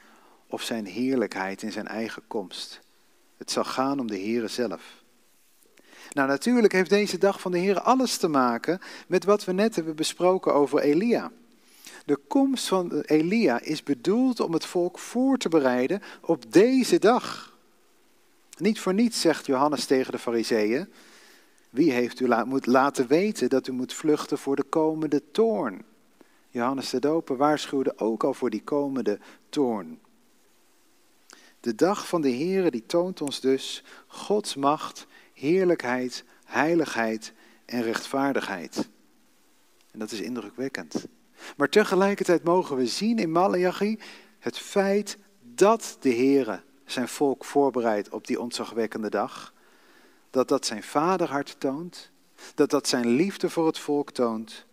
Of 0.48 0.62
zijn 0.62 0.86
heerlijkheid 0.86 1.62
in 1.62 1.72
zijn 1.72 1.88
eigen 1.88 2.24
komst. 2.28 2.82
Het 3.38 3.52
zal 3.52 3.64
gaan 3.64 4.00
om 4.00 4.08
de 4.08 4.20
Here 4.20 4.48
zelf. 4.48 5.04
Nou, 6.12 6.28
natuurlijk 6.28 6.74
heeft 6.74 6.90
deze 6.90 7.18
dag 7.18 7.42
van 7.42 7.52
de 7.52 7.58
Heer 7.58 7.80
alles 7.80 8.18
te 8.18 8.28
maken 8.28 8.80
met 9.08 9.24
wat 9.24 9.46
we 9.46 9.52
net 9.52 9.76
hebben 9.76 9.96
besproken 9.96 10.54
over 10.54 10.80
Elia. 10.80 11.32
De 12.06 12.20
komst 12.28 12.68
van 12.68 13.02
Elia 13.02 13.60
is 13.62 13.84
bedoeld 13.84 14.40
om 14.40 14.54
het 14.54 14.66
volk 14.66 15.00
voor 15.00 15.38
te 15.38 15.50
bereiden 15.50 16.02
op 16.22 16.52
deze 16.52 17.00
dag. 17.00 17.58
Niet 18.58 18.80
voor 18.80 18.94
niets 18.94 19.22
zegt 19.22 19.46
Johannes 19.46 19.86
tegen 19.86 20.12
de 20.12 20.20
Fariseeën: 20.20 20.88
Wie 21.70 21.92
heeft 21.92 22.20
u 22.20 22.28
laten 22.62 23.08
weten 23.08 23.50
dat 23.50 23.68
u 23.68 23.72
moet 23.72 23.94
vluchten 23.94 24.38
voor 24.38 24.56
de 24.56 24.64
komende 24.64 25.22
toorn? 25.32 25.84
Johannes 26.50 26.90
de 26.90 27.00
Doper 27.00 27.38
waarschuwde 27.38 27.98
ook 27.98 28.24
al 28.24 28.34
voor 28.34 28.50
die 28.50 28.64
komende 28.64 29.20
toorn. 29.50 30.00
De 31.60 31.76
dag 31.76 32.08
van 32.08 32.22
de 32.22 32.32
Heere 32.32 32.72
die 32.72 32.86
toont 32.86 33.22
ons 33.22 33.40
dus 33.40 33.84
Gods 34.08 34.56
macht 34.56 35.08
heerlijkheid, 35.34 36.24
heiligheid 36.46 37.34
en 37.66 37.82
rechtvaardigheid. 37.82 38.90
En 39.92 40.00
dat 40.00 40.12
is 40.12 40.22
indrukwekkend. 40.22 41.06
Maar 41.58 41.70
tegelijkertijd 41.70 42.44
mogen 42.44 42.76
we 42.76 42.88
zien 42.88 43.20
in 43.20 43.32
Malachi 43.32 44.00
het 44.40 44.58
feit 44.58 45.18
dat 45.42 45.98
de 46.00 46.14
Heere 46.14 46.62
zijn 46.86 47.08
volk 47.08 47.46
voorbereidt 47.46 48.10
op 48.10 48.28
die 48.28 48.42
ontzagwekkende 48.42 49.10
dag. 49.10 49.54
Dat 50.30 50.48
dat 50.48 50.66
zijn 50.66 50.84
vaderhart 50.84 51.56
toont, 51.60 52.12
dat 52.56 52.70
dat 52.70 52.88
zijn 52.88 53.08
liefde 53.08 53.50
voor 53.50 53.68
het 53.68 53.80
volk 53.80 54.12
toont 54.12 54.66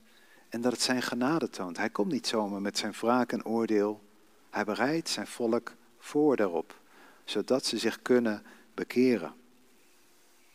en 0.48 0.60
dat 0.60 0.72
het 0.72 0.82
zijn 0.82 1.02
genade 1.02 1.50
toont. 1.50 1.76
Hij 1.76 1.90
komt 1.90 2.12
niet 2.12 2.26
zomaar 2.26 2.60
met 2.60 2.78
zijn 2.78 2.92
wraak 3.00 3.32
en 3.32 3.44
oordeel. 3.44 4.02
Hij 4.50 4.64
bereidt 4.64 5.08
zijn 5.08 5.26
volk 5.26 5.72
voor 5.98 6.36
daarop, 6.36 6.80
zodat 7.24 7.64
ze 7.64 7.78
zich 7.78 8.02
kunnen 8.02 8.42
bekeren. 8.74 9.34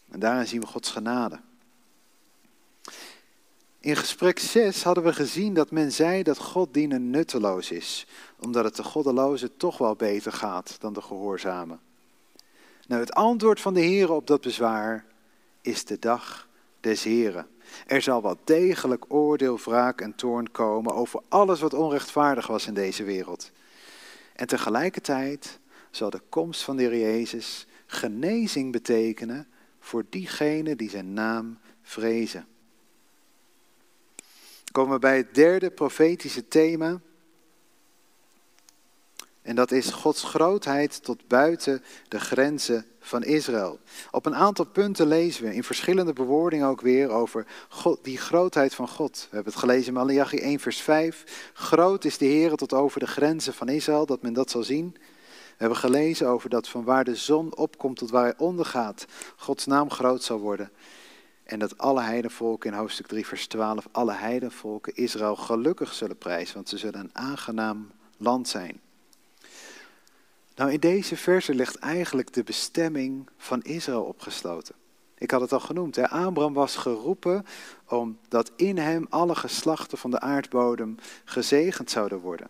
En 0.10 0.20
daarin 0.20 0.48
zien 0.48 0.62
we 0.62 0.68
Gods 0.68 0.92
genade. 0.92 1.40
In 3.86 3.96
gesprek 3.96 4.40
6 4.40 4.84
hadden 4.84 5.04
we 5.04 5.14
gezien 5.14 5.54
dat 5.54 5.72
men 5.72 5.92
zei 5.92 6.24
dat 6.24 6.38
God 6.38 6.74
dienen 6.74 7.10
nutteloos 7.10 7.72
is, 7.72 8.08
omdat 8.40 8.64
het 8.64 8.76
de 8.76 8.84
goddeloze 8.84 9.58
toch 9.58 9.78
wel 9.78 9.96
beter 9.96 10.32
gaat 10.32 10.76
dan 10.80 10.94
de 10.94 11.02
gehoorzame. 11.02 11.78
Nou, 12.88 13.02
het 13.02 13.14
antwoord 13.14 13.62
van 13.62 13.74
de 13.74 13.80
Heer 13.80 14.12
op 14.12 14.28
dat 14.28 14.42
bezwaar 14.42 15.06
is 15.62 15.86
de 15.86 16.00
dag 16.00 16.48
des 16.80 17.04
Heren. 17.04 17.48
Er 17.88 18.02
zal 18.02 18.22
wel 18.22 18.38
degelijk 18.44 19.06
oordeel, 19.08 19.60
wraak 19.60 20.02
en 20.02 20.16
toorn 20.16 20.52
komen 20.52 20.94
over 20.94 21.22
alles 21.30 21.60
wat 21.60 21.74
onrechtvaardig 21.74 22.48
was 22.48 22.68
in 22.68 22.74
deze 22.74 23.04
wereld. 23.04 23.52
En 24.36 24.48
tegelijkertijd 24.48 25.60
zal 25.92 26.10
de 26.10 26.22
komst 26.30 26.62
van 26.62 26.76
de 26.76 26.84
Heer 26.84 27.00
Jezus 27.00 27.68
genezing 27.86 28.72
betekenen 28.72 29.48
voor 29.80 30.06
diegenen 30.10 30.78
die 30.78 30.90
zijn 30.90 31.14
naam 31.14 31.58
vrezen. 31.82 32.48
Komen 34.76 34.94
we 34.94 35.00
bij 35.00 35.18
het 35.18 35.36
derde 35.36 35.72
profetische 35.72 36.48
thema. 36.48 37.00
En 39.42 39.56
dat 39.56 39.72
is 39.72 39.90
Gods 39.90 40.24
grootheid 40.24 41.04
tot 41.04 41.28
buiten 41.28 41.84
de 42.08 42.20
grenzen 42.20 42.86
van 43.00 43.24
Israël. 43.24 43.80
Op 44.12 44.26
een 44.26 44.36
aantal 44.36 44.66
punten 44.66 45.08
lezen 45.08 45.44
we 45.44 45.56
in 45.56 45.64
verschillende 45.64 46.14
bewoordingen 46.14 46.68
ook 46.68 46.82
weer 46.82 47.10
over 47.10 47.46
God, 47.70 48.04
die 48.04 48.18
grootheid 48.18 48.76
van 48.76 48.88
God. 48.88 49.18
We 49.30 49.36
hebben 49.36 49.54
het 49.54 49.62
gelezen 49.62 49.88
in 49.88 49.94
Malachi 49.94 50.38
1 50.38 50.60
vers 50.60 50.82
5. 50.82 51.52
Groot 51.54 52.06
is 52.06 52.18
de 52.18 52.26
Heer 52.26 52.56
tot 52.56 52.74
over 52.74 53.00
de 53.00 53.08
grenzen 53.08 53.54
van 53.54 53.70
Israël, 53.70 54.06
dat 54.06 54.22
men 54.22 54.34
dat 54.34 54.52
zal 54.52 54.64
zien. 54.64 54.92
We 54.94 55.62
hebben 55.62 55.78
gelezen 55.78 56.28
over 56.28 56.50
dat 56.50 56.68
van 56.68 56.84
waar 56.84 57.04
de 57.04 57.16
zon 57.16 57.56
opkomt 57.56 57.98
tot 57.98 58.10
waar 58.10 58.24
hij 58.24 58.38
ondergaat, 58.38 59.06
Gods 59.36 59.66
naam 59.66 59.92
groot 59.92 60.24
zal 60.24 60.40
worden. 60.40 60.72
En 61.46 61.60
dat 61.60 61.78
alle 61.78 62.02
heidenvolken 62.02 62.72
in 62.72 62.78
hoofdstuk 62.78 63.08
3, 63.08 63.26
vers 63.26 63.48
12, 63.48 63.88
alle 63.92 64.14
heidenvolken 64.14 64.96
Israël 64.96 65.36
gelukkig 65.36 65.94
zullen 65.94 66.18
prijzen, 66.18 66.56
want 66.56 66.70
ze 66.70 66.78
zullen 66.78 67.00
een 67.00 67.16
aangenaam 67.16 67.92
land 68.18 68.48
zijn. 68.48 68.80
Nou, 70.56 70.72
in 70.72 70.80
deze 70.80 71.18
verse 71.18 71.54
ligt 71.54 71.76
eigenlijk 71.76 72.34
de 72.34 72.44
bestemming 72.44 73.30
van 73.38 73.62
Israël 73.62 74.04
opgesloten. 74.04 74.76
Ik 75.18 75.32
had 75.32 75.42
het 75.42 75.54
al 75.54 75.60
genoemd, 75.60 75.96
hè? 75.96 76.10
Abraham 76.10 76.54
was 76.54 76.76
geroepen 76.76 77.46
omdat 77.88 78.52
in 78.56 78.78
hem 78.78 79.06
alle 79.10 79.36
geslachten 79.36 79.98
van 79.98 80.12
de 80.12 80.20
aardbodem 80.20 80.96
gezegend 81.26 81.90
zouden 81.90 82.20
worden. 82.20 82.50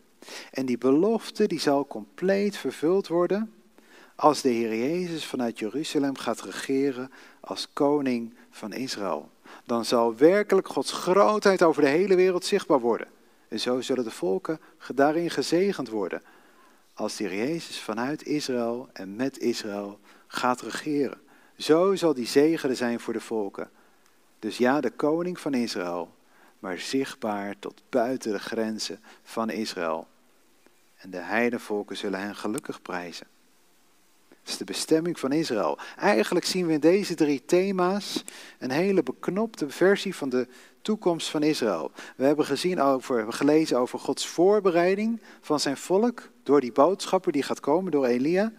En 0.52 0.66
die 0.66 0.78
belofte 0.78 1.48
die 1.48 1.60
zal 1.60 1.88
compleet 1.88 2.58
vervuld 2.58 3.08
worden 3.08 3.54
als 4.16 4.42
de 4.42 4.50
Heer 4.50 4.76
Jezus 4.76 5.26
vanuit 5.26 5.60
Jeruzalem 5.60 6.18
gaat 6.18 6.42
regeren 6.42 7.12
als 7.40 7.68
koning 7.74 8.34
van 8.56 8.74
Israël. 8.74 9.30
Dan 9.66 9.86
zal 9.86 10.16
werkelijk 10.16 10.68
Gods 10.68 10.92
grootheid 10.92 11.64
over 11.64 11.82
de 11.82 11.88
hele 11.88 12.16
wereld 12.16 12.46
zichtbaar 12.46 12.80
worden. 12.80 13.08
En 13.48 13.60
zo 13.60 13.82
zullen 13.82 14.04
de 14.04 14.12
volken 14.12 14.60
daarin 14.94 15.30
gezegend 15.30 15.90
worden. 15.90 16.22
Als 16.94 17.18
Heer 17.18 17.36
Jezus 17.36 17.80
vanuit 17.80 18.26
Israël 18.26 18.90
en 18.94 19.16
met 19.16 19.40
Israël 19.40 20.00
gaat 20.28 20.62
regeren. 20.62 21.22
Zo 21.58 21.96
zal 21.96 22.14
die 22.14 22.28
zegende 22.28 22.76
zijn 22.76 23.00
voor 23.00 23.14
de 23.14 23.22
volken. 23.22 23.70
Dus 24.40 24.58
ja, 24.58 24.82
de 24.82 24.92
koning 24.92 25.40
van 25.40 25.54
Israël, 25.54 26.14
maar 26.60 26.78
zichtbaar 26.78 27.60
tot 27.60 27.82
buiten 27.90 28.32
de 28.32 28.40
grenzen 28.40 29.00
van 29.24 29.50
Israël. 29.50 30.08
En 30.96 31.10
de 31.10 31.18
heidenvolken 31.18 31.98
zullen 31.98 32.20
hen 32.20 32.36
gelukkig 32.36 32.82
prijzen. 32.82 33.28
Dat 34.46 34.54
is 34.54 34.60
de 34.60 34.66
bestemming 34.74 35.20
van 35.20 35.32
Israël. 35.32 35.78
Eigenlijk 35.98 36.46
zien 36.46 36.68
we 36.68 36.74
in 36.74 36.80
deze 36.80 37.16
drie 37.16 37.46
thema's 37.46 38.24
een 38.60 38.72
hele 38.72 39.04
beknopte 39.04 39.70
versie 39.70 40.16
van 40.16 40.30
de 40.30 40.48
toekomst 40.82 41.30
van 41.30 41.44
Israël. 41.44 41.92
We 42.16 42.26
hebben 42.26 42.46
gezien 42.46 42.82
over, 42.82 43.34
gelezen 43.34 43.78
over 43.78 44.00
Gods 44.00 44.28
voorbereiding 44.28 45.22
van 45.42 45.60
zijn 45.60 45.78
volk 45.78 46.30
door 46.44 46.62
die 46.62 46.72
boodschapper 46.72 47.32
die 47.32 47.44
gaat 47.44 47.60
komen, 47.60 47.92
door 47.92 48.06
Elia. 48.06 48.52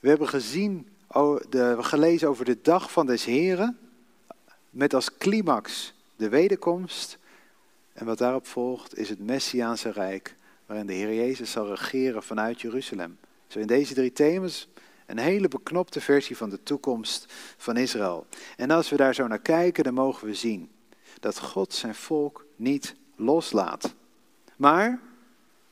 We 0.00 0.08
hebben 0.08 0.28
gezien, 0.28 0.88
de, 1.48 1.76
gelezen 1.80 2.28
over 2.28 2.44
de 2.44 2.58
dag 2.62 2.92
van 2.92 3.06
des 3.06 3.24
Heren, 3.24 3.78
met 4.70 4.94
als 4.94 5.16
climax 5.18 5.94
de 6.16 6.28
wederkomst. 6.28 7.18
En 7.92 8.06
wat 8.06 8.18
daarop 8.18 8.46
volgt 8.46 8.98
is 8.98 9.08
het 9.08 9.18
Messiaanse 9.18 9.90
Rijk, 9.90 10.34
waarin 10.66 10.86
de 10.86 10.92
Heer 10.92 11.14
Jezus 11.14 11.50
zal 11.50 11.68
regeren 11.68 12.22
vanuit 12.22 12.60
Jeruzalem. 12.60 13.18
Zo 13.52 13.58
in 13.58 13.66
deze 13.66 13.94
drie 13.94 14.12
thema's 14.12 14.68
een 15.06 15.18
hele 15.18 15.48
beknopte 15.48 16.00
versie 16.00 16.36
van 16.36 16.50
de 16.50 16.62
toekomst 16.62 17.32
van 17.56 17.76
Israël. 17.76 18.26
En 18.56 18.70
als 18.70 18.90
we 18.90 18.96
daar 18.96 19.14
zo 19.14 19.26
naar 19.26 19.40
kijken, 19.40 19.84
dan 19.84 19.94
mogen 19.94 20.26
we 20.26 20.34
zien 20.34 20.70
dat 21.20 21.38
God 21.38 21.74
zijn 21.74 21.94
volk 21.94 22.46
niet 22.56 22.94
loslaat. 23.16 23.94
Maar 24.56 25.00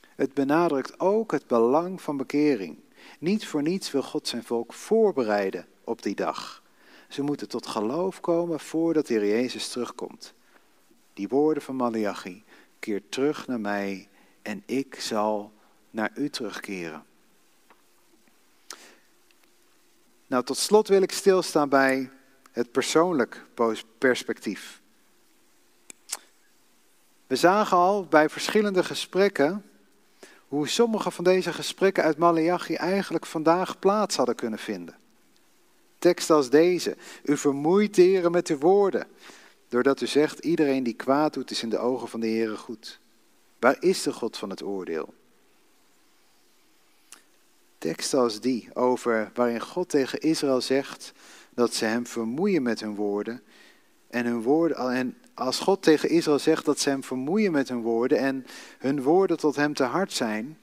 het 0.03 0.35
benadrukt 0.35 1.01
ook 1.01 1.33
het 1.33 1.47
belang 1.47 2.03
van 2.03 2.17
bekering. 2.17 2.77
Niet 3.19 3.47
voor 3.47 3.63
niets 3.63 3.91
wil 3.91 4.03
God 4.03 4.29
zijn 4.29 4.45
volk 4.45 4.73
voorbereiden 4.73 5.67
op 5.85 6.03
die 6.03 6.15
dag. 6.15 6.63
Ze 7.09 7.23
moeten 7.23 7.49
tot 7.49 7.67
geloof 7.67 8.21
komen 8.21 8.61
voordat 8.61 9.07
de 9.07 9.15
Heer 9.15 9.27
Jezus 9.27 9.69
terugkomt. 9.69 10.35
Die 11.15 11.29
woorden 11.29 11.63
van 11.63 11.77
Malachi, 11.77 12.45
keer 12.79 13.03
terug 13.09 13.47
naar 13.47 13.61
mij 13.61 14.09
en 14.43 14.63
ik 14.67 14.95
zal 14.95 15.53
naar 15.91 16.11
u 16.15 16.29
terugkeren. 16.29 17.09
Nou, 20.31 20.45
tot 20.45 20.59
slot 20.59 20.89
wil 20.89 21.03
ik 21.03 21.13
stilstaan 21.13 21.69
bij 21.69 22.11
het 22.53 22.73
persoonlijk 22.73 23.45
perspectief. 23.99 24.81
We 27.27 27.37
zagen 27.37 27.77
al 27.77 28.05
bij 28.05 28.29
verschillende 28.29 28.85
gesprekken 28.85 29.65
hoe 30.49 30.69
sommige 30.69 31.11
van 31.11 31.25
deze 31.25 31.53
gesprekken 31.53 32.03
uit 32.03 32.19
Malachi 32.19 32.75
eigenlijk 32.75 33.27
vandaag 33.27 33.79
plaats 33.79 34.17
hadden 34.17 34.35
kunnen 34.35 34.59
vinden. 34.59 34.95
Tekst 35.99 36.31
als 36.31 36.51
deze. 36.51 36.97
U 37.23 37.37
vermoeit 37.37 37.95
de 37.95 38.03
Heer 38.03 38.31
met 38.31 38.49
uw 38.49 38.59
woorden, 38.59 39.07
doordat 39.69 40.01
u 40.01 40.07
zegt, 40.07 40.39
iedereen 40.39 40.83
die 40.83 40.95
kwaad 40.95 41.35
doet 41.35 41.51
is 41.51 41.63
in 41.63 41.71
de 41.71 41.79
ogen 41.79 42.09
van 42.09 42.21
de 42.21 42.27
Heer 42.27 42.57
goed. 42.57 43.01
Waar 43.59 43.77
is 43.81 44.03
de 44.03 44.13
God 44.13 44.37
van 44.37 44.51
het 44.51 44.63
oordeel? 44.63 45.15
Tekst 47.81 48.15
als 48.15 48.41
die, 48.41 48.69
over 48.75 49.31
waarin 49.35 49.61
God 49.61 49.89
tegen 49.89 50.21
Israël 50.21 50.61
zegt 50.61 51.13
dat 51.55 51.75
ze 51.75 51.85
hem 51.85 52.07
vermoeien 52.07 52.63
met 52.63 52.81
hun 52.81 52.95
woorden. 52.95 53.43
En, 54.09 54.27
hun 54.27 54.43
woorden, 54.43 54.93
en 54.93 55.17
als 55.35 55.59
God 55.59 55.83
tegen 55.83 56.09
Israël 56.09 56.39
zegt 56.39 56.65
dat 56.65 56.79
ze 56.79 56.89
hem 56.89 57.05
vermoeien 57.05 57.53
met 57.53 57.69
hun 57.69 57.81
woorden 57.81 58.19
en 58.19 58.47
hun 58.79 59.03
woorden 59.03 59.37
tot 59.37 59.57
hem 59.57 59.75
te 59.75 59.83
hard 59.83 60.13
zijn, 60.13 60.59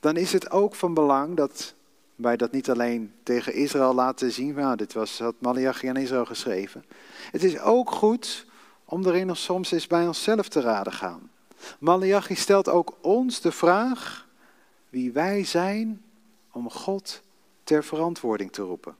dan 0.00 0.16
is 0.16 0.32
het 0.32 0.50
ook 0.50 0.74
van 0.74 0.94
belang 0.94 1.36
dat 1.36 1.74
wij 2.14 2.36
dat 2.36 2.52
niet 2.52 2.70
alleen 2.70 3.12
tegen 3.22 3.54
Israël 3.54 3.94
laten 3.94 4.32
zien, 4.32 4.54
maar 4.54 4.76
dit 4.76 4.92
was, 4.92 5.18
had 5.18 5.34
Malachi 5.38 5.86
aan 5.86 5.96
Israël 5.96 6.24
geschreven. 6.24 6.84
Het 7.30 7.44
is 7.44 7.58
ook 7.58 7.90
goed 7.90 8.46
om 8.84 9.06
erin 9.06 9.26
nog 9.26 9.38
soms 9.38 9.72
eens 9.72 9.86
bij 9.86 10.06
onszelf 10.06 10.48
te 10.48 10.60
raden 10.60 10.92
gaan. 10.92 11.30
Malachi 11.78 12.34
stelt 12.34 12.68
ook 12.68 12.96
ons 13.00 13.40
de 13.40 13.52
vraag 13.52 14.28
wie 14.88 15.12
wij 15.12 15.44
zijn 15.44 16.02
om 16.52 16.70
God 16.70 17.22
ter 17.64 17.84
verantwoording 17.84 18.52
te 18.52 18.62
roepen. 18.62 18.96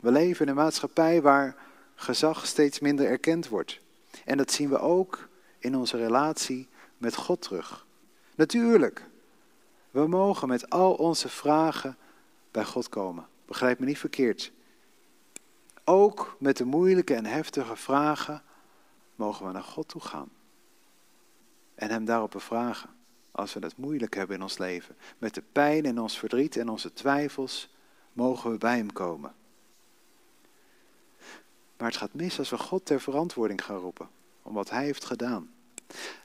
We 0.00 0.10
leven 0.10 0.44
in 0.44 0.50
een 0.50 0.56
maatschappij 0.56 1.22
waar 1.22 1.56
gezag 1.94 2.46
steeds 2.46 2.80
minder 2.80 3.06
erkend 3.06 3.48
wordt. 3.48 3.80
En 4.24 4.36
dat 4.36 4.52
zien 4.52 4.68
we 4.68 4.78
ook 4.78 5.28
in 5.58 5.76
onze 5.76 5.96
relatie 5.96 6.68
met 6.98 7.16
God 7.16 7.42
terug. 7.42 7.86
Natuurlijk, 8.34 9.06
we 9.90 10.06
mogen 10.06 10.48
met 10.48 10.70
al 10.70 10.94
onze 10.94 11.28
vragen 11.28 11.96
bij 12.50 12.64
God 12.64 12.88
komen. 12.88 13.26
Begrijp 13.46 13.78
me 13.78 13.86
niet 13.86 13.98
verkeerd. 13.98 14.52
Ook 15.84 16.36
met 16.38 16.56
de 16.56 16.64
moeilijke 16.64 17.14
en 17.14 17.26
heftige 17.26 17.76
vragen 17.76 18.42
mogen 19.14 19.46
we 19.46 19.52
naar 19.52 19.62
God 19.62 19.88
toe 19.88 20.00
gaan. 20.00 20.28
En 21.74 21.90
Hem 21.90 22.04
daarop 22.04 22.30
bevragen 22.30 22.90
als 23.34 23.54
we 23.54 23.60
het 23.60 23.76
moeilijk 23.76 24.14
hebben 24.14 24.36
in 24.36 24.42
ons 24.42 24.58
leven. 24.58 24.96
Met 25.18 25.34
de 25.34 25.42
pijn 25.52 25.84
en 25.84 26.00
ons 26.00 26.18
verdriet 26.18 26.56
en 26.56 26.68
onze 26.68 26.92
twijfels 26.92 27.68
mogen 28.12 28.50
we 28.50 28.58
bij 28.58 28.76
Hem 28.76 28.92
komen. 28.92 29.34
Maar 31.76 31.88
het 31.88 31.96
gaat 31.96 32.14
mis 32.14 32.38
als 32.38 32.50
we 32.50 32.58
God 32.58 32.86
ter 32.86 33.00
verantwoording 33.00 33.64
gaan 33.64 33.78
roepen 33.78 34.08
om 34.42 34.54
wat 34.54 34.70
Hij 34.70 34.84
heeft 34.84 35.04
gedaan. 35.04 35.50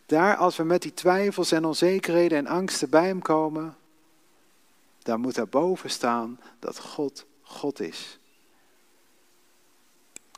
Daar, 0.06 0.36
als 0.36 0.58
we 0.58 0.64
met 0.64 0.82
die 0.82 0.94
twijfels 0.94 1.52
en 1.52 1.66
onzekerheden 1.66 2.38
en 2.38 2.48
angsten 2.48 2.90
bij 2.90 3.06
Hem 3.06 3.22
komen, 3.22 3.78
daar 5.04 5.20
moet 5.20 5.36
daarboven 5.36 5.90
staan 5.90 6.40
dat 6.60 6.80
God 6.80 7.26
God 7.42 7.80
is. 7.80 8.20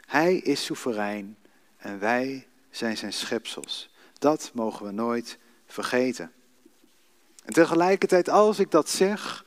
Hij 0.05 0.35
is 0.35 0.65
soeverein 0.65 1.37
en 1.77 1.99
wij 1.99 2.47
zijn 2.69 2.97
zijn 2.97 3.13
schepsels. 3.13 3.89
Dat 4.19 4.51
mogen 4.53 4.85
we 4.85 4.91
nooit 4.91 5.37
vergeten. 5.65 6.31
En 7.51 7.57
tegelijkertijd, 7.57 8.29
als 8.29 8.59
ik 8.59 8.71
dat 8.71 8.89
zeg, 8.89 9.45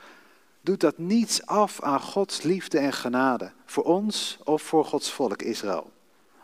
doet 0.61 0.81
dat 0.81 0.99
niets 0.99 1.47
af 1.47 1.83
aan 1.83 2.01
Gods 2.01 2.43
liefde 2.43 2.79
en 2.79 2.93
genade. 2.93 3.53
Voor 3.67 3.85
ons 3.85 4.39
of 4.43 4.63
voor 4.63 4.85
Gods 4.85 5.13
volk 5.13 5.43
Israël. 5.43 5.91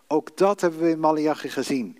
Ook 0.06 0.36
dat 0.36 0.60
hebben 0.60 0.80
we 0.80 0.90
in 0.90 1.00
Malachi 1.00 1.48
gezien. 1.48 1.98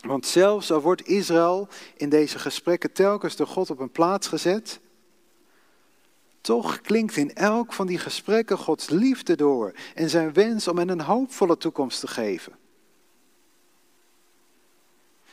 Want 0.00 0.26
zelfs 0.26 0.70
al 0.70 0.80
wordt 0.80 1.06
Israël 1.06 1.68
in 1.96 2.08
deze 2.08 2.38
gesprekken 2.38 2.92
telkens 2.92 3.36
door 3.36 3.46
God 3.46 3.70
op 3.70 3.78
een 3.78 3.90
plaats 3.90 4.28
gezet, 4.28 4.80
toch 6.40 6.80
klinkt 6.80 7.16
in 7.16 7.34
elk 7.34 7.72
van 7.72 7.86
die 7.86 7.98
gesprekken 7.98 8.58
Gods 8.58 8.88
liefde 8.88 9.36
door 9.36 9.72
en 9.94 10.10
zijn 10.10 10.32
wens 10.32 10.68
om 10.68 10.78
hen 10.78 10.88
een 10.88 11.00
hoopvolle 11.00 11.56
toekomst 11.56 12.00
te 12.00 12.06
geven. 12.06 12.52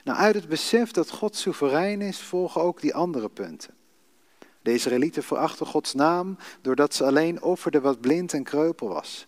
Nou, 0.03 0.17
uit 0.17 0.35
het 0.35 0.47
besef 0.47 0.91
dat 0.91 1.09
God 1.09 1.35
soeverein 1.35 2.01
is, 2.01 2.21
volgen 2.21 2.61
ook 2.61 2.81
die 2.81 2.95
andere 2.95 3.29
punten. 3.29 3.73
De 4.61 4.73
Israëlieten 4.73 5.23
verachten 5.23 5.65
Gods 5.65 5.93
naam 5.93 6.37
doordat 6.61 6.93
ze 6.93 7.05
alleen 7.05 7.41
offerden 7.41 7.81
wat 7.81 8.01
blind 8.01 8.33
en 8.33 8.43
kreupel 8.43 8.87
was. 8.87 9.27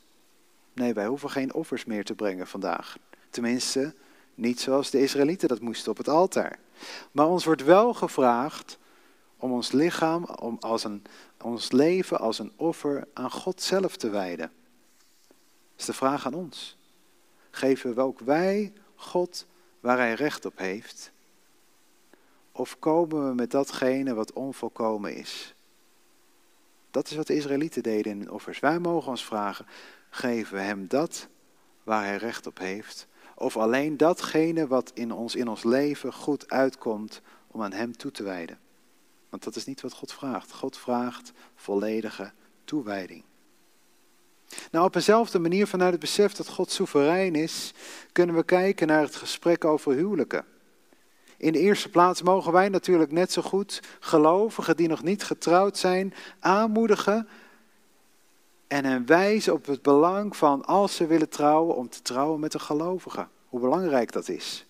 Nee, 0.73 0.93
wij 0.93 1.05
hoeven 1.05 1.29
geen 1.29 1.53
offers 1.53 1.85
meer 1.85 2.03
te 2.03 2.13
brengen 2.13 2.47
vandaag. 2.47 2.97
Tenminste, 3.29 3.93
niet 4.35 4.59
zoals 4.59 4.89
de 4.89 5.01
Israëlieten 5.01 5.47
dat 5.47 5.59
moesten 5.59 5.91
op 5.91 5.97
het 5.97 6.07
altaar. 6.07 6.59
Maar 7.11 7.27
ons 7.27 7.45
wordt 7.45 7.63
wel 7.63 7.93
gevraagd 7.93 8.77
om 9.37 9.51
ons 9.51 9.71
lichaam, 9.71 10.23
om 10.23 10.57
als 10.59 10.83
een, 10.83 11.03
ons 11.41 11.71
leven 11.71 12.19
als 12.19 12.39
een 12.39 12.51
offer 12.55 13.07
aan 13.13 13.31
God 13.31 13.61
zelf 13.61 13.97
te 13.97 14.09
wijden. 14.09 14.51
Dat 15.27 15.79
is 15.79 15.85
de 15.85 15.93
vraag 15.93 16.25
aan 16.25 16.33
ons. 16.33 16.77
Geven 17.51 17.95
we 17.95 18.01
ook 18.01 18.19
wij 18.19 18.73
God 18.95 19.45
waar 19.85 19.97
hij 19.97 20.13
recht 20.13 20.45
op 20.45 20.57
heeft? 20.57 21.11
Of 22.51 22.79
komen 22.79 23.27
we 23.27 23.33
met 23.33 23.51
datgene 23.51 24.13
wat 24.13 24.33
onvolkomen 24.33 25.15
is? 25.15 25.55
Dat 26.91 27.09
is 27.09 27.15
wat 27.15 27.27
de 27.27 27.35
Israëlieten 27.35 27.83
deden 27.83 28.11
in 28.11 28.19
hun 28.19 28.31
offers. 28.31 28.59
Wij 28.59 28.79
mogen 28.79 29.09
ons 29.09 29.25
vragen, 29.25 29.65
geven 30.09 30.55
we 30.55 30.61
hem 30.61 30.87
dat 30.87 31.27
waar 31.83 32.03
hij 32.03 32.17
recht 32.17 32.47
op 32.47 32.57
heeft? 32.57 33.07
Of 33.35 33.57
alleen 33.57 33.97
datgene 33.97 34.67
wat 34.67 34.91
in 34.93 35.11
ons, 35.11 35.35
in 35.35 35.47
ons 35.47 35.63
leven 35.63 36.13
goed 36.13 36.49
uitkomt 36.49 37.21
om 37.47 37.63
aan 37.63 37.73
hem 37.73 37.97
toe 37.97 38.11
te 38.11 38.23
wijden? 38.23 38.59
Want 39.29 39.43
dat 39.43 39.55
is 39.55 39.65
niet 39.65 39.81
wat 39.81 39.93
God 39.93 40.13
vraagt. 40.13 40.51
God 40.51 40.77
vraagt 40.77 41.31
volledige 41.55 42.31
toewijding. 42.63 43.23
Nou, 44.71 44.85
op 44.85 44.95
eenzelfde 44.95 45.39
manier 45.39 45.67
vanuit 45.67 45.91
het 45.91 45.99
besef 45.99 46.33
dat 46.33 46.47
God 46.47 46.71
soeverein 46.71 47.35
is, 47.35 47.73
kunnen 48.11 48.35
we 48.35 48.43
kijken 48.43 48.87
naar 48.87 49.01
het 49.01 49.15
gesprek 49.15 49.65
over 49.65 49.93
huwelijken. 49.93 50.45
In 51.37 51.51
de 51.51 51.59
eerste 51.59 51.89
plaats 51.89 52.21
mogen 52.21 52.51
wij 52.51 52.69
natuurlijk 52.69 53.11
net 53.11 53.31
zo 53.31 53.41
goed 53.41 53.81
gelovigen 53.99 54.77
die 54.77 54.87
nog 54.87 55.03
niet 55.03 55.23
getrouwd 55.23 55.77
zijn 55.77 56.13
aanmoedigen 56.39 57.27
en 58.67 58.85
hen 58.85 59.05
wijzen 59.05 59.53
op 59.53 59.65
het 59.65 59.81
belang 59.81 60.35
van 60.35 60.65
als 60.65 60.95
ze 60.95 61.07
willen 61.07 61.29
trouwen 61.29 61.75
om 61.75 61.89
te 61.89 62.01
trouwen 62.01 62.39
met 62.39 62.53
een 62.53 62.61
gelovige. 62.61 63.27
Hoe 63.47 63.59
belangrijk 63.59 64.11
dat 64.11 64.29
is. 64.29 64.65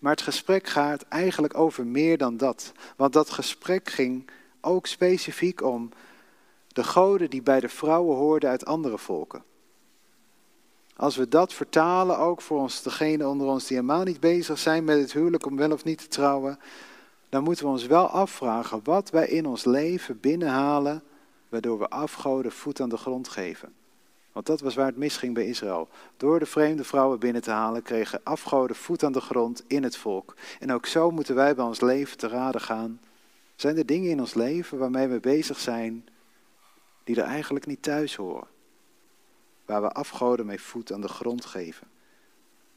Maar 0.00 0.12
het 0.12 0.22
gesprek 0.22 0.66
gaat 0.66 1.02
eigenlijk 1.02 1.58
over 1.58 1.86
meer 1.86 2.18
dan 2.18 2.36
dat. 2.36 2.72
Want 2.96 3.12
dat 3.12 3.30
gesprek 3.30 3.88
ging 3.88 4.30
ook 4.60 4.86
specifiek 4.86 5.62
om 5.62 5.90
de 6.74 6.84
goden 6.84 7.30
die 7.30 7.42
bij 7.42 7.60
de 7.60 7.68
vrouwen 7.68 8.16
hoorden 8.16 8.50
uit 8.50 8.64
andere 8.64 8.98
volken. 8.98 9.42
Als 10.96 11.16
we 11.16 11.28
dat 11.28 11.52
vertalen 11.52 12.18
ook 12.18 12.40
voor 12.40 12.58
ons, 12.58 12.82
degene 12.82 13.28
onder 13.28 13.46
ons 13.46 13.66
die 13.66 13.76
helemaal 13.76 14.04
niet 14.04 14.20
bezig 14.20 14.58
zijn 14.58 14.84
met 14.84 14.98
het 14.98 15.12
huwelijk 15.12 15.46
om 15.46 15.56
wel 15.56 15.72
of 15.72 15.84
niet 15.84 15.98
te 15.98 16.08
trouwen, 16.08 16.58
dan 17.28 17.42
moeten 17.42 17.64
we 17.64 17.70
ons 17.70 17.86
wel 17.86 18.06
afvragen 18.06 18.80
wat 18.84 19.10
wij 19.10 19.26
in 19.26 19.46
ons 19.46 19.64
leven 19.64 20.20
binnenhalen, 20.20 21.02
waardoor 21.48 21.78
we 21.78 21.88
afgoden 21.88 22.52
voet 22.52 22.80
aan 22.80 22.88
de 22.88 22.96
grond 22.96 23.28
geven. 23.28 23.72
Want 24.32 24.46
dat 24.46 24.60
was 24.60 24.74
waar 24.74 24.86
het 24.86 24.96
misging 24.96 25.34
bij 25.34 25.46
Israël. 25.46 25.88
Door 26.16 26.38
de 26.38 26.46
vreemde 26.46 26.84
vrouwen 26.84 27.18
binnen 27.18 27.42
te 27.42 27.50
halen, 27.50 27.82
kregen 27.82 28.20
afgoden 28.22 28.76
voet 28.76 29.04
aan 29.04 29.12
de 29.12 29.20
grond 29.20 29.64
in 29.66 29.82
het 29.82 29.96
volk. 29.96 30.34
En 30.60 30.72
ook 30.72 30.86
zo 30.86 31.10
moeten 31.10 31.34
wij 31.34 31.54
bij 31.54 31.64
ons 31.64 31.80
leven 31.80 32.18
te 32.18 32.28
raden 32.28 32.60
gaan. 32.60 33.00
Zijn 33.56 33.76
er 33.76 33.86
dingen 33.86 34.10
in 34.10 34.20
ons 34.20 34.34
leven 34.34 34.78
waarmee 34.78 35.06
we 35.06 35.20
bezig 35.20 35.58
zijn, 35.58 36.08
die 37.04 37.16
er 37.16 37.24
eigenlijk 37.24 37.66
niet 37.66 37.82
thuis 37.82 38.16
horen? 38.16 38.48
Waar 39.64 39.82
we 39.82 39.92
afgoden 39.92 40.46
mee 40.46 40.60
voet 40.60 40.92
aan 40.92 41.00
de 41.00 41.08
grond 41.08 41.44
geven. 41.44 41.86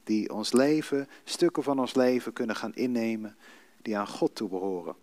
Die 0.03 0.33
ons 0.33 0.53
leven, 0.53 1.07
stukken 1.23 1.63
van 1.63 1.79
ons 1.79 1.95
leven 1.95 2.33
kunnen 2.33 2.55
gaan 2.55 2.75
innemen, 2.75 3.37
die 3.81 3.97
aan 3.97 4.07
God 4.07 4.35
toebehoren. 4.35 4.95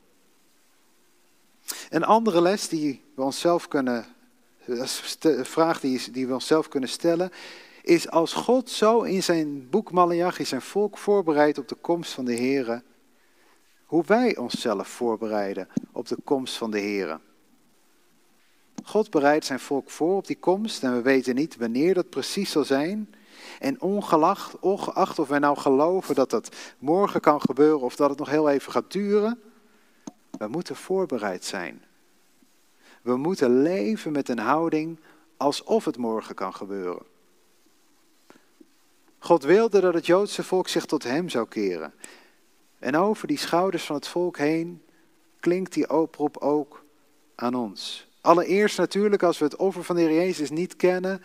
Een 1.91 2.05
andere 2.05 2.41
les 2.41 2.69
die 2.69 3.03
we 3.15 3.23
onszelf 3.23 3.69
kunnen 3.69 4.07
een 4.67 5.47
vraag 5.47 5.81
die, 5.81 6.27
we 6.27 6.33
onszelf 6.33 6.69
kunnen 6.69 6.89
stellen, 6.89 7.31
is 7.83 8.11
als 8.11 8.33
God 8.33 8.71
zo 8.71 9.03
in 9.03 9.23
zijn 9.23 9.71
boek 9.71 9.93
Malachi 9.93 10.45
zijn 10.45 10.63
volk 10.63 10.99
voorbereidt 10.99 11.59
op 11.59 11.69
de 11.69 11.75
komst 11.75 12.13
van 12.13 12.25
de 12.25 12.33
Heer, 12.33 12.83
hoe 13.85 14.05
wij 14.07 14.37
onszelf 14.37 14.89
voorbereiden 14.89 15.69
op 15.93 16.09
de 16.09 16.17
komst 16.25 16.57
van 16.57 16.71
de 16.71 16.79
Heer. 16.79 17.21
God 18.87 19.11
bereidt 19.11 19.45
zijn 19.45 19.61
volk 19.61 19.91
voor 19.91 20.17
op 20.17 20.27
die 20.27 20.39
komst 20.39 20.83
en 20.83 20.95
we 20.95 21.03
weten 21.03 21.35
niet 21.35 21.57
wanneer 21.57 21.95
dat 21.95 22.11
precies 22.11 22.51
zal 22.51 22.65
zijn. 22.65 23.15
En 23.61 23.81
ongeacht, 23.81 24.59
ongeacht 24.59 25.19
of 25.19 25.29
wij 25.29 25.39
nou 25.39 25.59
geloven 25.59 26.15
dat 26.15 26.31
dat 26.31 26.49
morgen 26.79 27.21
kan 27.21 27.41
gebeuren 27.41 27.81
of 27.81 27.97
dat 27.97 28.11
het 28.11 28.19
nog 28.19 28.29
heel 28.29 28.49
even 28.49 28.73
gaat 28.73 28.93
duren, 28.93 29.41
we 30.39 30.47
moeten 30.47 30.77
voorbereid 30.77 31.45
zijn. 31.45 31.83
We 33.03 33.17
moeten 33.17 33.63
leven 33.63 34.13
met 34.13 34.29
een 34.29 34.39
houding 34.39 34.99
alsof 35.37 35.85
het 35.85 35.97
morgen 35.97 36.35
kan 36.35 36.55
gebeuren. 36.55 37.03
God 39.19 39.43
wilde 39.43 39.81
dat 39.81 39.95
het 39.95 40.07
Joodse 40.07 40.43
volk 40.43 40.69
zich 40.69 40.85
tot 40.85 41.03
Hem 41.03 41.29
zou 41.29 41.49
keren. 41.49 41.95
En 42.79 42.97
over 42.97 43.29
die 43.29 43.39
schouders 43.39 43.85
van 43.85 43.97
het 43.97 44.09
volk 44.09 44.39
heen 44.39 44.83
klinkt 45.41 45.73
die 45.73 45.91
oproep 45.91 46.37
ook 46.37 46.85
aan 47.35 47.55
ons. 47.55 48.07
Allereerst 48.25 48.79
natuurlijk 48.79 49.23
als 49.23 49.39
we 49.39 49.45
het 49.45 49.57
offer 49.57 49.85
van 49.85 49.97
de 49.97 50.03
Heer 50.03 50.15
Jezus 50.15 50.51
niet 50.51 50.77
kennen, 50.77 51.23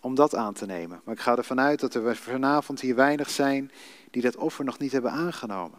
om 0.00 0.14
dat 0.14 0.34
aan 0.34 0.52
te 0.52 0.66
nemen. 0.66 1.00
Maar 1.04 1.14
ik 1.14 1.20
ga 1.20 1.36
ervan 1.36 1.60
uit 1.60 1.80
dat 1.80 1.94
er 1.94 2.16
vanavond 2.16 2.80
hier 2.80 2.94
weinig 2.94 3.30
zijn 3.30 3.70
die 4.10 4.22
dat 4.22 4.36
offer 4.36 4.64
nog 4.64 4.78
niet 4.78 4.92
hebben 4.92 5.10
aangenomen. 5.10 5.78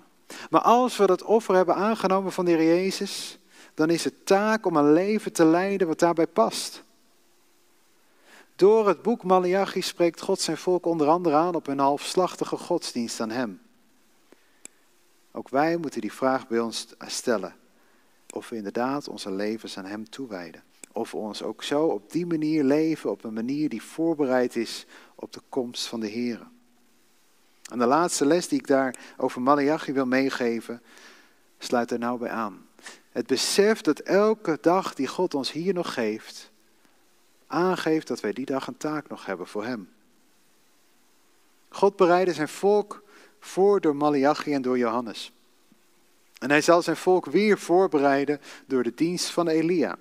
Maar 0.50 0.62
als 0.62 0.98
we 0.98 1.06
dat 1.06 1.24
offer 1.24 1.56
hebben 1.56 1.76
aangenomen 1.76 2.32
van 2.32 2.46
de 2.46 2.52
Heer 2.52 2.76
Jezus, 2.76 3.38
dan 3.74 3.90
is 3.90 4.04
het 4.04 4.26
taak 4.26 4.66
om 4.66 4.76
een 4.76 4.94
leven 4.94 5.34
te 5.34 5.46
leiden 5.46 5.88
wat 5.88 6.00
daarbij 6.00 6.28
past. 6.28 6.84
Door 8.56 8.88
het 8.88 9.02
boek 9.02 9.24
Malachi 9.24 9.82
spreekt 9.82 10.22
God 10.22 10.40
zijn 10.40 10.58
volk 10.58 10.86
onder 10.86 11.08
andere 11.08 11.36
aan 11.36 11.56
op 11.56 11.68
een 11.68 11.80
halfslachtige 11.80 12.58
godsdienst 12.58 13.20
aan 13.20 13.32
hem. 13.32 13.62
Ook 15.32 15.50
wij 15.50 15.78
moeten 15.78 16.02
die 16.02 16.14
vraag 16.14 16.48
bij 16.48 16.60
ons 16.60 16.88
stellen. 17.00 17.56
Of 18.34 18.50
we 18.50 18.56
inderdaad 18.56 19.08
onze 19.08 19.32
levens 19.32 19.78
aan 19.78 19.86
hem 19.86 20.10
toewijden. 20.10 20.64
Of 20.92 21.12
we 21.12 21.18
ons 21.18 21.44
ook 21.44 21.64
zo 21.64 21.86
op 21.86 22.12
die 22.12 22.26
manier 22.26 22.64
leven, 22.64 23.12
op 23.12 23.24
een 23.24 23.34
manier 23.34 23.70
die 23.70 23.84
voorbereid 23.84 24.56
is 24.56 24.86
op 25.16 25.34
de 25.34 25.42
komst 25.50 25.88
van 25.88 26.00
de 26.00 26.08
Heer. 26.08 26.48
En 27.72 27.80
de 27.80 27.86
laatste 27.86 28.26
les 28.26 28.48
die 28.48 28.60
ik 28.60 28.68
daar 28.68 28.96
over 29.18 29.42
Malachi 29.42 29.94
wil 29.94 30.06
meegeven, 30.06 30.82
sluit 31.58 31.92
er 31.92 32.00
nou 32.00 32.20
bij 32.20 32.30
aan. 32.30 32.66
Het 33.12 33.28
besef 33.28 33.82
dat 33.82 34.00
elke 34.00 34.58
dag 34.62 34.94
die 34.94 35.08
God 35.08 35.34
ons 35.34 35.52
hier 35.52 35.74
nog 35.74 35.94
geeft, 35.94 36.52
aangeeft 37.48 38.08
dat 38.08 38.20
wij 38.20 38.34
die 38.34 38.46
dag 38.46 38.68
een 38.68 38.78
taak 38.78 39.08
nog 39.08 39.26
hebben 39.26 39.48
voor 39.48 39.66
Hem. 39.66 39.90
God 41.70 41.96
bereidde 41.96 42.34
zijn 42.34 42.48
volk 42.48 43.04
voor 43.40 43.82
door 43.82 43.96
Malachi 43.96 44.54
en 44.54 44.62
door 44.62 44.78
Johannes. 44.78 45.32
En 46.40 46.50
hij 46.50 46.62
zal 46.62 46.82
zijn 46.82 46.98
volk 46.98 47.26
weer 47.26 47.58
voorbereiden 47.58 48.42
door 48.66 48.84
de 48.84 48.94
dienst 48.94 49.30
van 49.30 49.48
Elia. 49.48 49.98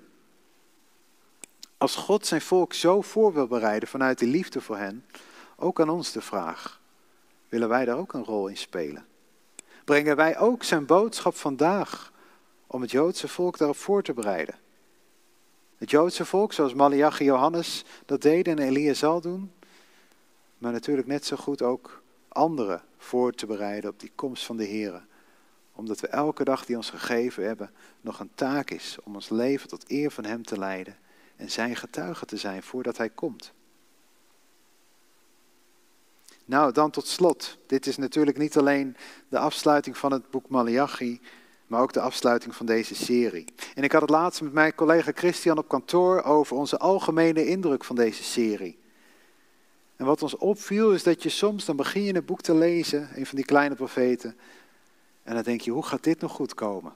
Als 1.77 1.95
God 1.95 2.25
zijn 2.25 2.41
volk 2.41 2.73
zo 2.73 3.01
voor 3.01 3.33
wil 3.33 3.47
bereiden 3.47 3.89
vanuit 3.89 4.19
de 4.19 4.27
liefde 4.27 4.61
voor 4.61 4.77
hen, 4.77 5.05
ook 5.55 5.81
aan 5.81 5.89
ons 5.89 6.11
de 6.11 6.21
vraag, 6.21 6.81
willen 7.49 7.69
wij 7.69 7.85
daar 7.85 7.97
ook 7.97 8.13
een 8.13 8.23
rol 8.23 8.47
in 8.47 8.57
spelen? 8.57 9.05
Brengen 9.85 10.15
wij 10.15 10.37
ook 10.37 10.63
zijn 10.63 10.85
boodschap 10.85 11.35
vandaag 11.35 12.11
om 12.67 12.81
het 12.81 12.91
Joodse 12.91 13.27
volk 13.27 13.57
daarop 13.57 13.77
voor 13.77 14.03
te 14.03 14.13
bereiden. 14.13 14.55
Het 15.77 15.89
Joodse 15.89 16.25
volk, 16.25 16.53
zoals 16.53 16.73
Malachi 16.73 17.23
Johannes 17.23 17.85
dat 18.05 18.21
deed 18.21 18.47
en 18.47 18.59
Elia 18.59 18.93
zal 18.93 19.21
doen, 19.21 19.51
maar 20.57 20.71
natuurlijk 20.71 21.07
net 21.07 21.25
zo 21.25 21.35
goed 21.35 21.61
ook 21.61 22.01
anderen 22.27 22.81
voor 22.97 23.33
te 23.33 23.45
bereiden 23.45 23.89
op 23.89 23.99
die 23.99 24.11
komst 24.15 24.45
van 24.45 24.57
de 24.57 24.63
Heer. 24.63 25.05
Omdat 25.77 25.99
we 25.99 26.07
elke 26.07 26.43
dag 26.43 26.65
die 26.65 26.75
ons 26.75 26.89
gegeven 26.89 27.45
hebben 27.45 27.71
nog 28.01 28.19
een 28.19 28.31
taak 28.35 28.69
is 28.69 28.97
om 29.03 29.15
ons 29.15 29.29
leven 29.29 29.67
tot 29.67 29.91
eer 29.91 30.11
van 30.11 30.25
Hem 30.25 30.43
te 30.43 30.59
leiden 30.59 30.97
en 31.35 31.51
Zijn 31.51 31.75
getuige 31.75 32.25
te 32.25 32.37
zijn 32.37 32.63
voordat 32.63 32.97
Hij 32.97 33.09
komt. 33.09 33.53
Nou, 36.45 36.71
dan 36.71 36.91
tot 36.91 37.07
slot. 37.07 37.57
Dit 37.67 37.87
is 37.87 37.97
natuurlijk 37.97 38.37
niet 38.37 38.57
alleen 38.57 38.95
de 39.29 39.39
afsluiting 39.39 39.97
van 39.97 40.11
het 40.11 40.29
boek 40.29 40.49
Malachi, 40.49 41.21
maar 41.67 41.81
ook 41.81 41.93
de 41.93 42.01
afsluiting 42.01 42.55
van 42.55 42.65
deze 42.65 42.95
serie. 42.95 43.45
En 43.75 43.83
ik 43.83 43.91
had 43.91 44.01
het 44.01 44.09
laatst 44.09 44.41
met 44.41 44.53
mijn 44.53 44.75
collega 44.75 45.11
Christian 45.15 45.57
op 45.57 45.67
kantoor 45.67 46.23
over 46.23 46.57
onze 46.57 46.77
algemene 46.77 47.47
indruk 47.47 47.83
van 47.83 47.95
deze 47.95 48.23
serie. 48.23 48.79
En 49.95 50.05
wat 50.05 50.21
ons 50.21 50.37
opviel 50.37 50.91
is 50.91 51.03
dat 51.03 51.23
je 51.23 51.29
soms, 51.29 51.65
dan 51.65 51.75
begin 51.75 52.03
je 52.03 52.15
een 52.15 52.25
boek 52.25 52.41
te 52.41 52.55
lezen, 52.55 53.09
een 53.15 53.25
van 53.25 53.35
die 53.35 53.45
kleine 53.45 53.75
profeten, 53.75 54.37
en 55.27 55.33
dan 55.33 55.43
denk 55.43 55.61
je, 55.61 55.71
hoe 55.71 55.85
gaat 55.85 56.03
dit 56.03 56.19
nog 56.19 56.31
goed 56.31 56.53
komen? 56.53 56.93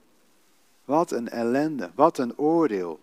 Wat 0.85 1.11
een 1.11 1.29
ellende, 1.29 1.91
wat 1.95 2.17
een 2.17 2.37
oordeel. 2.37 2.99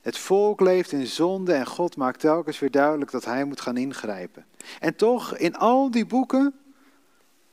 Het 0.00 0.18
volk 0.18 0.60
leeft 0.60 0.92
in 0.92 1.06
zonde 1.06 1.52
en 1.52 1.66
God 1.66 1.96
maakt 1.96 2.20
telkens 2.20 2.58
weer 2.58 2.70
duidelijk 2.70 3.10
dat 3.10 3.24
hij 3.24 3.44
moet 3.44 3.60
gaan 3.60 3.76
ingrijpen. 3.76 4.46
En 4.80 4.96
toch, 4.96 5.36
in 5.36 5.56
al 5.56 5.90
die 5.90 6.06
boeken 6.06 6.54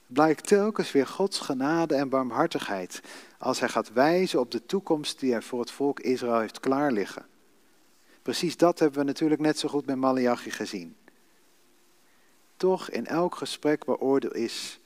blijkt 0.07 0.47
telkens 0.47 0.91
weer 0.91 1.07
Gods 1.07 1.39
genade 1.39 1.95
en 1.95 2.09
barmhartigheid 2.09 3.01
als 3.37 3.59
hij 3.59 3.69
gaat 3.69 3.93
wijzen 3.93 4.39
op 4.39 4.51
de 4.51 4.65
toekomst 4.65 5.19
die 5.19 5.31
hij 5.31 5.41
voor 5.41 5.59
het 5.59 5.71
volk 5.71 5.99
Israël 5.99 6.39
heeft 6.39 6.59
klaar 6.59 6.91
liggen. 6.91 7.25
Precies 8.21 8.57
dat 8.57 8.79
hebben 8.79 8.99
we 8.99 9.05
natuurlijk 9.05 9.41
net 9.41 9.59
zo 9.59 9.69
goed 9.69 9.85
met 9.85 9.97
Malachi 9.97 10.51
gezien. 10.51 10.95
Toch, 12.57 12.89
in 12.89 13.05
elk 13.05 13.35
gesprek 13.35 13.85
waar 13.85 13.97
oordeel 13.97 14.33
is, 14.33 14.79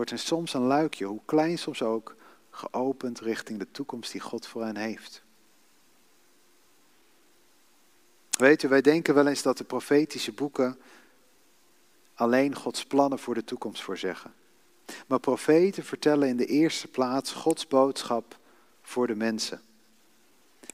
wordt 0.00 0.14
er 0.14 0.26
soms 0.26 0.54
een 0.54 0.66
luikje, 0.66 1.04
hoe 1.04 1.20
klein 1.24 1.58
soms 1.58 1.82
ook, 1.82 2.16
geopend 2.50 3.20
richting 3.20 3.58
de 3.58 3.70
toekomst 3.70 4.12
die 4.12 4.20
God 4.20 4.46
voor 4.46 4.64
hen 4.64 4.76
heeft. 4.76 5.22
Weet 8.30 8.62
u, 8.62 8.68
wij 8.68 8.80
denken 8.80 9.14
wel 9.14 9.26
eens 9.26 9.42
dat 9.42 9.58
de 9.58 9.64
profetische 9.64 10.32
boeken 10.32 10.78
alleen 12.14 12.54
Gods 12.54 12.84
plannen 12.84 13.18
voor 13.18 13.34
de 13.34 13.44
toekomst 13.44 13.82
voorzeggen. 13.82 14.34
Maar 15.06 15.20
profeten 15.20 15.84
vertellen 15.84 16.28
in 16.28 16.36
de 16.36 16.46
eerste 16.46 16.88
plaats 16.88 17.32
Gods 17.32 17.66
boodschap 17.66 18.38
voor 18.82 19.06
de 19.06 19.16
mensen. 19.16 19.60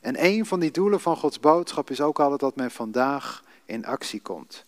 En 0.00 0.24
een 0.24 0.46
van 0.46 0.60
die 0.60 0.70
doelen 0.70 1.00
van 1.00 1.16
Gods 1.16 1.40
boodschap 1.40 1.90
is 1.90 2.00
ook 2.00 2.20
altijd 2.20 2.40
dat 2.40 2.56
men 2.56 2.70
vandaag 2.70 3.44
in 3.64 3.86
actie 3.86 4.20
komt. 4.20 4.64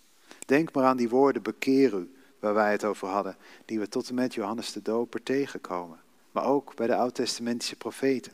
Denk 0.46 0.72
maar 0.72 0.84
aan 0.84 0.96
die 0.96 1.08
woorden 1.08 1.42
bekeer 1.42 1.94
u, 1.94 2.12
waar 2.38 2.54
wij 2.54 2.72
het 2.72 2.84
over 2.84 3.08
hadden, 3.08 3.36
die 3.64 3.78
we 3.78 3.88
tot 3.88 4.08
en 4.08 4.14
met 4.14 4.34
Johannes 4.34 4.72
de 4.72 4.82
Doper 4.82 5.22
tegenkomen. 5.22 6.00
maar 6.30 6.44
ook 6.44 6.74
bij 6.74 6.86
de 6.86 6.96
oud-testamentische 6.96 7.76
profeten. 7.76 8.32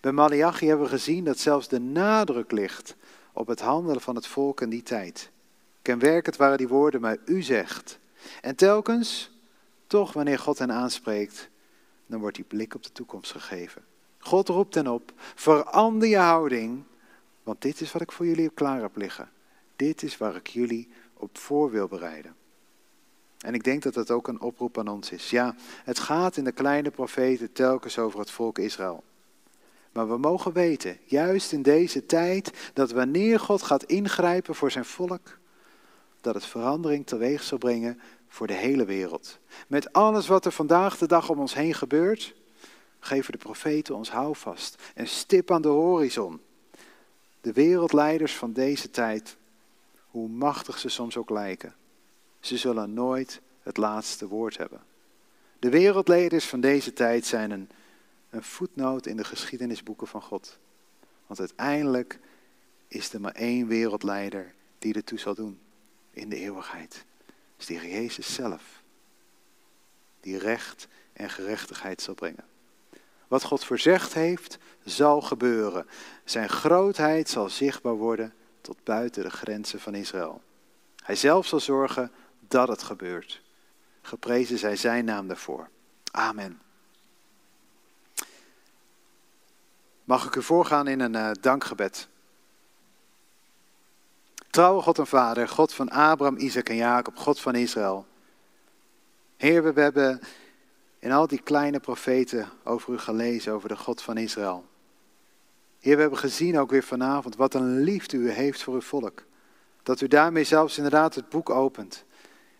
Bij 0.00 0.12
Malachi 0.12 0.66
hebben 0.66 0.86
we 0.86 0.92
gezien 0.92 1.24
dat 1.24 1.38
zelfs 1.38 1.68
de 1.68 1.80
nadruk 1.80 2.52
ligt 2.52 2.96
op 3.32 3.46
het 3.46 3.60
handelen 3.60 4.00
van 4.00 4.14
het 4.14 4.26
volk 4.26 4.60
in 4.60 4.68
die 4.68 4.82
tijd. 4.82 5.30
Kenwerkend 5.82 6.36
waren 6.36 6.58
die 6.58 6.68
woorden, 6.68 7.00
maar 7.00 7.16
u 7.24 7.42
zegt. 7.42 7.98
En 8.40 8.56
telkens, 8.56 9.30
toch 9.86 10.12
wanneer 10.12 10.38
God 10.38 10.58
hen 10.58 10.72
aanspreekt, 10.72 11.50
dan 12.06 12.20
wordt 12.20 12.36
die 12.36 12.44
blik 12.44 12.74
op 12.74 12.82
de 12.82 12.92
toekomst 12.92 13.32
gegeven. 13.32 13.84
God 14.18 14.48
roept 14.48 14.74
hen 14.74 14.86
op, 14.86 15.12
verander 15.34 16.08
je 16.08 16.16
houding, 16.16 16.82
want 17.42 17.62
dit 17.62 17.80
is 17.80 17.92
wat 17.92 18.02
ik 18.02 18.12
voor 18.12 18.26
jullie 18.26 18.50
klaar 18.50 18.80
heb 18.80 18.96
liggen. 18.96 19.30
Dit 19.76 20.02
is 20.02 20.16
waar 20.16 20.34
ik 20.34 20.46
jullie 20.46 20.88
op 21.14 21.38
voor 21.38 21.70
wil 21.70 21.88
bereiden. 21.88 22.34
En 23.38 23.54
ik 23.54 23.64
denk 23.64 23.82
dat 23.82 23.94
dat 23.94 24.10
ook 24.10 24.28
een 24.28 24.40
oproep 24.40 24.78
aan 24.78 24.88
ons 24.88 25.10
is. 25.10 25.30
Ja, 25.30 25.54
het 25.84 25.98
gaat 25.98 26.36
in 26.36 26.44
de 26.44 26.52
kleine 26.52 26.90
profeten 26.90 27.52
telkens 27.52 27.98
over 27.98 28.18
het 28.18 28.30
volk 28.30 28.58
Israël. 28.58 29.04
Maar 29.92 30.08
we 30.08 30.18
mogen 30.18 30.52
weten, 30.52 30.98
juist 31.04 31.52
in 31.52 31.62
deze 31.62 32.06
tijd, 32.06 32.70
dat 32.74 32.90
wanneer 32.90 33.40
God 33.40 33.62
gaat 33.62 33.82
ingrijpen 33.82 34.54
voor 34.54 34.70
zijn 34.70 34.84
volk, 34.84 35.38
dat 36.20 36.34
het 36.34 36.44
verandering 36.44 37.06
teweeg 37.06 37.42
zal 37.42 37.58
brengen 37.58 38.00
voor 38.28 38.46
de 38.46 38.54
hele 38.54 38.84
wereld. 38.84 39.38
Met 39.68 39.92
alles 39.92 40.26
wat 40.26 40.44
er 40.44 40.52
vandaag 40.52 40.98
de 40.98 41.06
dag 41.06 41.28
om 41.28 41.38
ons 41.38 41.54
heen 41.54 41.74
gebeurt, 41.74 42.34
geven 43.00 43.32
de 43.32 43.38
profeten 43.38 43.94
ons 43.94 44.10
houvast 44.10 44.82
en 44.94 45.06
stip 45.06 45.50
aan 45.50 45.62
de 45.62 45.68
horizon. 45.68 46.40
De 47.40 47.52
wereldleiders 47.52 48.36
van 48.36 48.52
deze 48.52 48.90
tijd, 48.90 49.36
hoe 50.10 50.28
machtig 50.28 50.78
ze 50.78 50.88
soms 50.88 51.16
ook 51.16 51.30
lijken, 51.30 51.74
ze 52.48 52.56
zullen 52.56 52.94
nooit 52.94 53.40
het 53.62 53.76
laatste 53.76 54.28
woord 54.28 54.56
hebben. 54.56 54.80
De 55.58 55.70
wereldleiders 55.70 56.44
van 56.44 56.60
deze 56.60 56.92
tijd 56.92 57.26
zijn 57.26 57.50
een, 57.50 57.70
een 58.30 58.42
voetnoot 58.42 59.06
in 59.06 59.16
de 59.16 59.24
geschiedenisboeken 59.24 60.06
van 60.06 60.22
God. 60.22 60.58
Want 61.26 61.40
uiteindelijk 61.40 62.18
is 62.88 63.12
er 63.12 63.20
maar 63.20 63.32
één 63.32 63.66
wereldleider 63.66 64.54
die 64.78 64.94
ertoe 64.94 65.18
zal 65.18 65.34
doen 65.34 65.58
in 66.10 66.28
de 66.28 66.36
eeuwigheid. 66.36 67.04
Is 67.56 67.66
de 67.66 67.74
Jezus 67.74 68.34
zelf. 68.34 68.82
Die 70.20 70.38
recht 70.38 70.88
en 71.12 71.30
gerechtigheid 71.30 72.02
zal 72.02 72.14
brengen. 72.14 72.44
Wat 73.28 73.44
God 73.44 73.64
voorzegd 73.64 74.14
heeft, 74.14 74.58
zal 74.84 75.20
gebeuren. 75.20 75.86
Zijn 76.24 76.48
grootheid 76.48 77.28
zal 77.28 77.48
zichtbaar 77.48 77.96
worden 77.96 78.32
tot 78.60 78.84
buiten 78.84 79.22
de 79.22 79.30
grenzen 79.30 79.80
van 79.80 79.94
Israël. 79.94 80.42
Hij 80.96 81.16
zelf 81.16 81.46
zal 81.46 81.60
zorgen 81.60 82.10
dat 82.48 82.68
het 82.68 82.82
gebeurt. 82.82 83.42
Geprezen 84.02 84.58
zij 84.58 84.76
zijn 84.76 85.04
naam 85.04 85.26
daarvoor. 85.26 85.68
Amen. 86.10 86.60
Mag 90.04 90.26
ik 90.26 90.34
u 90.34 90.42
voorgaan 90.42 90.86
in 90.86 91.00
een 91.00 91.14
uh, 91.14 91.30
dankgebed? 91.40 92.08
Trouwe 94.50 94.82
God 94.82 94.98
en 94.98 95.06
Vader, 95.06 95.48
God 95.48 95.74
van 95.74 95.88
Abraham, 95.88 96.36
Isaac 96.36 96.68
en 96.68 96.76
Jacob, 96.76 97.16
God 97.16 97.40
van 97.40 97.54
Israël. 97.54 98.06
Heer, 99.36 99.74
we 99.74 99.80
hebben 99.80 100.20
in 100.98 101.12
al 101.12 101.26
die 101.26 101.42
kleine 101.42 101.80
profeten 101.80 102.48
over 102.64 102.92
u 102.92 102.98
gelezen, 102.98 103.52
over 103.52 103.68
de 103.68 103.76
God 103.76 104.02
van 104.02 104.16
Israël. 104.16 104.64
Heer, 105.80 105.94
we 105.94 106.00
hebben 106.00 106.18
gezien 106.18 106.58
ook 106.58 106.70
weer 106.70 106.82
vanavond 106.82 107.36
wat 107.36 107.54
een 107.54 107.80
liefde 107.80 108.16
u 108.16 108.30
heeft 108.30 108.62
voor 108.62 108.74
uw 108.74 108.80
volk. 108.80 109.22
Dat 109.82 110.00
u 110.00 110.08
daarmee 110.08 110.44
zelfs 110.44 110.76
inderdaad 110.76 111.14
het 111.14 111.28
boek 111.28 111.50
opent. 111.50 112.04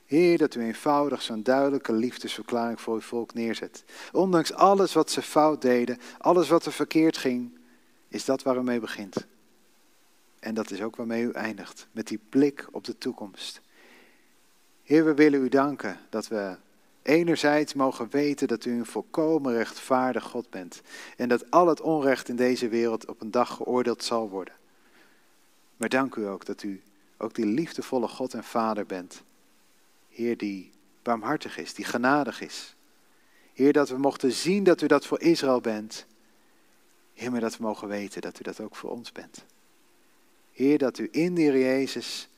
Heer, 0.08 0.38
dat 0.38 0.54
u 0.54 0.60
eenvoudig 0.60 1.22
zo'n 1.22 1.42
duidelijke 1.42 1.92
liefdesverklaring 1.92 2.80
voor 2.80 2.94
uw 2.94 3.00
volk 3.00 3.34
neerzet. 3.34 3.84
Ondanks 4.12 4.52
alles 4.52 4.92
wat 4.92 5.10
ze 5.10 5.22
fout 5.22 5.62
deden, 5.62 5.98
alles 6.18 6.48
wat 6.48 6.66
er 6.66 6.72
verkeerd 6.72 7.16
ging, 7.16 7.58
is 8.08 8.24
dat 8.24 8.42
waar 8.42 8.56
u 8.56 8.62
mee 8.62 8.80
begint. 8.80 9.26
En 10.40 10.54
dat 10.54 10.70
is 10.70 10.82
ook 10.82 10.96
waarmee 10.96 11.22
u 11.22 11.30
eindigt, 11.30 11.86
met 11.92 12.06
die 12.06 12.20
blik 12.28 12.68
op 12.70 12.84
de 12.84 12.98
toekomst. 12.98 13.60
Heer, 14.82 15.04
we 15.04 15.14
willen 15.14 15.42
u 15.42 15.48
danken 15.48 15.98
dat 16.10 16.28
we 16.28 16.56
enerzijds 17.02 17.74
mogen 17.74 18.10
weten 18.10 18.48
dat 18.48 18.64
u 18.64 18.72
een 18.72 18.86
volkomen 18.86 19.52
rechtvaardig 19.52 20.24
God 20.24 20.50
bent. 20.50 20.80
En 21.16 21.28
dat 21.28 21.50
al 21.50 21.66
het 21.66 21.80
onrecht 21.80 22.28
in 22.28 22.36
deze 22.36 22.68
wereld 22.68 23.06
op 23.06 23.20
een 23.20 23.30
dag 23.30 23.54
geoordeeld 23.54 24.04
zal 24.04 24.28
worden. 24.28 24.54
Maar 25.76 25.88
dank 25.88 26.14
u 26.14 26.26
ook 26.26 26.44
dat 26.44 26.62
u 26.62 26.82
ook 27.18 27.34
die 27.34 27.46
liefdevolle 27.46 28.08
God 28.08 28.34
en 28.34 28.44
Vader 28.44 28.86
bent. 28.86 29.22
Heer, 30.18 30.36
die 30.36 30.70
barmhartig 31.02 31.58
is, 31.58 31.74
die 31.74 31.84
genadig 31.84 32.40
is. 32.40 32.74
Heer, 33.52 33.72
dat 33.72 33.88
we 33.88 33.98
mochten 33.98 34.32
zien 34.32 34.64
dat 34.64 34.82
u 34.82 34.86
dat 34.86 35.06
voor 35.06 35.20
Israël 35.20 35.60
bent. 35.60 36.06
Heer, 37.14 37.30
maar 37.30 37.40
dat 37.40 37.56
we 37.56 37.62
mogen 37.62 37.88
weten 37.88 38.20
dat 38.20 38.40
u 38.40 38.42
dat 38.42 38.60
ook 38.60 38.76
voor 38.76 38.90
ons 38.90 39.12
bent. 39.12 39.44
Heer, 40.52 40.78
dat 40.78 40.98
u 40.98 41.08
in 41.10 41.34
die 41.34 41.52
Jezus 41.52 42.28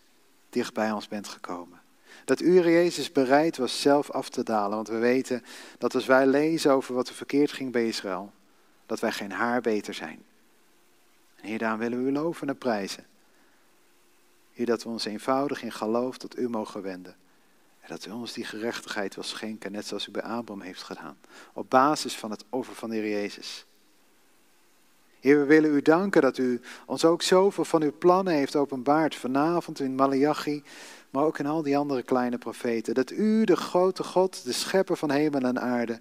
dicht 0.50 0.74
bij 0.74 0.92
ons 0.92 1.08
bent 1.08 1.28
gekomen. 1.28 1.80
Dat 2.24 2.40
u, 2.40 2.60
Jezus, 2.60 3.12
bereid 3.12 3.56
was 3.56 3.80
zelf 3.80 4.10
af 4.10 4.28
te 4.28 4.42
dalen. 4.42 4.76
Want 4.76 4.88
we 4.88 4.98
weten 4.98 5.44
dat 5.78 5.94
als 5.94 6.06
wij 6.06 6.26
lezen 6.26 6.72
over 6.72 6.94
wat 6.94 7.08
er 7.08 7.14
verkeerd 7.14 7.52
ging 7.52 7.72
bij 7.72 7.86
Israël, 7.88 8.32
dat 8.86 9.00
wij 9.00 9.12
geen 9.12 9.32
haar 9.32 9.60
beter 9.60 9.94
zijn. 9.94 10.22
En 11.36 11.48
Heer, 11.48 11.58
daarom 11.58 11.78
willen 11.78 12.04
we 12.04 12.10
u 12.10 12.12
loven 12.12 12.48
en 12.48 12.58
prijzen. 12.58 13.06
Heer, 14.52 14.66
dat 14.66 14.82
we 14.82 14.88
ons 14.88 15.04
eenvoudig 15.04 15.62
in 15.62 15.72
geloof 15.72 16.18
tot 16.18 16.38
u 16.38 16.48
mogen 16.48 16.82
wenden. 16.82 17.16
En 17.80 17.88
dat 17.88 18.06
u 18.06 18.10
ons 18.10 18.32
die 18.32 18.44
gerechtigheid 18.44 19.14
wil 19.14 19.24
schenken, 19.24 19.72
net 19.72 19.86
zoals 19.86 20.06
u 20.06 20.10
bij 20.10 20.22
Abraham 20.22 20.64
heeft 20.64 20.82
gedaan. 20.82 21.18
Op 21.52 21.70
basis 21.70 22.16
van 22.16 22.30
het 22.30 22.44
offer 22.48 22.74
van 22.74 22.90
de 22.90 22.96
Heer 22.96 23.10
Jezus. 23.10 23.64
Heer, 25.20 25.38
we 25.38 25.44
willen 25.44 25.74
u 25.74 25.82
danken 25.82 26.22
dat 26.22 26.38
u 26.38 26.60
ons 26.86 27.04
ook 27.04 27.22
zoveel 27.22 27.64
van 27.64 27.82
uw 27.82 27.98
plannen 27.98 28.34
heeft 28.34 28.56
openbaard. 28.56 29.14
Vanavond 29.14 29.80
in 29.80 29.94
Malachi, 29.94 30.62
maar 31.10 31.24
ook 31.24 31.38
in 31.38 31.46
al 31.46 31.62
die 31.62 31.76
andere 31.76 32.02
kleine 32.02 32.38
profeten. 32.38 32.94
Dat 32.94 33.10
u, 33.10 33.44
de 33.44 33.56
grote 33.56 34.04
God, 34.04 34.44
de 34.44 34.52
schepper 34.52 34.96
van 34.96 35.10
hemel 35.10 35.40
en 35.40 35.60
aarde, 35.60 36.00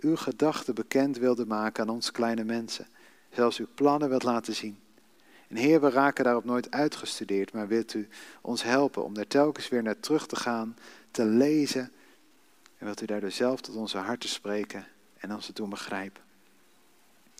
uw 0.00 0.16
gedachten 0.16 0.74
bekend 0.74 1.18
wilde 1.18 1.46
maken 1.46 1.82
aan 1.82 1.94
ons 1.94 2.10
kleine 2.10 2.44
mensen. 2.44 2.86
Zelfs 3.32 3.58
uw 3.58 3.66
plannen 3.74 4.08
wilt 4.08 4.22
laten 4.22 4.54
zien. 4.54 4.78
En 5.48 5.56
Heer, 5.56 5.80
we 5.80 5.90
raken 5.90 6.24
daarop 6.24 6.44
nooit 6.44 6.70
uitgestudeerd, 6.70 7.52
maar 7.52 7.68
wilt 7.68 7.94
u 7.94 8.08
ons 8.40 8.62
helpen 8.62 9.04
om 9.04 9.14
daar 9.14 9.26
telkens 9.26 9.68
weer 9.68 9.82
naar 9.82 10.00
terug 10.00 10.26
te 10.26 10.36
gaan, 10.36 10.76
te 11.12 11.24
lezen. 11.24 11.92
En 12.78 12.84
wilt 12.84 13.02
u 13.02 13.06
daardoor 13.06 13.30
zelf 13.30 13.60
tot 13.60 13.74
onze 13.74 13.98
harten 13.98 14.28
spreken 14.28 14.86
en 15.18 15.34
ons 15.34 15.46
het 15.46 15.56
doen 15.56 15.70
begrijpen. 15.70 16.22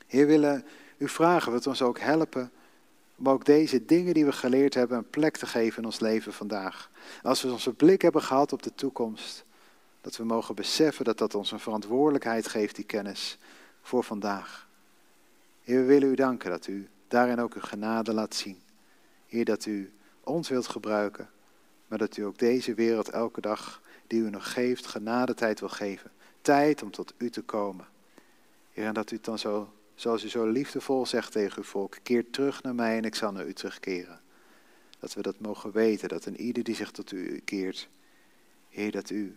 Heer, 0.07 0.27
willen 0.27 0.64
u 0.97 1.09
vragen, 1.09 1.51
wilt 1.53 1.66
ons 1.66 1.83
ook 1.83 1.99
helpen 1.99 2.51
om 3.16 3.29
ook 3.29 3.45
deze 3.45 3.85
dingen 3.85 4.14
die 4.14 4.25
we 4.25 4.33
geleerd 4.33 4.75
hebben 4.75 4.99
een 4.99 5.11
plek 5.11 5.37
te 5.37 5.47
geven 5.47 5.79
in 5.79 5.85
ons 5.85 6.01
leven 6.01 6.33
vandaag. 6.33 6.91
als 7.22 7.42
we 7.42 7.53
onze 7.53 7.72
blik 7.72 8.03
hebben 8.03 8.22
gehad 8.22 8.53
op 8.53 8.63
de 8.63 8.75
toekomst, 8.75 9.45
dat 10.01 10.17
we 10.17 10.25
mogen 10.25 10.55
beseffen 10.55 11.05
dat 11.05 11.18
dat 11.18 11.34
ons 11.34 11.51
een 11.53 11.61
verantwoordelijkheid 11.61 12.49
geeft, 12.49 12.76
die 12.76 12.84
kennis, 12.84 13.38
voor 13.83 14.05
vandaag. 14.05 14.68
Heer, 15.63 15.79
we 15.79 15.84
willen 15.84 16.09
u 16.09 16.14
danken 16.14 16.51
dat 16.51 16.67
u 16.67 16.88
daarin 17.09 17.41
ook 17.41 17.55
uw 17.55 17.61
genade 17.61 18.13
laat 18.13 18.34
zien. 18.34 18.63
Heer, 19.26 19.45
dat 19.45 19.67
u 19.67 19.92
ons 20.21 20.49
wilt 20.49 20.67
gebruiken, 20.67 21.30
maar 21.93 22.01
dat 22.01 22.17
u 22.17 22.23
ook 22.23 22.39
deze 22.39 22.75
wereld 22.75 23.09
elke 23.09 23.41
dag 23.41 23.83
die 24.07 24.21
u 24.21 24.31
nog 24.31 24.53
geeft, 24.53 24.87
genadetijd 24.87 25.61
wil 25.61 25.69
geven. 25.69 26.11
Tijd 26.41 26.83
om 26.83 26.91
tot 26.91 27.14
u 27.19 27.31
te 27.31 27.43
komen. 27.43 27.87
Heer, 28.71 28.87
en 28.87 28.95
dat 28.95 29.11
u 29.11 29.17
het 29.17 29.25
dan 29.25 29.39
zo 29.39 29.73
Zoals 29.95 30.25
u 30.25 30.29
zo 30.29 30.47
liefdevol 30.47 31.07
zegt 31.07 31.33
tegen 31.33 31.57
uw 31.57 31.63
volk, 31.63 31.97
keer 32.03 32.31
terug 32.31 32.63
naar 32.63 32.75
mij 32.75 32.97
en 32.97 33.05
ik 33.05 33.14
zal 33.14 33.33
naar 33.33 33.47
u 33.47 33.53
terugkeren. 33.53 34.21
Dat 34.99 35.14
we 35.14 35.23
dat 35.23 35.41
mogen 35.41 35.73
weten, 35.73 36.09
dat 36.09 36.25
een 36.25 36.41
ieder 36.41 36.64
die 36.64 36.75
zich 36.75 36.91
tot 36.91 37.13
u 37.13 37.41
keert, 37.45 37.89
Heer, 38.69 38.91
dat 38.91 39.11
u 39.11 39.37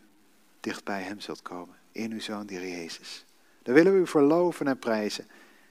dicht 0.60 0.84
bij 0.84 1.02
hem 1.02 1.20
zult 1.20 1.42
komen, 1.42 1.76
in 1.92 2.12
uw 2.12 2.20
Zoon, 2.20 2.46
die 2.46 2.60
Jezus. 2.60 3.26
Daar 3.64 3.76
willen 3.76 3.94
we 3.94 4.00
u 4.00 4.08
verloven 4.08 4.68
en 4.68 4.80
prijzen. 4.80 5.28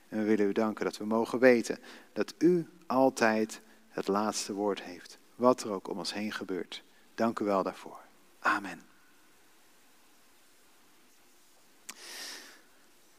En 0.08 0.18
we 0.18 0.24
willen 0.24 0.46
u 0.46 0.52
danken 0.52 0.84
dat 0.84 0.96
we 0.96 1.04
mogen 1.04 1.38
weten 1.38 1.78
dat 2.12 2.34
u 2.38 2.66
altijd 2.86 3.60
het 3.88 4.08
laatste 4.08 4.52
woord 4.52 4.82
heeft, 4.82 5.18
wat 5.36 5.62
er 5.62 5.70
ook 5.70 5.88
om 5.88 5.98
ons 5.98 6.14
heen 6.14 6.32
gebeurt. 6.32 6.82
Dank 7.14 7.38
u 7.38 7.44
wel 7.44 7.62
daarvoor. 7.62 7.98
Amen. 8.38 8.82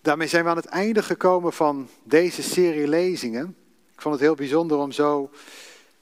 Daarmee 0.02 0.28
zijn 0.28 0.44
we 0.44 0.50
aan 0.50 0.56
het 0.56 0.66
einde 0.66 1.04
gekomen 1.04 1.54
van 1.54 1.88
deze 2.04 2.44
serie 2.44 2.88
lezingen. 2.88 3.56
Ik 3.94 4.02
vond 4.02 4.16
het 4.16 4.24
heel 4.24 4.36
bijzonder 4.36 4.78
om 4.78 4.92
zo 4.92 5.30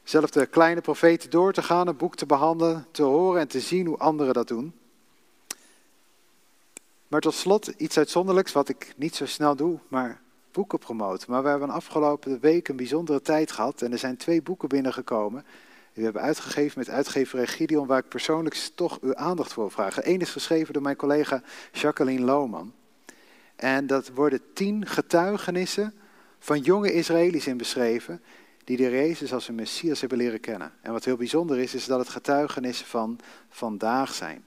zelf 0.03 0.29
de 0.29 0.45
kleine 0.45 0.81
profeten 0.81 1.29
door 1.29 1.53
te 1.53 1.63
gaan, 1.63 1.87
een 1.87 1.97
boek 1.97 2.15
te 2.15 2.25
behandelen, 2.25 2.87
te 2.91 3.03
horen 3.03 3.41
en 3.41 3.47
te 3.47 3.59
zien 3.59 3.85
hoe 3.85 3.97
anderen 3.97 4.33
dat 4.33 4.47
doen. 4.47 4.73
Maar 7.07 7.21
tot 7.21 7.33
slot 7.33 7.67
iets 7.67 7.97
uitzonderlijks, 7.97 8.51
wat 8.51 8.69
ik 8.69 8.93
niet 8.95 9.15
zo 9.15 9.25
snel 9.25 9.55
doe, 9.55 9.79
maar 9.87 10.21
boeken 10.51 10.79
promoten. 10.79 11.31
Maar 11.31 11.43
we 11.43 11.49
hebben 11.49 11.69
afgelopen 11.69 12.39
week 12.39 12.67
een 12.67 12.75
bijzondere 12.75 13.21
tijd 13.21 13.51
gehad 13.51 13.81
en 13.81 13.91
er 13.91 13.97
zijn 13.97 14.17
twee 14.17 14.41
boeken 14.41 14.69
binnengekomen. 14.69 15.45
We 15.93 16.03
hebben 16.03 16.21
uitgegeven 16.21 16.79
met 16.79 16.89
uitgever 16.89 17.47
Gideon, 17.47 17.87
waar 17.87 17.99
ik 17.99 18.07
persoonlijk 18.07 18.69
toch 18.75 19.01
uw 19.01 19.15
aandacht 19.15 19.53
voor 19.53 19.71
vraag. 19.71 20.05
Eén 20.05 20.21
is 20.21 20.31
geschreven 20.31 20.73
door 20.73 20.81
mijn 20.81 20.95
collega 20.95 21.41
Jacqueline 21.71 22.25
Lohman. 22.25 22.73
En 23.55 23.87
dat 23.87 24.09
worden 24.09 24.41
tien 24.53 24.85
getuigenissen 24.85 25.93
van 26.39 26.59
jonge 26.59 26.93
Israëli's 26.93 27.47
in 27.47 27.57
beschreven, 27.57 28.21
die 28.63 28.77
de 28.77 28.89
Jezus 28.89 29.33
als 29.33 29.47
een 29.47 29.55
Messias 29.55 29.99
hebben 29.99 30.17
leren 30.17 30.39
kennen. 30.39 30.73
En 30.81 30.91
wat 30.91 31.05
heel 31.05 31.17
bijzonder 31.17 31.59
is, 31.59 31.73
is 31.73 31.85
dat 31.85 31.99
het 31.99 32.09
getuigenissen 32.09 32.85
van 32.85 33.19
vandaag 33.49 34.13
zijn. 34.13 34.45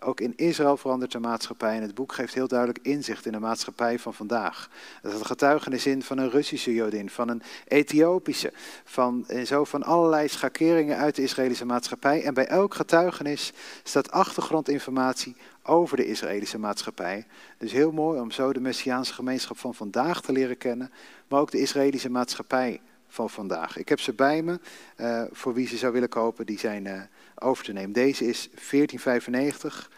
Ook 0.00 0.20
in 0.20 0.32
Israël 0.36 0.76
verandert 0.76 1.12
de 1.12 1.18
maatschappij 1.18 1.76
en 1.76 1.82
het 1.82 1.94
boek 1.94 2.12
geeft 2.12 2.34
heel 2.34 2.48
duidelijk 2.48 2.78
inzicht 2.82 3.26
in 3.26 3.32
de 3.32 3.38
maatschappij 3.38 3.98
van 3.98 4.14
vandaag. 4.14 4.68
Er 5.02 5.14
een 5.14 5.26
getuigenis 5.26 5.86
in 5.86 6.02
van 6.02 6.18
een 6.18 6.30
Russische 6.30 6.74
Jodin, 6.74 7.10
van 7.10 7.28
een 7.28 7.42
Ethiopische, 7.68 8.52
van, 8.84 9.24
en 9.28 9.46
zo 9.46 9.64
van 9.64 9.82
allerlei 9.82 10.28
schakeringen 10.28 10.96
uit 10.96 11.14
de 11.14 11.22
Israëlische 11.22 11.64
maatschappij. 11.64 12.22
En 12.22 12.34
bij 12.34 12.46
elk 12.46 12.74
getuigenis 12.74 13.52
staat 13.82 14.10
achtergrondinformatie 14.10 15.36
over 15.62 15.96
de 15.96 16.06
Israëlische 16.06 16.58
maatschappij. 16.58 17.26
Dus 17.58 17.72
heel 17.72 17.92
mooi 17.92 18.20
om 18.20 18.30
zo 18.30 18.52
de 18.52 18.60
Messiaanse 18.60 19.14
gemeenschap 19.14 19.58
van 19.58 19.74
vandaag 19.74 20.20
te 20.20 20.32
leren 20.32 20.58
kennen, 20.58 20.92
maar 21.28 21.40
ook 21.40 21.50
de 21.50 21.60
Israëlische 21.60 22.10
maatschappij 22.10 22.80
van 23.08 23.30
vandaag. 23.30 23.76
Ik 23.76 23.88
heb 23.88 24.00
ze 24.00 24.12
bij 24.12 24.42
me, 24.42 24.60
uh, 24.96 25.22
voor 25.30 25.54
wie 25.54 25.66
ze 25.66 25.76
zou 25.76 25.92
willen 25.92 26.08
kopen, 26.08 26.46
die 26.46 26.58
zijn 26.58 26.84
uh, 26.86 27.00
over 27.40 27.64
te 27.64 27.72
nemen. 27.72 27.92
Deze 27.92 28.26
is 28.26 28.48
1495. 28.48 29.90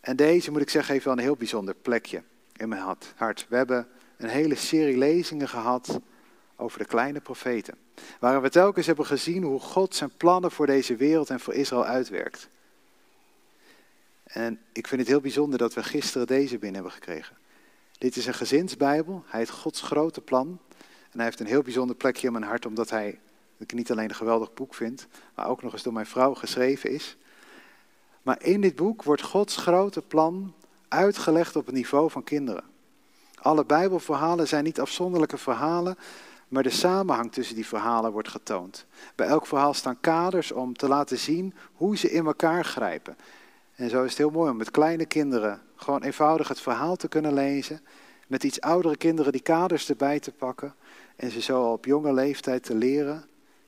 En 0.00 0.16
deze, 0.16 0.50
moet 0.50 0.60
ik 0.60 0.70
zeggen, 0.70 0.92
heeft 0.92 1.04
wel 1.04 1.14
een 1.14 1.20
heel 1.20 1.36
bijzonder 1.36 1.74
plekje 1.74 2.22
in 2.56 2.68
mijn 2.68 2.82
hart. 3.16 3.46
We 3.48 3.56
hebben 3.56 3.88
een 4.16 4.28
hele 4.28 4.54
serie 4.54 4.96
lezingen 4.96 5.48
gehad 5.48 6.00
over 6.56 6.78
de 6.78 6.84
kleine 6.84 7.20
profeten. 7.20 7.74
Waar 8.20 8.42
we 8.42 8.50
telkens 8.50 8.86
hebben 8.86 9.06
gezien 9.06 9.42
hoe 9.42 9.60
God 9.60 9.94
zijn 9.94 10.12
plannen 10.16 10.50
voor 10.50 10.66
deze 10.66 10.96
wereld 10.96 11.30
en 11.30 11.40
voor 11.40 11.54
Israël 11.54 11.84
uitwerkt. 11.84 12.48
En 14.24 14.60
ik 14.72 14.86
vind 14.86 15.00
het 15.00 15.10
heel 15.10 15.20
bijzonder 15.20 15.58
dat 15.58 15.74
we 15.74 15.82
gisteren 15.82 16.26
deze 16.26 16.58
binnen 16.58 16.74
hebben 16.74 16.92
gekregen. 16.92 17.36
Dit 17.98 18.16
is 18.16 18.26
een 18.26 18.34
gezinsbijbel. 18.34 19.24
Hij 19.26 19.38
heeft 19.38 19.50
Gods 19.50 19.80
grote 19.80 20.20
plan. 20.20 20.60
En 21.10 21.22
hij 21.22 21.24
heeft 21.24 21.40
een 21.40 21.46
heel 21.46 21.62
bijzonder 21.62 21.96
plekje 21.96 22.26
in 22.26 22.32
mijn 22.32 22.44
hart, 22.44 22.66
omdat 22.66 22.90
hij 22.90 23.18
ik 23.58 23.72
niet 23.72 23.90
alleen 23.90 24.08
een 24.08 24.14
geweldig 24.14 24.54
boek 24.54 24.74
vind, 24.74 25.06
maar 25.34 25.48
ook 25.48 25.62
nog 25.62 25.72
eens 25.72 25.82
door 25.82 25.92
mijn 25.92 26.06
vrouw 26.06 26.34
geschreven 26.34 26.90
is. 26.90 27.16
Maar 28.22 28.42
in 28.42 28.60
dit 28.60 28.76
boek 28.76 29.02
wordt 29.02 29.22
Gods 29.22 29.56
grote 29.56 30.02
plan 30.02 30.54
uitgelegd 30.88 31.56
op 31.56 31.66
het 31.66 31.74
niveau 31.74 32.10
van 32.10 32.24
kinderen. 32.24 32.64
Alle 33.40 33.64
Bijbelverhalen 33.64 34.48
zijn 34.48 34.64
niet 34.64 34.80
afzonderlijke 34.80 35.38
verhalen, 35.38 35.96
maar 36.48 36.62
de 36.62 36.70
samenhang 36.70 37.32
tussen 37.32 37.54
die 37.54 37.66
verhalen 37.66 38.12
wordt 38.12 38.28
getoond. 38.28 38.86
Bij 39.14 39.26
elk 39.26 39.46
verhaal 39.46 39.74
staan 39.74 40.00
kaders 40.00 40.52
om 40.52 40.76
te 40.76 40.88
laten 40.88 41.18
zien 41.18 41.54
hoe 41.72 41.96
ze 41.96 42.10
in 42.10 42.26
elkaar 42.26 42.64
grijpen. 42.64 43.16
En 43.74 43.90
zo 43.90 44.02
is 44.02 44.08
het 44.08 44.18
heel 44.18 44.30
mooi 44.30 44.50
om 44.50 44.56
met 44.56 44.70
kleine 44.70 45.06
kinderen 45.06 45.62
gewoon 45.76 46.02
eenvoudig 46.02 46.48
het 46.48 46.60
verhaal 46.60 46.96
te 46.96 47.08
kunnen 47.08 47.34
lezen. 47.34 47.80
Met 48.26 48.44
iets 48.44 48.60
oudere 48.60 48.96
kinderen 48.96 49.32
die 49.32 49.40
kaders 49.40 49.88
erbij 49.88 50.20
te 50.20 50.32
pakken. 50.32 50.74
En 51.16 51.30
ze 51.30 51.40
zo 51.40 51.72
op 51.72 51.84
jonge 51.84 52.12
leeftijd 52.12 52.62
te 52.62 52.74
leren 52.74 53.24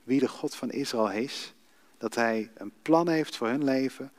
wie 0.09 0.21
de 0.21 0.29
God 0.29 0.55
van 0.55 0.71
Israël 0.71 1.11
is. 1.11 1.55
Dat 1.99 2.15
hij 2.15 2.51
een 2.55 2.73
plan 2.83 3.09
heeft 3.09 3.37
voor 3.37 3.49
hun 3.49 3.65
leven, 3.65 4.13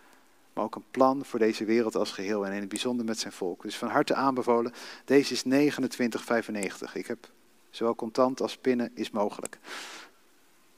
maar 0.53 0.64
ook 0.64 0.76
een 0.76 0.91
plan 0.91 1.26
voor 1.26 1.40
deze 1.40 1.66
wereld 1.66 1.95
als 1.95 2.11
geheel 2.11 2.45
en 2.45 2.52
in 2.52 2.60
het 2.60 2.70
bijzonder 2.70 3.06
met 3.06 3.20
zijn 3.20 3.34
volk. 3.34 3.61
Dus 3.61 3.78
van 3.78 3.88
harte 3.88 4.14
aanbevolen, 4.14 4.74
deze 5.06 5.34
is 5.34 5.44
29,95. 5.44 6.94
Ik 6.94 7.07
heb 7.07 7.30
zowel 7.70 7.95
contant 7.95 8.41
als 8.41 8.57
pinnen 8.57 8.91
is 8.94 9.11
mogelijk. 9.11 9.60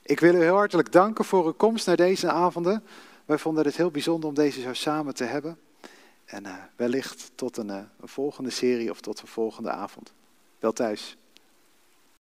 Ik 0.01 0.19
wil 0.19 0.35
u 0.35 0.41
heel 0.41 0.55
hartelijk 0.55 0.91
danken 0.91 1.25
voor 1.25 1.45
uw 1.45 1.53
komst 1.53 1.85
naar 1.85 1.95
deze 1.95 2.31
avonden. 2.31 2.83
Wij 3.25 3.37
vonden 3.37 3.65
het 3.65 3.77
heel 3.77 3.91
bijzonder 3.91 4.29
om 4.29 4.35
deze 4.35 4.61
zo 4.61 4.73
samen 4.73 5.15
te 5.15 5.23
hebben. 5.23 5.59
En 6.25 6.43
uh, 6.45 6.55
wellicht 6.75 7.31
tot 7.35 7.57
een, 7.57 7.67
uh, 7.67 7.81
een 8.01 8.07
volgende 8.07 8.49
serie 8.49 8.89
of 8.91 9.01
tot 9.01 9.21
een 9.21 9.27
volgende 9.27 9.69
avond. 9.69 10.13
Wel 10.59 10.73
thuis. 10.73 11.17